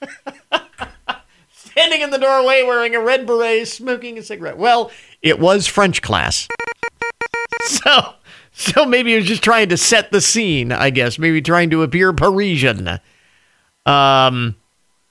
standing 1.51 2.01
in 2.01 2.09
the 2.09 2.17
doorway 2.17 2.63
wearing 2.63 2.95
a 2.95 2.99
red 2.99 3.25
beret 3.25 3.67
smoking 3.67 4.17
a 4.17 4.23
cigarette. 4.23 4.57
Well, 4.57 4.91
it 5.21 5.39
was 5.39 5.67
French 5.67 6.01
class. 6.01 6.47
So 7.63 8.13
so 8.53 8.85
maybe 8.85 9.11
he 9.11 9.17
was 9.17 9.25
just 9.25 9.43
trying 9.43 9.69
to 9.69 9.77
set 9.77 10.11
the 10.11 10.19
scene, 10.19 10.71
I 10.71 10.89
guess. 10.89 11.19
Maybe 11.19 11.41
trying 11.43 11.69
to 11.69 11.83
appear 11.83 12.11
Parisian. 12.11 12.99
Um, 13.85 14.55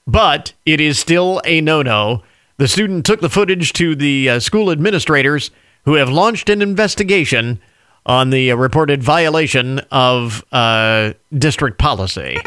but 0.05 0.53
it 0.65 0.81
is 0.81 0.99
still 0.99 1.41
a 1.45 1.61
no 1.61 1.81
no. 1.81 2.23
The 2.57 2.67
student 2.67 3.05
took 3.05 3.21
the 3.21 3.29
footage 3.29 3.71
to 3.73 3.95
the 3.95 4.29
uh, 4.29 4.39
school 4.39 4.69
administrators 4.69 5.51
who 5.85 5.93
have 5.93 6.09
launched 6.09 6.49
an 6.49 6.61
investigation 6.61 7.61
on 8.07 8.29
the 8.29 8.53
reported 8.53 9.03
violation 9.03 9.79
of 9.91 10.43
uh, 10.51 11.13
district 11.37 11.77
policy. 11.77 12.37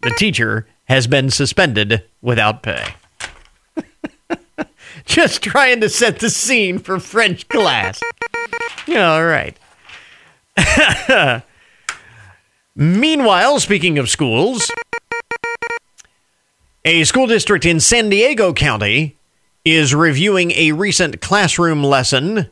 The 0.00 0.10
teacher 0.10 0.66
has 0.86 1.06
been 1.06 1.30
suspended 1.30 2.02
without 2.22 2.62
pay. 2.62 2.94
Just 5.04 5.42
trying 5.42 5.80
to 5.82 5.88
set 5.88 6.18
the 6.18 6.30
scene 6.30 6.78
for 6.78 6.98
French 6.98 7.48
class. 7.48 8.00
All 8.88 9.24
right. 9.24 9.56
Meanwhile, 12.74 13.60
speaking 13.60 13.98
of 13.98 14.08
schools, 14.08 14.70
a 16.84 17.04
school 17.04 17.26
district 17.26 17.66
in 17.66 17.78
San 17.78 18.08
Diego 18.08 18.52
County 18.52 19.16
is 19.64 19.94
reviewing 19.94 20.50
a 20.52 20.72
recent 20.72 21.20
classroom 21.20 21.84
lesson 21.84 22.48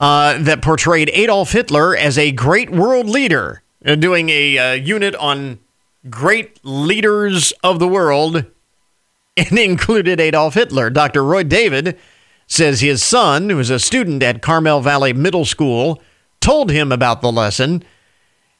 uh, 0.00 0.38
that 0.38 0.62
portrayed 0.62 1.10
Adolf 1.12 1.52
Hitler 1.52 1.96
as 1.96 2.16
a 2.18 2.32
great 2.32 2.70
world 2.70 3.08
leader, 3.08 3.62
uh, 3.84 3.94
doing 3.94 4.28
a 4.30 4.58
uh, 4.58 4.72
unit 4.72 5.14
on 5.16 5.58
great 6.08 6.60
leaders 6.62 7.52
of 7.64 7.78
the 7.78 7.88
world 7.88 8.44
and 9.36 9.58
included 9.58 10.20
Adolf 10.20 10.54
Hitler. 10.54 10.90
Dr. 10.90 11.24
Roy 11.24 11.42
David 11.42 11.98
says 12.46 12.80
his 12.80 13.02
son, 13.02 13.50
who 13.50 13.58
is 13.58 13.70
a 13.70 13.78
student 13.78 14.22
at 14.22 14.42
Carmel 14.42 14.80
Valley 14.80 15.12
Middle 15.12 15.44
School, 15.44 16.00
told 16.40 16.70
him 16.70 16.90
about 16.90 17.20
the 17.20 17.32
lesson. 17.32 17.82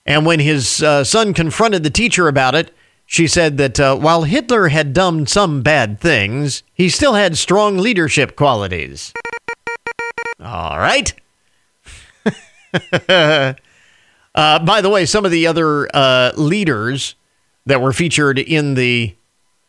And 0.05 0.27
when 0.27 0.41
his 0.41 0.83
uh, 0.83 1.05
son 1.05 1.35
confronted 1.35 1.83
the 1.83 1.91
teacher 1.91 2.29
about 2.29 2.55
it, 2.55 2.75
she 3.07 3.27
said 3.27 3.57
that 3.57 3.81
uh, 3.81 3.97
while 3.97 4.25
Hitler 4.25 4.69
had 4.69 4.93
done 4.93 5.27
some 5.27 5.63
bad 5.63 5.99
things, 5.99 6.63
he 6.75 6.91
still 6.91 7.15
had 7.15 7.39
strong 7.39 7.79
leadership 7.79 8.37
qualities. 8.37 9.15
All 10.41 10.79
right. 10.79 11.15
Uh, 14.35 14.57
by 14.61 14.81
the 14.81 14.89
way, 14.89 15.05
some 15.05 15.25
of 15.25 15.33
the 15.33 15.49
other 15.49 15.89
uh, 15.93 16.31
leaders 16.37 17.17
that 17.67 17.81
were 17.83 17.93
featured 17.93 18.39
in 18.39 18.75
the 18.75 19.13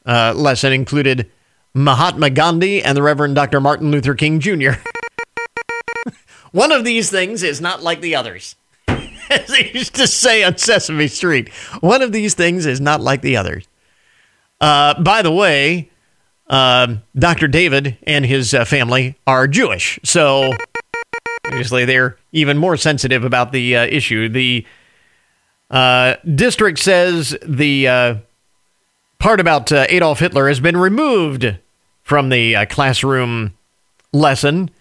uh, 0.05 0.31
lesson 0.35 0.71
included 0.71 1.31
Mahatma 1.73 2.29
Gandhi 2.29 2.83
and 2.83 2.95
the 2.95 3.01
Reverend 3.01 3.33
Dr. 3.33 3.59
Martin 3.59 3.89
Luther 3.89 4.13
King 4.13 4.39
Jr. 4.39 4.73
One 6.51 6.71
of 6.71 6.83
these 6.83 7.09
things 7.09 7.41
is 7.41 7.59
not 7.59 7.81
like 7.81 8.01
the 8.01 8.15
others. 8.15 8.55
As 8.87 9.47
they 9.47 9.71
used 9.73 9.95
to 9.95 10.05
say 10.05 10.43
on 10.43 10.57
Sesame 10.57 11.07
Street, 11.07 11.49
one 11.81 12.01
of 12.01 12.11
these 12.11 12.33
things 12.33 12.65
is 12.65 12.81
not 12.81 13.01
like 13.01 13.21
the 13.21 13.37
others. 13.37 13.67
Uh, 14.59 14.99
by 15.01 15.21
the 15.21 15.31
way, 15.31 15.89
uh, 16.47 16.95
Dr. 17.15 17.47
David 17.47 17.97
and 18.03 18.25
his 18.25 18.53
uh, 18.53 18.65
family 18.65 19.15
are 19.27 19.47
Jewish, 19.47 19.99
so 20.03 20.53
obviously 21.49 21.85
they're 21.85 22.17
even 22.31 22.57
more 22.57 22.77
sensitive 22.77 23.23
about 23.23 23.51
the 23.51 23.75
uh, 23.75 23.85
issue. 23.85 24.29
The 24.29 24.65
uh, 25.69 26.15
district 26.35 26.79
says 26.79 27.37
the 27.45 27.87
uh, 27.87 28.15
part 29.19 29.39
about 29.39 29.71
Adolf 29.71 30.19
Hitler 30.19 30.47
has 30.47 30.59
been 30.59 30.77
removed 30.77 31.57
from 32.01 32.29
the 32.29 32.65
classroom 32.69 33.53
lesson 34.13 34.71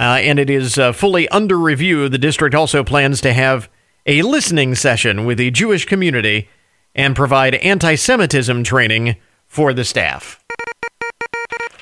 uh, 0.00 0.18
and 0.22 0.38
it 0.38 0.48
is 0.48 0.78
uh, 0.78 0.92
fully 0.92 1.28
under 1.28 1.58
review. 1.58 2.08
The 2.08 2.16
district 2.16 2.54
also 2.54 2.82
plans 2.82 3.20
to 3.20 3.34
have 3.34 3.68
a 4.06 4.22
listening 4.22 4.74
session 4.74 5.26
with 5.26 5.36
the 5.36 5.50
Jewish 5.50 5.84
community 5.84 6.48
and 6.94 7.14
provide 7.14 7.56
anti 7.56 7.96
Semitism 7.96 8.64
training 8.64 9.16
for 9.46 9.74
the 9.74 9.84
staff. 9.84 10.42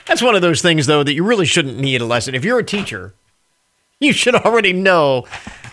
That's 0.06 0.20
one 0.20 0.34
of 0.34 0.42
those 0.42 0.60
things, 0.60 0.86
though, 0.86 1.04
that 1.04 1.14
you 1.14 1.22
really 1.22 1.46
shouldn't 1.46 1.78
need 1.78 2.00
a 2.00 2.06
lesson. 2.06 2.34
If 2.34 2.44
you're 2.44 2.58
a 2.58 2.64
teacher, 2.64 3.14
you 4.01 4.12
should 4.12 4.34
already 4.34 4.72
know 4.72 5.26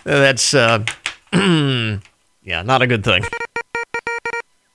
that's, 0.04 0.52
uh, 0.52 0.84
yeah, 1.32 2.00
not 2.62 2.82
a 2.82 2.86
good 2.86 3.04
thing. 3.04 3.24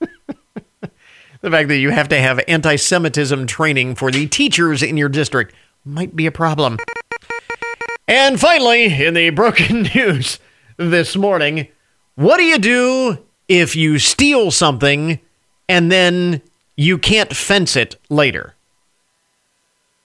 the 0.00 1.50
fact 1.50 1.68
that 1.68 1.78
you 1.78 1.90
have 1.90 2.08
to 2.08 2.18
have 2.18 2.40
anti 2.48 2.76
Semitism 2.76 3.46
training 3.46 3.94
for 3.94 4.10
the 4.10 4.26
teachers 4.26 4.82
in 4.82 4.96
your 4.96 5.10
district 5.10 5.54
might 5.84 6.16
be 6.16 6.26
a 6.26 6.32
problem. 6.32 6.78
And 8.08 8.40
finally, 8.40 9.04
in 9.04 9.14
the 9.14 9.30
broken 9.30 9.82
news 9.94 10.38
this 10.76 11.14
morning, 11.14 11.68
what 12.14 12.38
do 12.38 12.44
you 12.44 12.58
do 12.58 13.18
if 13.48 13.76
you 13.76 13.98
steal 13.98 14.50
something 14.50 15.20
and 15.68 15.92
then 15.92 16.40
you 16.76 16.96
can't 16.96 17.36
fence 17.36 17.76
it 17.76 17.96
later? 18.08 18.54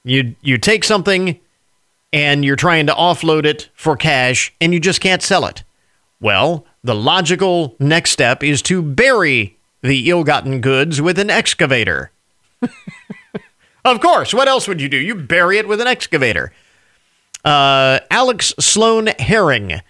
You 0.04 0.36
you 0.41 0.58
take 0.58 0.84
something 0.84 1.39
and 2.14 2.43
you're 2.45 2.55
trying 2.55 2.88
to 2.88 2.93
offload 2.93 3.45
it 3.45 3.70
for 3.74 3.95
cash 3.95 4.53
and 4.62 4.74
you 4.74 4.80
just 4.80 5.01
can't 5.01 5.22
sell 5.22 5.45
it. 5.45 5.64
Well, 6.20 6.66
the 6.84 6.95
logical 6.95 7.76
next 7.80 8.12
step 8.12 8.43
is 8.43 8.62
to 8.64 8.82
bury 8.82 9.58
the 9.82 10.10
ill-gotten 10.10 10.62
goods 10.62 11.01
with 11.01 11.20
an 11.20 11.30
excavator. 11.30 12.12
of 13.86 13.99
course, 13.99 14.34
what 14.34 14.47
else 14.47 14.68
would 14.68 14.82
you 14.82 14.89
do? 14.89 14.97
You 14.97 15.16
bury 15.16 15.58
it 15.58 15.68
with 15.68 15.82
an 15.82 15.88
excavator. 15.88 16.51
Uh, 17.45 17.99
Alex 18.10 18.53
Sloan 18.60 19.08
Herring 19.20 19.82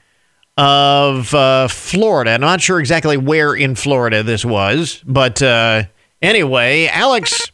of 0.57 1.33
uh, 1.33 1.67
Florida. 1.67 2.31
I'm 2.31 2.41
not 2.41 2.61
sure 2.61 2.79
exactly 2.79 3.15
where 3.15 3.53
in 3.53 3.75
Florida 3.75 4.23
this 4.23 4.43
was, 4.43 5.01
but 5.05 5.41
uh, 5.41 5.83
anyway, 6.21 6.87
Alex 6.87 7.51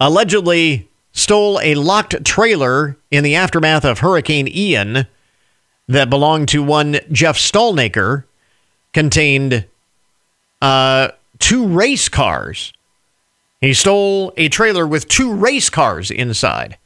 allegedly 0.00 0.88
stole 1.14 1.60
a 1.60 1.74
locked 1.76 2.24
trailer 2.24 2.96
in 3.10 3.24
the 3.24 3.36
aftermath 3.36 3.84
of 3.84 4.00
Hurricane 4.00 4.48
Ian 4.48 5.06
that 5.88 6.10
belonged 6.10 6.48
to 6.48 6.62
one 6.62 6.98
Jeff 7.10 7.38
Stallnaker, 7.38 8.24
contained 8.92 9.64
uh, 10.60 11.08
two 11.38 11.66
race 11.66 12.08
cars. 12.08 12.72
He 13.60 13.72
stole 13.72 14.32
a 14.36 14.48
trailer 14.48 14.86
with 14.86 15.08
two 15.08 15.32
race 15.32 15.70
cars 15.70 16.10
inside. 16.10 16.76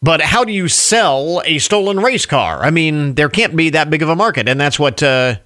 But 0.00 0.20
how 0.20 0.44
do 0.44 0.52
you 0.52 0.68
sell 0.68 1.42
a 1.46 1.58
stolen 1.58 1.98
race 1.98 2.26
car? 2.26 2.62
I 2.62 2.70
mean, 2.70 3.14
there 3.14 3.30
can't 3.30 3.56
be 3.56 3.70
that 3.70 3.88
big 3.90 4.02
of 4.02 4.08
a 4.08 4.16
market, 4.16 4.48
and 4.48 4.60
that's 4.60 4.78
what 4.78 5.02
uh, 5.02 5.36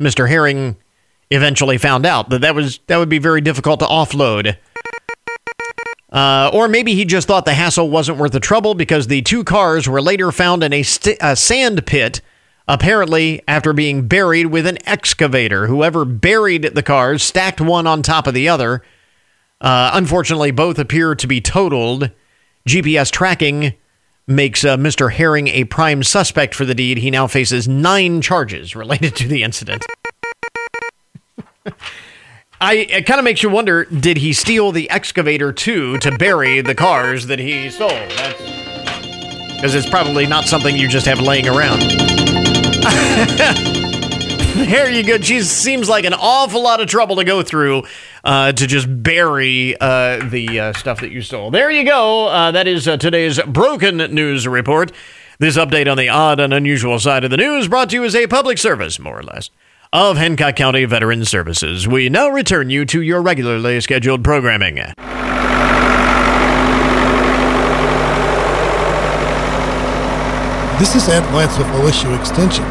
Mr. 0.00 0.28
Herring 0.28 0.76
eventually 1.30 1.78
found 1.78 2.04
out 2.04 2.30
that 2.30 2.40
that 2.40 2.54
was 2.54 2.80
that 2.88 2.96
would 2.96 3.08
be 3.08 3.18
very 3.18 3.40
difficult 3.40 3.80
to 3.80 3.86
offload. 3.86 4.56
Uh, 6.10 6.50
or 6.54 6.68
maybe 6.68 6.94
he 6.94 7.04
just 7.04 7.28
thought 7.28 7.44
the 7.44 7.54
hassle 7.54 7.90
wasn't 7.90 8.18
worth 8.18 8.32
the 8.32 8.40
trouble 8.40 8.74
because 8.74 9.06
the 9.08 9.20
two 9.22 9.44
cars 9.44 9.88
were 9.88 10.00
later 10.00 10.32
found 10.32 10.62
in 10.62 10.72
a, 10.72 10.82
st- 10.82 11.18
a 11.20 11.36
sand 11.36 11.84
pit, 11.86 12.22
apparently 12.66 13.42
after 13.46 13.72
being 13.72 14.08
buried 14.08 14.46
with 14.46 14.66
an 14.66 14.78
excavator. 14.86 15.66
Whoever 15.66 16.04
buried 16.04 16.62
the 16.62 16.82
cars 16.82 17.22
stacked 17.22 17.60
one 17.60 17.86
on 17.86 18.02
top 18.02 18.26
of 18.26 18.34
the 18.34 18.48
other. 18.48 18.82
Uh, 19.60 19.90
unfortunately, 19.92 20.50
both 20.50 20.78
appear 20.78 21.14
to 21.14 21.26
be 21.26 21.40
totaled. 21.40 22.10
GPS 22.66 23.10
tracking 23.10 23.74
makes 24.26 24.64
uh, 24.64 24.76
Mr. 24.76 25.10
Herring 25.10 25.48
a 25.48 25.64
prime 25.64 26.02
suspect 26.02 26.54
for 26.54 26.64
the 26.64 26.74
deed. 26.74 26.98
He 26.98 27.10
now 27.10 27.26
faces 27.26 27.66
nine 27.66 28.20
charges 28.20 28.76
related 28.76 29.16
to 29.16 29.28
the 29.28 29.42
incident. 29.42 29.84
I 32.60 32.74
it 32.74 33.06
kind 33.06 33.18
of 33.18 33.24
makes 33.24 33.42
you 33.42 33.50
wonder: 33.50 33.84
Did 33.84 34.16
he 34.18 34.32
steal 34.32 34.72
the 34.72 34.90
excavator 34.90 35.52
too 35.52 35.98
to 35.98 36.16
bury 36.18 36.60
the 36.60 36.74
cars 36.74 37.26
that 37.26 37.38
he 37.38 37.70
stole? 37.70 37.88
Because 39.54 39.74
it's 39.74 39.88
probably 39.88 40.26
not 40.26 40.44
something 40.44 40.76
you 40.76 40.88
just 40.88 41.06
have 41.06 41.20
laying 41.20 41.48
around. 41.48 41.80
there 44.66 44.90
you 44.90 45.04
go. 45.04 45.18
She 45.18 45.42
seems 45.42 45.88
like 45.88 46.04
an 46.04 46.14
awful 46.14 46.62
lot 46.62 46.80
of 46.80 46.88
trouble 46.88 47.16
to 47.16 47.24
go 47.24 47.42
through 47.42 47.84
uh, 48.24 48.52
to 48.52 48.66
just 48.66 48.86
bury 49.02 49.76
uh, 49.80 50.24
the 50.28 50.60
uh, 50.60 50.72
stuff 50.72 51.00
that 51.00 51.12
you 51.12 51.22
stole. 51.22 51.50
There 51.50 51.70
you 51.70 51.84
go. 51.84 52.28
Uh, 52.28 52.50
that 52.52 52.66
is 52.66 52.88
uh, 52.88 52.96
today's 52.96 53.40
broken 53.42 53.96
news 53.96 54.46
report. 54.48 54.92
This 55.38 55.56
update 55.56 55.90
on 55.90 55.96
the 55.96 56.08
odd 56.08 56.40
and 56.40 56.52
unusual 56.52 56.98
side 56.98 57.22
of 57.22 57.30
the 57.30 57.36
news 57.36 57.68
brought 57.68 57.90
to 57.90 57.96
you 57.96 58.04
as 58.04 58.16
a 58.16 58.26
public 58.26 58.58
service, 58.58 58.98
more 58.98 59.18
or 59.18 59.22
less, 59.22 59.50
of 59.92 60.18
Hancock 60.18 60.56
County 60.56 60.84
Veteran 60.84 61.24
Services. 61.24 61.88
We 61.88 62.10
now 62.10 62.28
return 62.28 62.68
you 62.68 62.84
to 62.86 63.00
your 63.00 63.22
regularly 63.22 63.80
scheduled 63.80 64.22
programming. 64.22 64.74
This 70.76 70.94
is 70.94 71.08
Ed 71.08 71.24
Lentz 71.34 71.56
with 71.56 71.66
OSU 71.68 72.18
Extension. 72.20 72.64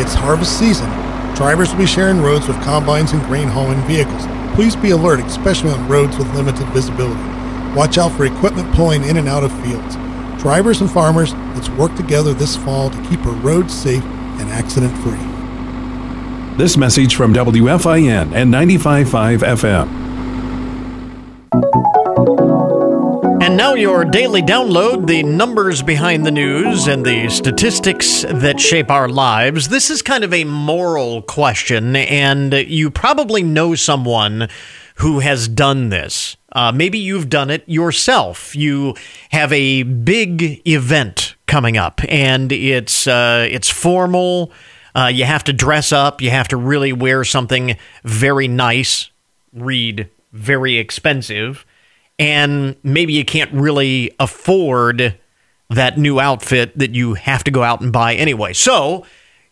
It's 0.00 0.12
harvest 0.12 0.58
season. 0.58 0.90
Drivers 1.36 1.70
will 1.70 1.78
be 1.78 1.86
sharing 1.86 2.20
roads 2.20 2.48
with 2.48 2.60
combines 2.62 3.12
and 3.12 3.22
grain 3.26 3.46
hauling 3.46 3.80
vehicles. 3.82 4.26
Please 4.56 4.74
be 4.74 4.90
alert, 4.90 5.20
especially 5.20 5.70
on 5.70 5.88
roads 5.88 6.18
with 6.18 6.34
limited 6.34 6.66
visibility. 6.68 7.22
Watch 7.76 7.96
out 7.96 8.10
for 8.12 8.24
equipment 8.24 8.74
pulling 8.74 9.04
in 9.04 9.18
and 9.18 9.28
out 9.28 9.44
of 9.44 9.52
fields. 9.62 9.94
Drivers 10.42 10.80
and 10.80 10.90
farmers, 10.90 11.32
let's 11.54 11.68
work 11.70 11.94
together 11.94 12.34
this 12.34 12.56
fall 12.56 12.90
to 12.90 13.02
keep 13.08 13.24
our 13.24 13.34
roads 13.34 13.72
safe 13.72 14.02
and 14.04 14.50
accident 14.50 14.96
free. 14.98 15.35
This 16.56 16.78
message 16.78 17.16
from 17.16 17.34
WFIN 17.34 18.32
and 18.34 18.50
95.5 18.50 19.40
FM. 19.40 20.06
And 23.42 23.58
now 23.58 23.74
your 23.74 24.06
daily 24.06 24.40
download, 24.40 25.06
the 25.06 25.22
numbers 25.22 25.82
behind 25.82 26.24
the 26.24 26.30
news 26.30 26.86
and 26.86 27.04
the 27.04 27.28
statistics 27.28 28.22
that 28.22 28.58
shape 28.58 28.90
our 28.90 29.06
lives. 29.06 29.68
This 29.68 29.90
is 29.90 30.00
kind 30.00 30.24
of 30.24 30.32
a 30.32 30.44
moral 30.44 31.20
question, 31.20 31.94
and 31.94 32.54
you 32.54 32.90
probably 32.90 33.42
know 33.42 33.74
someone 33.74 34.48
who 34.94 35.18
has 35.20 35.48
done 35.48 35.90
this. 35.90 36.38
Uh, 36.52 36.72
maybe 36.72 36.98
you've 36.98 37.28
done 37.28 37.50
it 37.50 37.64
yourself. 37.68 38.56
You 38.56 38.94
have 39.28 39.52
a 39.52 39.82
big 39.82 40.66
event 40.66 41.34
coming 41.46 41.76
up, 41.76 42.00
and 42.08 42.50
it's 42.50 43.06
uh, 43.06 43.46
it's 43.50 43.68
formal. 43.68 44.50
Uh, 44.96 45.08
you 45.08 45.24
have 45.24 45.44
to 45.44 45.52
dress 45.52 45.92
up. 45.92 46.20
You 46.22 46.30
have 46.30 46.48
to 46.48 46.56
really 46.56 46.92
wear 46.92 47.22
something 47.22 47.76
very 48.02 48.48
nice. 48.48 49.10
Read 49.52 50.08
very 50.32 50.78
expensive 50.78 51.64
and 52.18 52.76
maybe 52.82 53.12
you 53.12 53.24
can't 53.24 53.52
really 53.52 54.14
afford 54.18 55.18
that 55.70 55.98
new 55.98 56.20
outfit 56.20 56.76
that 56.78 56.94
you 56.94 57.14
have 57.14 57.44
to 57.44 57.50
go 57.50 57.62
out 57.62 57.80
and 57.80 57.92
buy 57.92 58.14
anyway. 58.14 58.52
So 58.52 59.04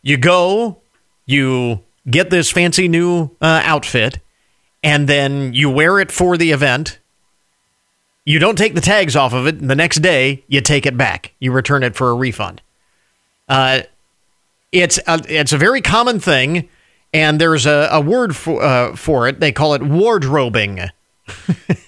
you 0.03 0.16
go, 0.16 0.80
you 1.26 1.82
get 2.09 2.30
this 2.30 2.51
fancy 2.51 2.88
new 2.88 3.30
uh, 3.40 3.62
outfit, 3.64 4.18
and 4.82 5.09
then 5.09 5.55
you 5.55 5.70
wear 5.70 5.99
it 5.99 6.12
for 6.12 6.36
the 6.36 6.53
event. 6.53 6.99
You 8.24 8.38
don't 8.38 8.57
take 8.57 8.74
the 8.74 8.80
tags 8.80 9.16
off 9.16 9.34
of 9.34 9.47
it. 9.47 9.66
The 9.66 9.74
next 9.74 9.97
day, 9.97 10.45
you 10.49 10.61
take 10.61 10.86
it 10.86 10.97
back. 10.97 11.34
You 11.40 11.53
return 11.53 11.82
it 11.82 11.95
for 11.95 12.11
a 12.11 12.14
refund. 12.14 12.62
Uh, 13.49 13.82
it's 14.75 14.99
a, 15.07 15.22
it's 15.29 15.53
a 15.53 15.59
very 15.59 15.81
common 15.81 16.20
thing, 16.20 16.68
and 17.12 17.41
there's 17.41 17.64
a, 17.64 17.89
a 17.91 18.01
word 18.01 18.37
for, 18.37 18.62
uh, 18.62 18.97
for 18.97 19.29
it. 19.29 19.41
They 19.41 19.53
call 19.53 19.75
it 19.75 19.83
wardrobing. 19.83 20.91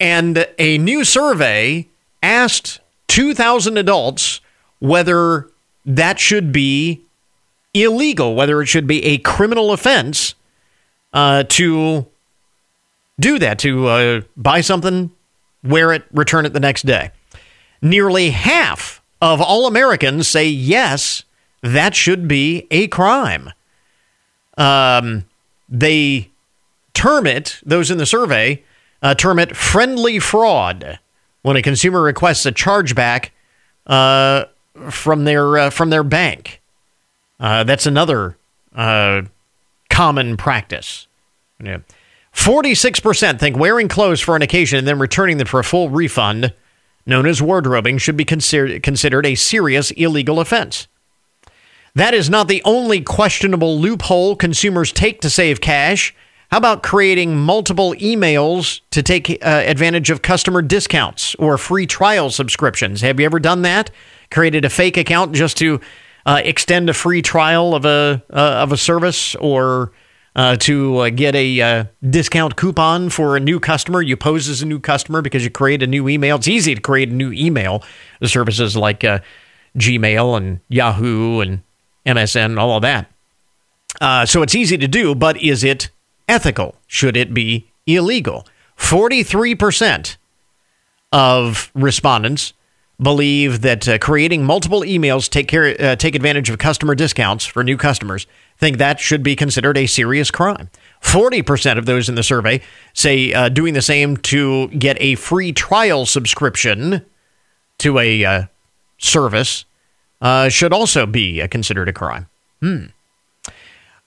And 0.00 0.46
a 0.58 0.78
new 0.78 1.04
survey 1.04 1.86
asked 2.22 2.80
2,000 3.08 3.76
adults 3.76 4.40
whether 4.78 5.50
that 5.84 6.18
should 6.18 6.52
be 6.52 7.02
illegal, 7.74 8.34
whether 8.34 8.62
it 8.62 8.66
should 8.66 8.86
be 8.86 9.04
a 9.04 9.18
criminal 9.18 9.72
offense 9.72 10.34
uh, 11.12 11.42
to 11.44 12.06
do 13.20 13.38
that, 13.38 13.58
to 13.58 13.86
uh, 13.86 14.20
buy 14.38 14.62
something, 14.62 15.10
wear 15.62 15.92
it, 15.92 16.04
return 16.12 16.46
it 16.46 16.54
the 16.54 16.60
next 16.60 16.86
day. 16.86 17.10
Nearly 17.82 18.30
half 18.30 19.02
of 19.20 19.42
all 19.42 19.66
Americans 19.66 20.26
say 20.26 20.48
yes, 20.48 21.24
that 21.62 21.94
should 21.94 22.28
be 22.28 22.66
a 22.70 22.88
crime. 22.88 23.52
Um, 24.56 25.24
they 25.68 26.30
term 26.92 27.26
it, 27.26 27.60
those 27.64 27.90
in 27.90 27.98
the 27.98 28.06
survey, 28.06 28.62
uh, 29.02 29.14
term 29.14 29.38
it 29.38 29.56
friendly 29.56 30.18
fraud 30.18 30.98
when 31.42 31.56
a 31.56 31.62
consumer 31.62 32.02
requests 32.02 32.44
a 32.44 32.52
chargeback 32.52 33.30
uh, 33.86 34.44
from 34.90 35.24
their 35.24 35.56
uh, 35.56 35.70
from 35.70 35.90
their 35.90 36.04
bank. 36.04 36.60
Uh, 37.38 37.64
that's 37.64 37.86
another 37.86 38.36
uh, 38.74 39.22
common 39.88 40.36
practice. 40.36 41.06
Forty-six 42.32 43.00
percent 43.00 43.40
think 43.40 43.56
wearing 43.56 43.88
clothes 43.88 44.20
for 44.20 44.36
an 44.36 44.42
occasion 44.42 44.78
and 44.78 44.86
then 44.86 44.98
returning 44.98 45.38
them 45.38 45.46
for 45.46 45.60
a 45.60 45.64
full 45.64 45.88
refund, 45.88 46.52
known 47.06 47.26
as 47.26 47.40
wardrobing, 47.40 47.98
should 47.98 48.16
be 48.16 48.24
considered 48.24 48.82
considered 48.82 49.26
a 49.26 49.34
serious 49.34 49.90
illegal 49.92 50.38
offense. 50.40 50.86
That 51.94 52.14
is 52.14 52.30
not 52.30 52.48
the 52.48 52.62
only 52.64 53.00
questionable 53.00 53.78
loophole 53.78 54.36
consumers 54.36 54.92
take 54.92 55.20
to 55.22 55.30
save 55.30 55.60
cash. 55.60 56.14
How 56.50 56.58
about 56.58 56.82
creating 56.82 57.36
multiple 57.36 57.94
emails 57.94 58.80
to 58.90 59.02
take 59.02 59.30
uh, 59.30 59.62
advantage 59.66 60.10
of 60.10 60.22
customer 60.22 60.62
discounts 60.62 61.34
or 61.36 61.56
free 61.58 61.86
trial 61.86 62.30
subscriptions? 62.30 63.00
Have 63.02 63.20
you 63.20 63.26
ever 63.26 63.38
done 63.38 63.62
that? 63.62 63.90
Created 64.30 64.64
a 64.64 64.70
fake 64.70 64.96
account 64.96 65.32
just 65.32 65.56
to 65.58 65.80
uh, 66.26 66.40
extend 66.44 66.90
a 66.90 66.94
free 66.94 67.22
trial 67.22 67.74
of 67.74 67.84
a 67.84 68.22
uh, 68.32 68.62
of 68.62 68.72
a 68.72 68.76
service 68.76 69.34
or 69.36 69.92
uh, 70.36 70.56
to 70.56 70.98
uh, 70.98 71.10
get 71.10 71.34
a 71.34 71.60
uh, 71.60 71.84
discount 72.08 72.56
coupon 72.56 73.10
for 73.10 73.36
a 73.36 73.40
new 73.40 73.58
customer. 73.58 74.02
You 74.02 74.16
pose 74.16 74.48
as 74.48 74.62
a 74.62 74.66
new 74.66 74.78
customer 74.80 75.22
because 75.22 75.44
you 75.44 75.50
create 75.50 75.82
a 75.82 75.86
new 75.86 76.08
email. 76.08 76.36
It's 76.36 76.48
easy 76.48 76.74
to 76.74 76.80
create 76.80 77.10
a 77.10 77.14
new 77.14 77.32
email. 77.32 77.82
The 78.20 78.28
services 78.28 78.76
like 78.76 79.00
Gmail 79.76 80.36
and 80.36 80.60
Yahoo 80.68 81.40
and 81.40 81.62
MSN, 82.06 82.58
all 82.58 82.76
of 82.76 82.82
that. 82.82 83.10
so 84.26 84.42
it's 84.42 84.54
easy 84.54 84.78
to 84.78 84.88
do, 84.88 85.14
but 85.14 85.40
is 85.42 85.64
it 85.64 85.90
ethical? 86.28 86.76
Should 86.86 87.16
it 87.16 87.34
be 87.34 87.68
illegal? 87.86 88.46
43% 88.78 90.16
of 91.12 91.70
respondents 91.74 92.52
believe 93.00 93.62
that 93.62 93.88
uh, 93.88 93.98
creating 93.98 94.44
multiple 94.44 94.82
emails 94.82 95.28
take 95.28 95.48
care 95.48 95.74
uh, 95.80 95.96
take 95.96 96.14
advantage 96.14 96.50
of 96.50 96.58
customer 96.58 96.94
discounts 96.94 97.46
for 97.46 97.64
new 97.64 97.76
customers 97.76 98.26
think 98.58 98.76
that 98.76 99.00
should 99.00 99.22
be 99.22 99.34
considered 99.34 99.76
a 99.78 99.86
serious 99.86 100.30
crime 100.30 100.68
40% 101.02 101.78
of 101.78 101.86
those 101.86 102.10
in 102.10 102.14
the 102.14 102.22
survey 102.22 102.60
say 102.92 103.32
uh, 103.32 103.48
doing 103.48 103.72
the 103.72 103.80
same 103.80 104.18
to 104.18 104.68
get 104.68 104.98
a 105.00 105.14
free 105.14 105.50
trial 105.50 106.04
subscription 106.04 107.04
to 107.78 107.98
a 107.98 108.24
uh, 108.24 108.42
service 108.98 109.64
uh, 110.20 110.48
should 110.48 110.72
also 110.72 111.06
be 111.06 111.40
uh, 111.42 111.48
considered 111.48 111.88
a 111.88 111.92
crime 111.92 112.26
hmm 112.60 112.86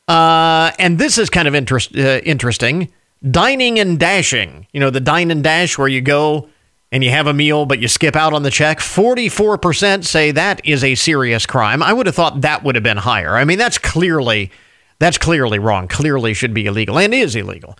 uh, 0.07 0.71
and 0.79 0.99
this 0.99 1.17
is 1.17 1.29
kind 1.29 1.47
of 1.47 1.55
interest, 1.55 1.95
uh, 1.95 2.19
interesting. 2.23 2.91
Dining 3.29 3.79
and 3.79 3.97
dashing. 3.99 4.67
You 4.73 4.79
know, 4.79 4.89
the 4.89 4.99
dine 4.99 5.31
and 5.31 5.43
dash 5.43 5.77
where 5.77 5.87
you 5.87 6.01
go 6.01 6.49
and 6.91 7.03
you 7.03 7.09
have 7.09 7.25
a 7.25 7.33
meal, 7.33 7.65
but 7.65 7.79
you 7.79 7.87
skip 7.87 8.15
out 8.15 8.33
on 8.33 8.43
the 8.43 8.51
check. 8.51 8.79
44% 8.79 10.03
say 10.03 10.31
that 10.31 10.61
is 10.65 10.83
a 10.83 10.95
serious 10.95 11.45
crime. 11.45 11.81
I 11.81 11.93
would 11.93 12.05
have 12.05 12.15
thought 12.15 12.41
that 12.41 12.63
would 12.63 12.75
have 12.75 12.83
been 12.83 12.97
higher. 12.97 13.35
I 13.35 13.45
mean, 13.45 13.57
that's 13.57 13.77
clearly 13.77 14.51
that's 14.99 15.17
clearly 15.17 15.59
wrong. 15.59 15.87
Clearly 15.87 16.33
should 16.33 16.53
be 16.53 16.65
illegal 16.65 16.99
and 16.99 17.13
is 17.13 17.35
illegal. 17.35 17.77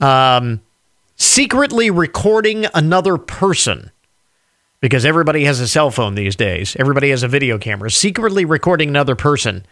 Um, 0.00 0.60
secretly 1.16 1.90
recording 1.90 2.66
another 2.74 3.18
person 3.18 3.90
because 4.80 5.04
everybody 5.04 5.44
has 5.44 5.60
a 5.60 5.68
cell 5.68 5.90
phone 5.90 6.14
these 6.14 6.36
days. 6.36 6.76
Everybody 6.78 7.10
has 7.10 7.22
a 7.22 7.28
video 7.28 7.58
camera. 7.58 7.90
Secretly 7.90 8.44
recording 8.44 8.88
another 8.88 9.16
person 9.16 9.66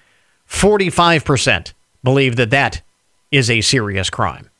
45% 0.48 1.72
believe 2.02 2.36
that 2.36 2.50
that 2.50 2.82
is 3.30 3.50
a 3.50 3.60
serious 3.60 4.10
crime. 4.10 4.50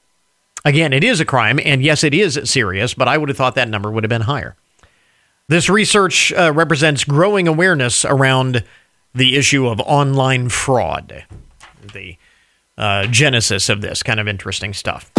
Again, 0.65 0.93
it 0.93 1.05
is 1.05 1.21
a 1.21 1.27
crime, 1.27 1.61
and 1.63 1.83
yes, 1.83 2.03
it 2.03 2.15
is 2.15 2.41
serious, 2.45 2.95
but 2.95 3.07
I 3.07 3.19
would 3.19 3.29
have 3.29 3.37
thought 3.37 3.55
that 3.57 3.69
number 3.69 3.91
would 3.91 4.03
have 4.03 4.09
been 4.09 4.23
higher. 4.23 4.57
This 5.47 5.69
research 5.69 6.33
uh, 6.33 6.53
represents 6.55 7.05
growing 7.05 7.47
awareness 7.47 8.05
around 8.05 8.65
the 9.15 9.37
issue 9.37 9.69
of 9.69 9.79
online 9.81 10.49
fraud. 10.49 11.25
The 11.93 12.17
uh, 12.79 13.07
genesis 13.07 13.69
of 13.69 13.83
this 13.83 14.03
kind 14.03 14.19
of 14.19 14.27
interesting 14.27 14.73
stuff. 14.73 15.13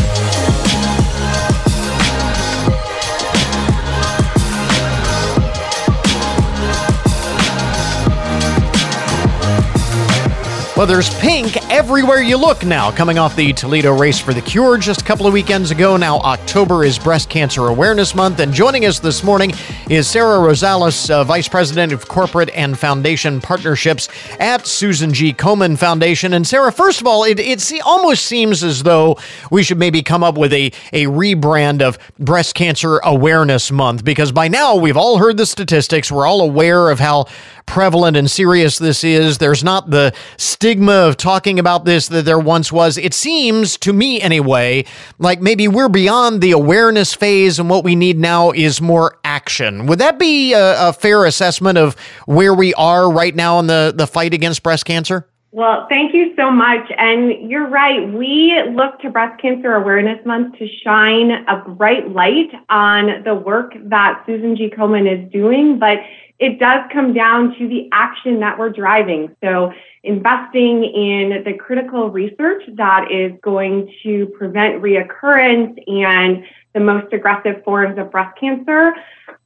Well, 10.77 10.85
there's 10.85 11.17
pink 11.19 11.55
everywhere 11.71 12.21
you 12.21 12.35
look 12.35 12.65
now, 12.65 12.91
coming 12.91 13.17
off 13.17 13.33
the 13.37 13.53
Toledo 13.53 13.97
Race 13.97 14.19
for 14.19 14.33
the 14.33 14.41
Cure 14.41 14.77
just 14.77 15.03
a 15.03 15.05
couple 15.05 15.25
of 15.25 15.31
weekends 15.31 15.71
ago. 15.71 15.95
Now, 15.95 16.19
October 16.19 16.83
is 16.83 16.99
Breast 16.99 17.29
Cancer 17.29 17.67
Awareness 17.67 18.13
Month, 18.13 18.41
and 18.41 18.51
joining 18.51 18.83
us 18.83 18.99
this 18.99 19.23
morning 19.23 19.53
is 19.89 20.05
Sarah 20.05 20.37
Rosales, 20.37 21.09
uh, 21.09 21.23
Vice 21.23 21.47
President 21.47 21.93
of 21.93 22.09
Corporate 22.09 22.49
and 22.49 22.77
Foundation 22.77 23.39
Partnerships 23.39 24.09
at 24.37 24.67
Susan 24.67 25.13
G. 25.13 25.31
Komen 25.31 25.77
Foundation. 25.77 26.33
And 26.33 26.45
Sarah, 26.45 26.73
first 26.73 26.99
of 26.99 27.07
all, 27.07 27.23
it, 27.23 27.39
it 27.39 27.81
almost 27.85 28.25
seems 28.25 28.61
as 28.61 28.83
though 28.83 29.17
we 29.51 29.63
should 29.63 29.79
maybe 29.79 30.03
come 30.03 30.25
up 30.25 30.37
with 30.37 30.51
a, 30.51 30.73
a 30.91 31.05
rebrand 31.05 31.81
of 31.81 31.97
Breast 32.19 32.53
Cancer 32.53 32.99
Awareness 33.05 33.71
Month, 33.71 34.03
because 34.03 34.33
by 34.33 34.49
now 34.49 34.75
we've 34.75 34.97
all 34.97 35.19
heard 35.19 35.37
the 35.37 35.45
statistics, 35.45 36.11
we're 36.11 36.27
all 36.27 36.41
aware 36.41 36.89
of 36.89 36.99
how 36.99 37.27
prevalent 37.65 38.15
and 38.17 38.29
serious 38.29 38.77
this 38.77 39.03
is. 39.03 39.37
There's 39.37 39.63
not 39.63 39.89
the 39.89 40.13
stigma 40.37 40.93
of 40.93 41.17
talking 41.17 41.59
about 41.59 41.85
this 41.85 42.07
that 42.07 42.25
there 42.25 42.39
once 42.39 42.71
was. 42.71 42.97
It 42.97 43.13
seems 43.13 43.77
to 43.79 43.93
me, 43.93 44.21
anyway, 44.21 44.85
like 45.19 45.41
maybe 45.41 45.67
we're 45.67 45.89
beyond 45.89 46.41
the 46.41 46.51
awareness 46.51 47.13
phase 47.13 47.59
and 47.59 47.69
what 47.69 47.83
we 47.83 47.95
need 47.95 48.17
now 48.17 48.51
is 48.51 48.81
more 48.81 49.19
action. 49.23 49.85
Would 49.87 49.99
that 49.99 50.19
be 50.19 50.53
a, 50.53 50.89
a 50.89 50.93
fair 50.93 51.25
assessment 51.25 51.77
of 51.77 51.95
where 52.25 52.53
we 52.53 52.73
are 52.75 53.11
right 53.11 53.35
now 53.35 53.59
in 53.59 53.67
the, 53.67 53.93
the 53.95 54.07
fight 54.07 54.33
against 54.33 54.63
breast 54.63 54.85
cancer? 54.85 55.27
Well, 55.55 55.87
thank 55.87 56.13
you 56.13 56.35
so 56.35 56.51
much. 56.51 56.91
And 56.97 57.49
you're 57.49 57.69
right. 57.69 58.11
We 58.11 58.61
look 58.71 58.99
to 58.99 59.09
Breast 59.09 59.41
Cancer 59.41 59.73
Awareness 59.73 60.19
Month 60.25 60.57
to 60.57 60.67
shine 60.83 61.31
a 61.31 61.63
bright 61.65 62.11
light 62.11 62.51
on 62.67 63.23
the 63.23 63.33
work 63.33 63.73
that 63.83 64.21
Susan 64.25 64.57
G. 64.57 64.69
Komen 64.69 65.09
is 65.09 65.31
doing. 65.31 65.79
But 65.79 65.99
it 66.39 66.59
does 66.59 66.81
come 66.91 67.13
down 67.13 67.55
to 67.57 67.67
the 67.67 67.87
action 67.91 68.39
that 68.41 68.57
we're 68.57 68.69
driving. 68.69 69.35
So, 69.43 69.71
investing 70.03 70.83
in 70.83 71.43
the 71.43 71.53
critical 71.53 72.09
research 72.09 72.63
that 72.73 73.11
is 73.11 73.31
going 73.41 73.91
to 74.03 74.27
prevent 74.37 74.81
reoccurrence 74.81 75.81
and 75.87 76.43
the 76.73 76.79
most 76.81 77.11
aggressive 77.13 77.63
forms 77.63 77.97
of 77.97 78.11
breast 78.11 78.37
cancer, 78.37 78.93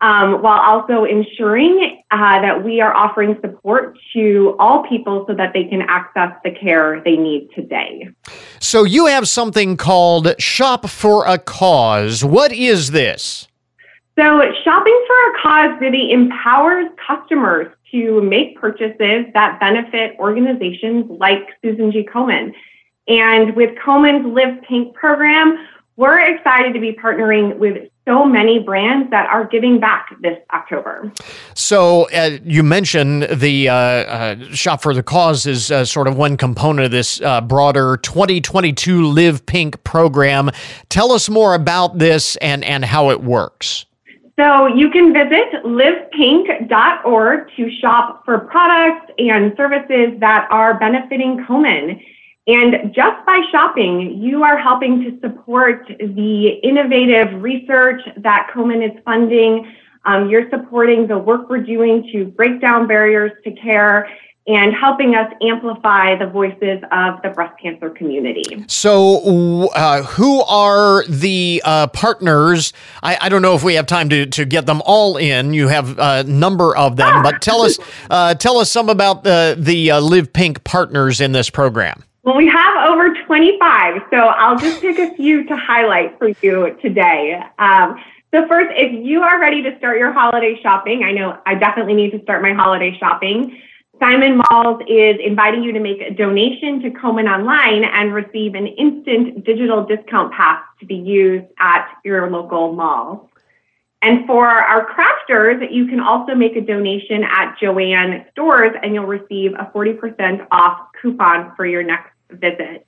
um, 0.01 0.41
while 0.41 0.59
also 0.59 1.03
ensuring 1.05 2.01
uh, 2.09 2.41
that 2.41 2.63
we 2.63 2.81
are 2.81 2.93
offering 2.93 3.37
support 3.39 3.95
to 4.13 4.55
all 4.57 4.83
people 4.87 5.25
so 5.27 5.35
that 5.35 5.53
they 5.53 5.65
can 5.65 5.83
access 5.83 6.31
the 6.43 6.51
care 6.51 7.01
they 7.05 7.15
need 7.15 7.49
today. 7.53 8.09
So, 8.59 8.83
you 8.83 9.05
have 9.05 9.27
something 9.27 9.77
called 9.77 10.33
Shop 10.39 10.89
for 10.89 11.25
a 11.27 11.37
Cause. 11.37 12.25
What 12.25 12.51
is 12.51 12.91
this? 12.91 13.48
So, 14.17 14.51
Shopping 14.63 15.05
for 15.07 15.31
a 15.31 15.41
Cause 15.41 15.81
really 15.81 16.11
empowers 16.11 16.87
customers 17.05 17.73
to 17.91 18.21
make 18.21 18.59
purchases 18.59 19.25
that 19.33 19.59
benefit 19.59 20.15
organizations 20.19 21.05
like 21.09 21.47
Susan 21.63 21.91
G. 21.91 22.03
Komen. 22.03 22.53
And 23.07 23.55
with 23.55 23.77
Komen's 23.79 24.25
Live 24.25 24.61
Pink 24.63 24.93
program, 24.93 25.65
we're 25.95 26.19
excited 26.19 26.73
to 26.73 26.79
be 26.79 26.93
partnering 26.93 27.57
with 27.57 27.89
so 28.07 28.25
many 28.25 28.57
brands 28.57 29.09
that 29.11 29.29
are 29.29 29.45
giving 29.45 29.79
back 29.79 30.15
this 30.21 30.37
October. 30.53 31.11
So 31.53 32.09
uh, 32.11 32.37
you 32.43 32.63
mentioned 32.63 33.23
the 33.23 33.69
uh, 33.69 33.73
uh, 33.73 34.43
Shop 34.51 34.81
for 34.81 34.93
the 34.93 35.03
Cause 35.03 35.45
is 35.45 35.71
uh, 35.71 35.85
sort 35.85 36.07
of 36.07 36.15
one 36.15 36.37
component 36.37 36.85
of 36.85 36.91
this 36.91 37.21
uh, 37.21 37.41
broader 37.41 37.97
2022 37.97 39.07
Live 39.07 39.45
Pink 39.45 39.83
program. 39.83 40.49
Tell 40.89 41.11
us 41.11 41.29
more 41.29 41.53
about 41.53 41.97
this 41.97 42.35
and, 42.37 42.63
and 42.63 42.85
how 42.85 43.11
it 43.11 43.21
works. 43.21 43.85
So 44.39 44.67
you 44.67 44.89
can 44.89 45.11
visit 45.11 45.65
livepink.org 45.65 47.51
to 47.57 47.71
shop 47.81 48.23
for 48.23 48.39
products 48.39 49.11
and 49.17 49.53
services 49.57 50.17
that 50.21 50.47
are 50.49 50.79
benefiting 50.79 51.45
Komen. 51.45 52.01
And 52.47 52.93
just 52.95 53.25
by 53.25 53.45
shopping, 53.51 54.23
you 54.23 54.43
are 54.43 54.57
helping 54.57 55.03
to 55.03 55.19
support 55.19 55.85
the 55.99 56.47
innovative 56.63 57.41
research 57.41 58.01
that 58.15 58.49
Komen 58.55 58.81
is 58.81 58.97
funding. 59.03 59.69
Um, 60.05 60.29
you're 60.29 60.49
supporting 60.49 61.05
the 61.05 61.17
work 61.17 61.49
we're 61.49 61.57
doing 61.57 62.09
to 62.13 62.23
break 62.23 62.61
down 62.61 62.87
barriers 62.87 63.33
to 63.43 63.51
care 63.51 64.07
and 64.49 64.73
helping 64.73 65.13
us 65.13 65.31
amplify 65.43 66.15
the 66.15 66.25
voices 66.25 66.81
of 66.91 67.21
the 67.21 67.29
breast 67.29 67.57
cancer 67.61 67.91
community. 67.91 68.65
So, 68.67 69.69
uh, 69.69 70.01
who 70.01 70.41
are 70.41 71.05
the 71.05 71.61
uh, 71.63 71.87
partners? 71.87 72.73
I, 73.03 73.17
I, 73.21 73.29
don't 73.29 73.43
know 73.43 73.53
if 73.53 73.63
we 73.63 73.75
have 73.75 73.85
time 73.85 74.09
to, 74.09 74.25
to 74.25 74.45
get 74.45 74.65
them 74.65 74.81
all 74.85 75.17
in. 75.17 75.53
You 75.53 75.67
have 75.67 75.99
a 75.99 76.23
number 76.23 76.75
of 76.75 76.95
them, 76.95 77.21
but 77.21 77.41
tell 77.43 77.61
us 77.61 77.77
uh, 78.09 78.33
tell 78.33 78.57
us 78.57 78.71
some 78.71 78.89
about 78.89 79.23
the 79.23 79.55
the 79.57 79.91
uh, 79.91 80.01
Live 80.01 80.33
Pink 80.33 80.63
partners 80.63 81.21
in 81.21 81.31
this 81.31 81.51
program. 81.51 82.03
Well, 82.23 82.35
we 82.35 82.47
have 82.47 82.89
over 82.89 83.13
25, 83.25 84.01
so 84.09 84.17
I'll 84.17 84.57
just 84.57 84.81
pick 84.81 84.97
a 84.97 85.15
few 85.15 85.45
to 85.45 85.55
highlight 85.55 86.17
for 86.17 86.29
you 86.41 86.75
today. 86.81 87.41
Um, 87.59 88.03
so 88.33 88.47
first, 88.47 88.71
if 88.75 89.05
you 89.05 89.21
are 89.21 89.39
ready 89.39 89.61
to 89.63 89.77
start 89.77 89.99
your 89.99 90.11
holiday 90.11 90.59
shopping, 90.61 91.03
I 91.03 91.11
know 91.11 91.39
I 91.45 91.55
definitely 91.55 91.93
need 91.93 92.11
to 92.11 92.21
start 92.21 92.41
my 92.41 92.53
holiday 92.53 92.97
shopping. 92.97 93.59
Simon 93.99 94.37
Malls 94.37 94.81
is 94.87 95.17
inviting 95.23 95.61
you 95.61 95.73
to 95.73 95.79
make 95.79 96.01
a 96.01 96.11
donation 96.11 96.81
to 96.81 96.89
Komen 96.89 97.29
Online 97.29 97.83
and 97.83 98.13
receive 98.13 98.55
an 98.55 98.65
instant 98.65 99.43
digital 99.43 99.83
discount 99.83 100.33
pass 100.33 100.63
to 100.79 100.85
be 100.85 100.95
used 100.95 101.45
at 101.59 101.89
your 102.05 102.29
local 102.31 102.71
mall. 102.71 103.29
And 104.01 104.25
for 104.25 104.47
our 104.47 104.87
crafters, 104.87 105.69
you 105.69 105.85
can 105.87 105.99
also 105.99 106.33
make 106.33 106.55
a 106.55 106.61
donation 106.61 107.25
at 107.25 107.57
Joann 107.61 108.31
stores 108.31 108.71
and 108.81 108.93
you'll 108.93 109.05
receive 109.05 109.53
a 109.53 109.69
40% 109.75 110.47
off 110.51 110.87
coupon 111.01 111.53
for 111.57 111.65
your 111.65 111.83
next 111.83 112.13
visit. 112.29 112.87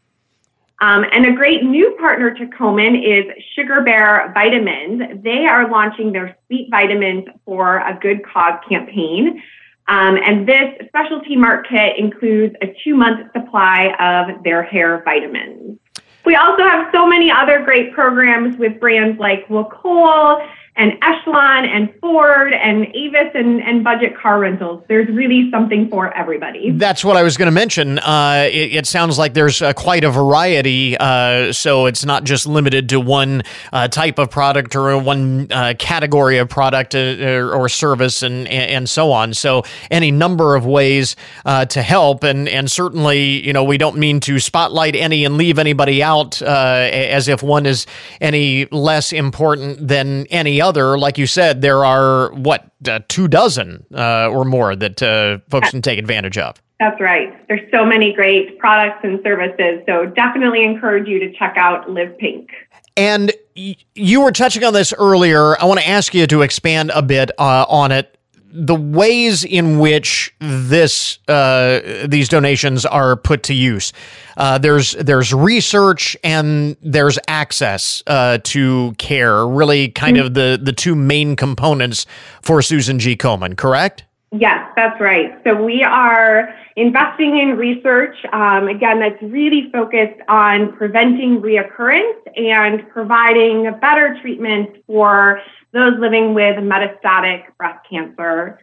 Um, 0.80 1.06
and 1.12 1.26
a 1.26 1.34
great 1.34 1.64
new 1.64 1.96
partner 2.00 2.34
to 2.34 2.46
Komen 2.48 3.04
is 3.04 3.26
Sugar 3.54 3.82
Bear 3.82 4.32
Vitamins. 4.34 5.22
They 5.22 5.46
are 5.46 5.70
launching 5.70 6.14
their 6.14 6.38
sweet 6.48 6.70
vitamins 6.72 7.26
for 7.46 7.80
a 7.80 8.00
good 8.02 8.26
cause 8.26 8.60
campaign. 8.68 9.44
Um, 9.92 10.16
and 10.16 10.48
this 10.48 10.88
specialty 10.88 11.36
mark 11.36 11.68
kit 11.68 11.98
includes 11.98 12.56
a 12.62 12.74
two 12.82 12.96
month 12.96 13.30
supply 13.34 13.94
of 14.00 14.42
their 14.42 14.64
hair 14.64 15.04
vitamins. 15.04 15.80
We 16.24 16.36
also 16.36 16.64
have 16.64 16.88
so 16.94 17.06
many 17.06 17.30
other 17.30 17.62
great 17.62 17.92
programs 17.92 18.58
with 18.58 18.80
brands 18.80 19.20
like 19.20 19.50
Wacoal 19.50 20.42
and 20.78 20.94
Echelon 21.02 21.66
and 21.66 21.94
Ford 22.00 22.54
and 22.54 22.88
Avis 22.96 23.32
and, 23.36 23.62
and 23.62 23.84
budget 23.84 24.18
car 24.18 24.40
rentals. 24.40 24.84
There's 24.88 25.10
really 25.10 25.52
something 25.52 25.90
for 25.90 26.16
everybody. 26.16 26.72
That's 26.72 27.04
what 27.04 27.18
I 27.18 27.24
was 27.24 27.36
going 27.36 27.48
to 27.48 27.52
mention. 27.52 28.00
Uh, 28.00 28.48
it, 28.50 28.76
it, 28.76 28.88
sounds 28.88 29.18
like 29.18 29.34
there's 29.34 29.62
uh, 29.62 29.74
quite 29.74 30.04
a 30.04 30.10
variety, 30.10 30.98
uh, 30.98 31.52
so 31.52 31.88
it's 31.88 32.06
not 32.06 32.24
just 32.24 32.48
limited 32.48 32.90
to 32.90 33.00
one 33.00 33.44
uh, 33.74 33.90
type 33.90 34.18
of 34.18 34.30
product 34.30 34.76
or 34.76 34.98
one 34.98 35.48
uh, 35.52 35.74
category 35.78 36.38
of 36.38 36.48
product 36.48 36.96
uh, 36.96 37.18
or, 37.20 37.54
or 37.54 37.70
service 37.70 38.24
and, 38.24 38.48
and 38.48 38.90
so 38.90 39.12
on. 39.12 39.34
So 39.34 39.64
any 39.90 40.12
number 40.12 40.56
of 40.56 40.66
ways 40.66 41.16
to 41.46 41.82
help, 41.82 42.24
and 42.24 42.48
and 42.48 42.72
certainly 42.72 43.46
you 43.46 43.54
know 43.54 43.64
we 43.64 43.78
don't 43.78 43.98
mean 43.98 44.20
to 44.22 44.40
spotlight 44.40 44.96
any 44.96 45.26
and 45.26 45.38
leave 45.38 45.60
anybody 45.60 46.02
out 46.02 46.42
as 46.42 47.28
if 47.28 47.44
one 47.44 47.66
is 47.66 47.86
any 48.20 48.66
less 48.72 49.12
important 49.12 49.88
than 49.88 50.26
any 50.28 50.61
other, 50.62 50.98
like 50.98 51.18
you 51.18 51.28
said, 51.28 51.62
there 51.62 51.84
are 51.84 52.32
what 52.34 52.72
uh, 52.88 53.00
two 53.08 53.28
dozen 53.28 53.86
uh, 53.94 54.28
or 54.30 54.46
more 54.46 54.76
that 54.76 55.02
uh, 55.02 55.40
folks 55.50 55.72
can 55.72 55.82
take 55.82 56.00
advantage 56.00 56.38
of. 56.38 56.62
That's 56.80 57.00
right. 57.00 57.48
There's 57.48 57.70
so 57.72 57.86
many 57.86 58.12
great 58.12 58.58
products 58.58 59.02
and 59.04 59.20
services. 59.24 59.84
So 59.86 60.08
definitely 60.08 60.64
encourage 60.64 61.08
you 61.08 61.20
to 61.20 61.32
check 61.34 61.56
out 61.56 61.90
Live 61.90 62.18
Pink. 62.18 62.50
And 62.98 63.32
you 63.56 64.22
were 64.22 64.32
touching 64.32 64.64
on 64.64 64.74
this 64.74 64.94
earlier. 64.98 65.60
I 65.62 65.66
want 65.66 65.80
to 65.80 65.88
ask 65.88 66.14
you 66.14 66.28
to 66.28 66.42
expand 66.42 66.92
a 66.94 67.02
bit 67.02 67.32
uh, 67.38 67.66
on 67.70 67.92
it 67.92 68.18
the 68.54 68.76
ways 68.76 69.44
in 69.44 69.80
which 69.80 70.34
this 70.40 71.20
uh, 71.28 72.06
these 72.08 72.30
donations 72.30 72.86
are 72.86 73.16
put 73.16 73.44
to 73.44 73.54
use. 73.54 73.94
Uh, 74.38 74.58
there's 74.58 74.94
there's 74.94 75.34
research 75.34 76.18
and 76.24 76.76
there's 76.82 77.18
access 77.28 78.04
uh, 78.08 78.38
to 78.44 78.94
care. 78.98 79.48
Really, 79.48 79.90
kind 79.90 80.18
mm-hmm. 80.18 80.28
of 80.28 80.34
the 80.34 80.60
the 80.62 80.74
two 80.74 80.96
main 80.96 81.36
components 81.36 82.06
for 82.42 82.62
Susan 82.62 83.00
G. 83.00 83.16
Komen. 83.16 83.58
Correct? 83.58 84.04
Yes, 84.34 84.72
that's 84.78 85.00
right. 85.02 85.38
So 85.44 85.62
we 85.62 85.84
are 85.84 86.56
investing 86.78 87.38
in 87.38 87.58
research, 87.58 88.16
um, 88.32 88.70
again, 88.70 89.00
that's 89.00 89.22
really 89.22 89.70
focused 89.72 90.22
on 90.30 90.72
preventing 90.78 91.42
reoccurrence 91.42 92.16
and 92.38 92.88
providing 92.90 93.70
better 93.82 94.18
treatment 94.22 94.70
for 94.88 95.42
those 95.74 95.98
living 96.00 96.34
with 96.34 96.58
metastatic 96.58 97.44
breast 97.58 97.86
cancer. 97.90 98.60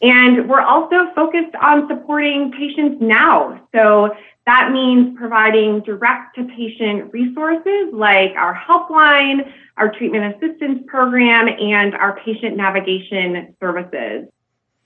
And 0.00 0.48
we're 0.48 0.60
also 0.60 1.12
focused 1.14 1.54
on 1.60 1.88
supporting 1.88 2.52
patients 2.52 2.98
now. 3.00 3.66
So 3.74 4.14
that 4.46 4.70
means 4.72 5.18
providing 5.18 5.80
direct 5.80 6.36
to 6.36 6.44
patient 6.44 7.12
resources 7.12 7.92
like 7.92 8.32
our 8.36 8.54
helpline, 8.54 9.52
our 9.76 9.90
treatment 9.90 10.36
assistance 10.36 10.84
program, 10.86 11.48
and 11.48 11.94
our 11.94 12.18
patient 12.20 12.56
navigation 12.56 13.54
services. 13.60 14.28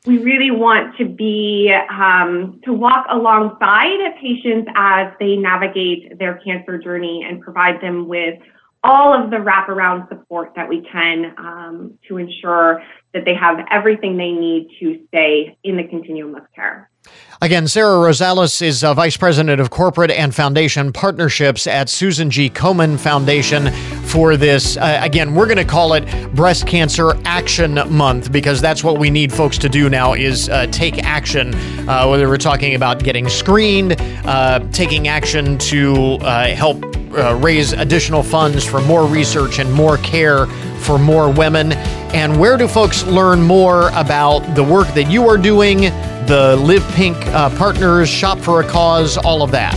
We 0.05 0.19
really 0.19 0.51
want 0.51 0.97
to 0.97 1.05
be, 1.05 1.73
um, 1.73 2.61
to 2.65 2.73
walk 2.73 3.07
alongside 3.09 4.17
patients 4.21 4.69
as 4.75 5.13
they 5.21 5.37
navigate 5.37 6.19
their 6.19 6.41
cancer 6.45 6.77
journey 6.77 7.23
and 7.23 7.41
provide 7.41 7.81
them 7.81 8.09
with 8.09 8.41
all 8.85 9.15
of 9.15 9.31
the 9.31 9.37
wraparound 9.37 10.09
support 10.09 10.53
that 10.57 10.69
we 10.69 10.81
can 10.81 11.35
um, 11.39 11.99
to 12.09 12.19
ensure 12.19 12.83
that 13.15 13.25
they 13.25 13.35
have 13.35 13.65
everything 13.71 14.17
they 14.17 14.33
need 14.33 14.69
to 14.81 15.01
stay 15.09 15.57
in 15.63 15.77
the 15.77 15.85
continuum 15.85 16.35
of 16.35 16.43
care. 16.55 16.89
Again, 17.41 17.67
Sarah 17.67 17.97
Rosales 17.97 18.63
is 18.63 18.85
uh, 18.85 18.95
Vice 18.95 19.17
President 19.17 19.61
of 19.61 19.71
Corporate 19.71 20.13
and 20.13 20.33
Foundation 20.33 20.93
Partnerships 20.93 21.67
at 21.67 21.89
Susan 21.89 22.31
G. 22.31 22.49
Komen 22.49 22.99
Foundation 22.99 23.73
for 24.05 24.37
this. 24.37 24.77
Uh, 24.77 25.01
again, 25.03 25.35
we're 25.35 25.47
going 25.47 25.57
to 25.59 25.65
call 25.65 25.95
it 25.95 26.33
Breast 26.35 26.69
Cancer 26.69 27.15
Action 27.25 27.75
Month 27.91 28.31
because 28.31 28.61
that's 28.61 28.85
what 28.85 28.99
we 28.99 29.11
need 29.11 29.33
folks 29.33 29.59
to 29.59 29.69
do 29.69 29.89
now 29.89 30.15
is 30.15 30.49
uh, 30.49 30.67
take 30.69 31.03
action, 31.03 31.53
uh, 31.89 32.07
whether 32.07 32.29
we're 32.29 32.37
talking 32.37 32.77
about 32.77 33.03
getting 33.03 33.29
screened, 33.29 33.97
uh, 34.25 34.61
taking 34.71 35.09
action 35.09 35.59
to 35.59 36.19
uh, 37.15 37.35
raise 37.37 37.73
additional 37.73 38.23
funds 38.23 38.65
for 38.65 38.81
more 38.83 39.07
research 39.07 39.59
and 39.59 39.73
more 39.73 39.99
care 39.99 40.47
for 40.81 40.99
more 40.99 41.31
women. 41.31 41.73
And 42.15 42.39
where 42.39 42.57
do 42.57 42.69
folks 42.69 43.05
learn 43.05 43.43
more 43.43 43.89
about 43.91 44.55
the 44.55 44.65
work 44.65 44.89
that 44.89 45.11
you 45.11 45.29
are 45.29 45.39
doing? 45.39 45.91
the 46.27 46.57
Live 46.57 46.87
Pink 46.95 47.17
uh, 47.29 47.51
partners, 47.57 48.09
Shop 48.09 48.39
for 48.39 48.61
a 48.61 48.69
Cause, 48.69 49.17
all 49.17 49.43
of 49.43 49.51
that? 49.51 49.75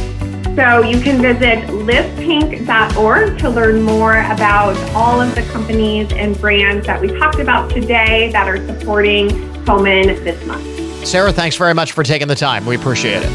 So 0.56 0.84
you 0.84 1.02
can 1.02 1.22
visit 1.22 1.68
livepink.org 1.68 3.40
to 3.40 3.50
learn 3.50 3.82
more 3.82 4.20
about 4.20 4.78
all 4.96 5.20
of 5.20 5.36
the 5.36 5.42
companies 5.44 6.12
and 6.14 6.40
brands 6.40 6.88
that 6.88 7.02
we 7.02 7.08
talked 7.20 7.40
about 7.40 7.70
today 7.72 8.32
that 8.32 8.48
are 8.48 8.66
supporting 8.68 9.30
Komen 9.66 10.24
this 10.24 10.46
month. 10.46 10.66
Sarah, 11.06 11.34
thanks 11.34 11.58
very 11.58 11.74
much 11.74 11.92
for 11.92 12.04
taking 12.04 12.28
the 12.28 12.36
time. 12.36 12.66
We 12.66 12.76
appreciate 12.76 13.24
it. 13.24 13.30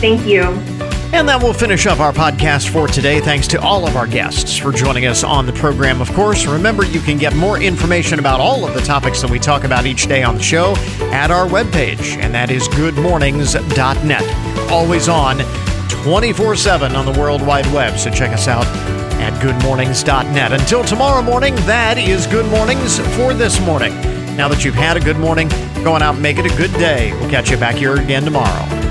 Thank 0.00 0.26
you. 0.26 0.85
And 1.16 1.30
that 1.30 1.42
will 1.42 1.54
finish 1.54 1.86
up 1.86 1.98
our 1.98 2.12
podcast 2.12 2.68
for 2.68 2.86
today. 2.86 3.22
Thanks 3.22 3.48
to 3.48 3.60
all 3.62 3.88
of 3.88 3.96
our 3.96 4.06
guests 4.06 4.58
for 4.58 4.70
joining 4.70 5.06
us 5.06 5.24
on 5.24 5.46
the 5.46 5.52
program. 5.54 6.02
Of 6.02 6.12
course, 6.12 6.44
remember 6.44 6.84
you 6.84 7.00
can 7.00 7.16
get 7.16 7.34
more 7.34 7.58
information 7.58 8.18
about 8.18 8.38
all 8.38 8.66
of 8.66 8.74
the 8.74 8.82
topics 8.82 9.22
that 9.22 9.30
we 9.30 9.38
talk 9.38 9.64
about 9.64 9.86
each 9.86 10.08
day 10.08 10.22
on 10.22 10.36
the 10.36 10.42
show 10.42 10.76
at 11.10 11.30
our 11.30 11.46
webpage, 11.46 12.18
and 12.18 12.34
that 12.34 12.50
is 12.50 12.68
goodmornings.net. 12.68 14.70
Always 14.70 15.08
on 15.08 15.38
24 16.04 16.54
7 16.54 16.94
on 16.94 17.10
the 17.10 17.18
World 17.18 17.40
Wide 17.40 17.66
Web. 17.72 17.98
So 17.98 18.10
check 18.10 18.32
us 18.32 18.46
out 18.46 18.66
at 19.18 19.32
goodmornings.net. 19.42 20.52
Until 20.52 20.84
tomorrow 20.84 21.22
morning, 21.22 21.54
that 21.64 21.96
is 21.96 22.26
Good 22.26 22.44
Mornings 22.50 22.98
for 23.16 23.32
this 23.32 23.58
morning. 23.62 23.94
Now 24.36 24.48
that 24.48 24.66
you've 24.66 24.74
had 24.74 24.98
a 24.98 25.00
good 25.00 25.16
morning, 25.16 25.48
going 25.82 26.02
out 26.02 26.16
and 26.16 26.22
make 26.22 26.36
it 26.36 26.44
a 26.44 26.54
good 26.58 26.74
day. 26.74 27.14
We'll 27.14 27.30
catch 27.30 27.50
you 27.50 27.56
back 27.56 27.76
here 27.76 27.96
again 27.96 28.24
tomorrow. 28.24 28.85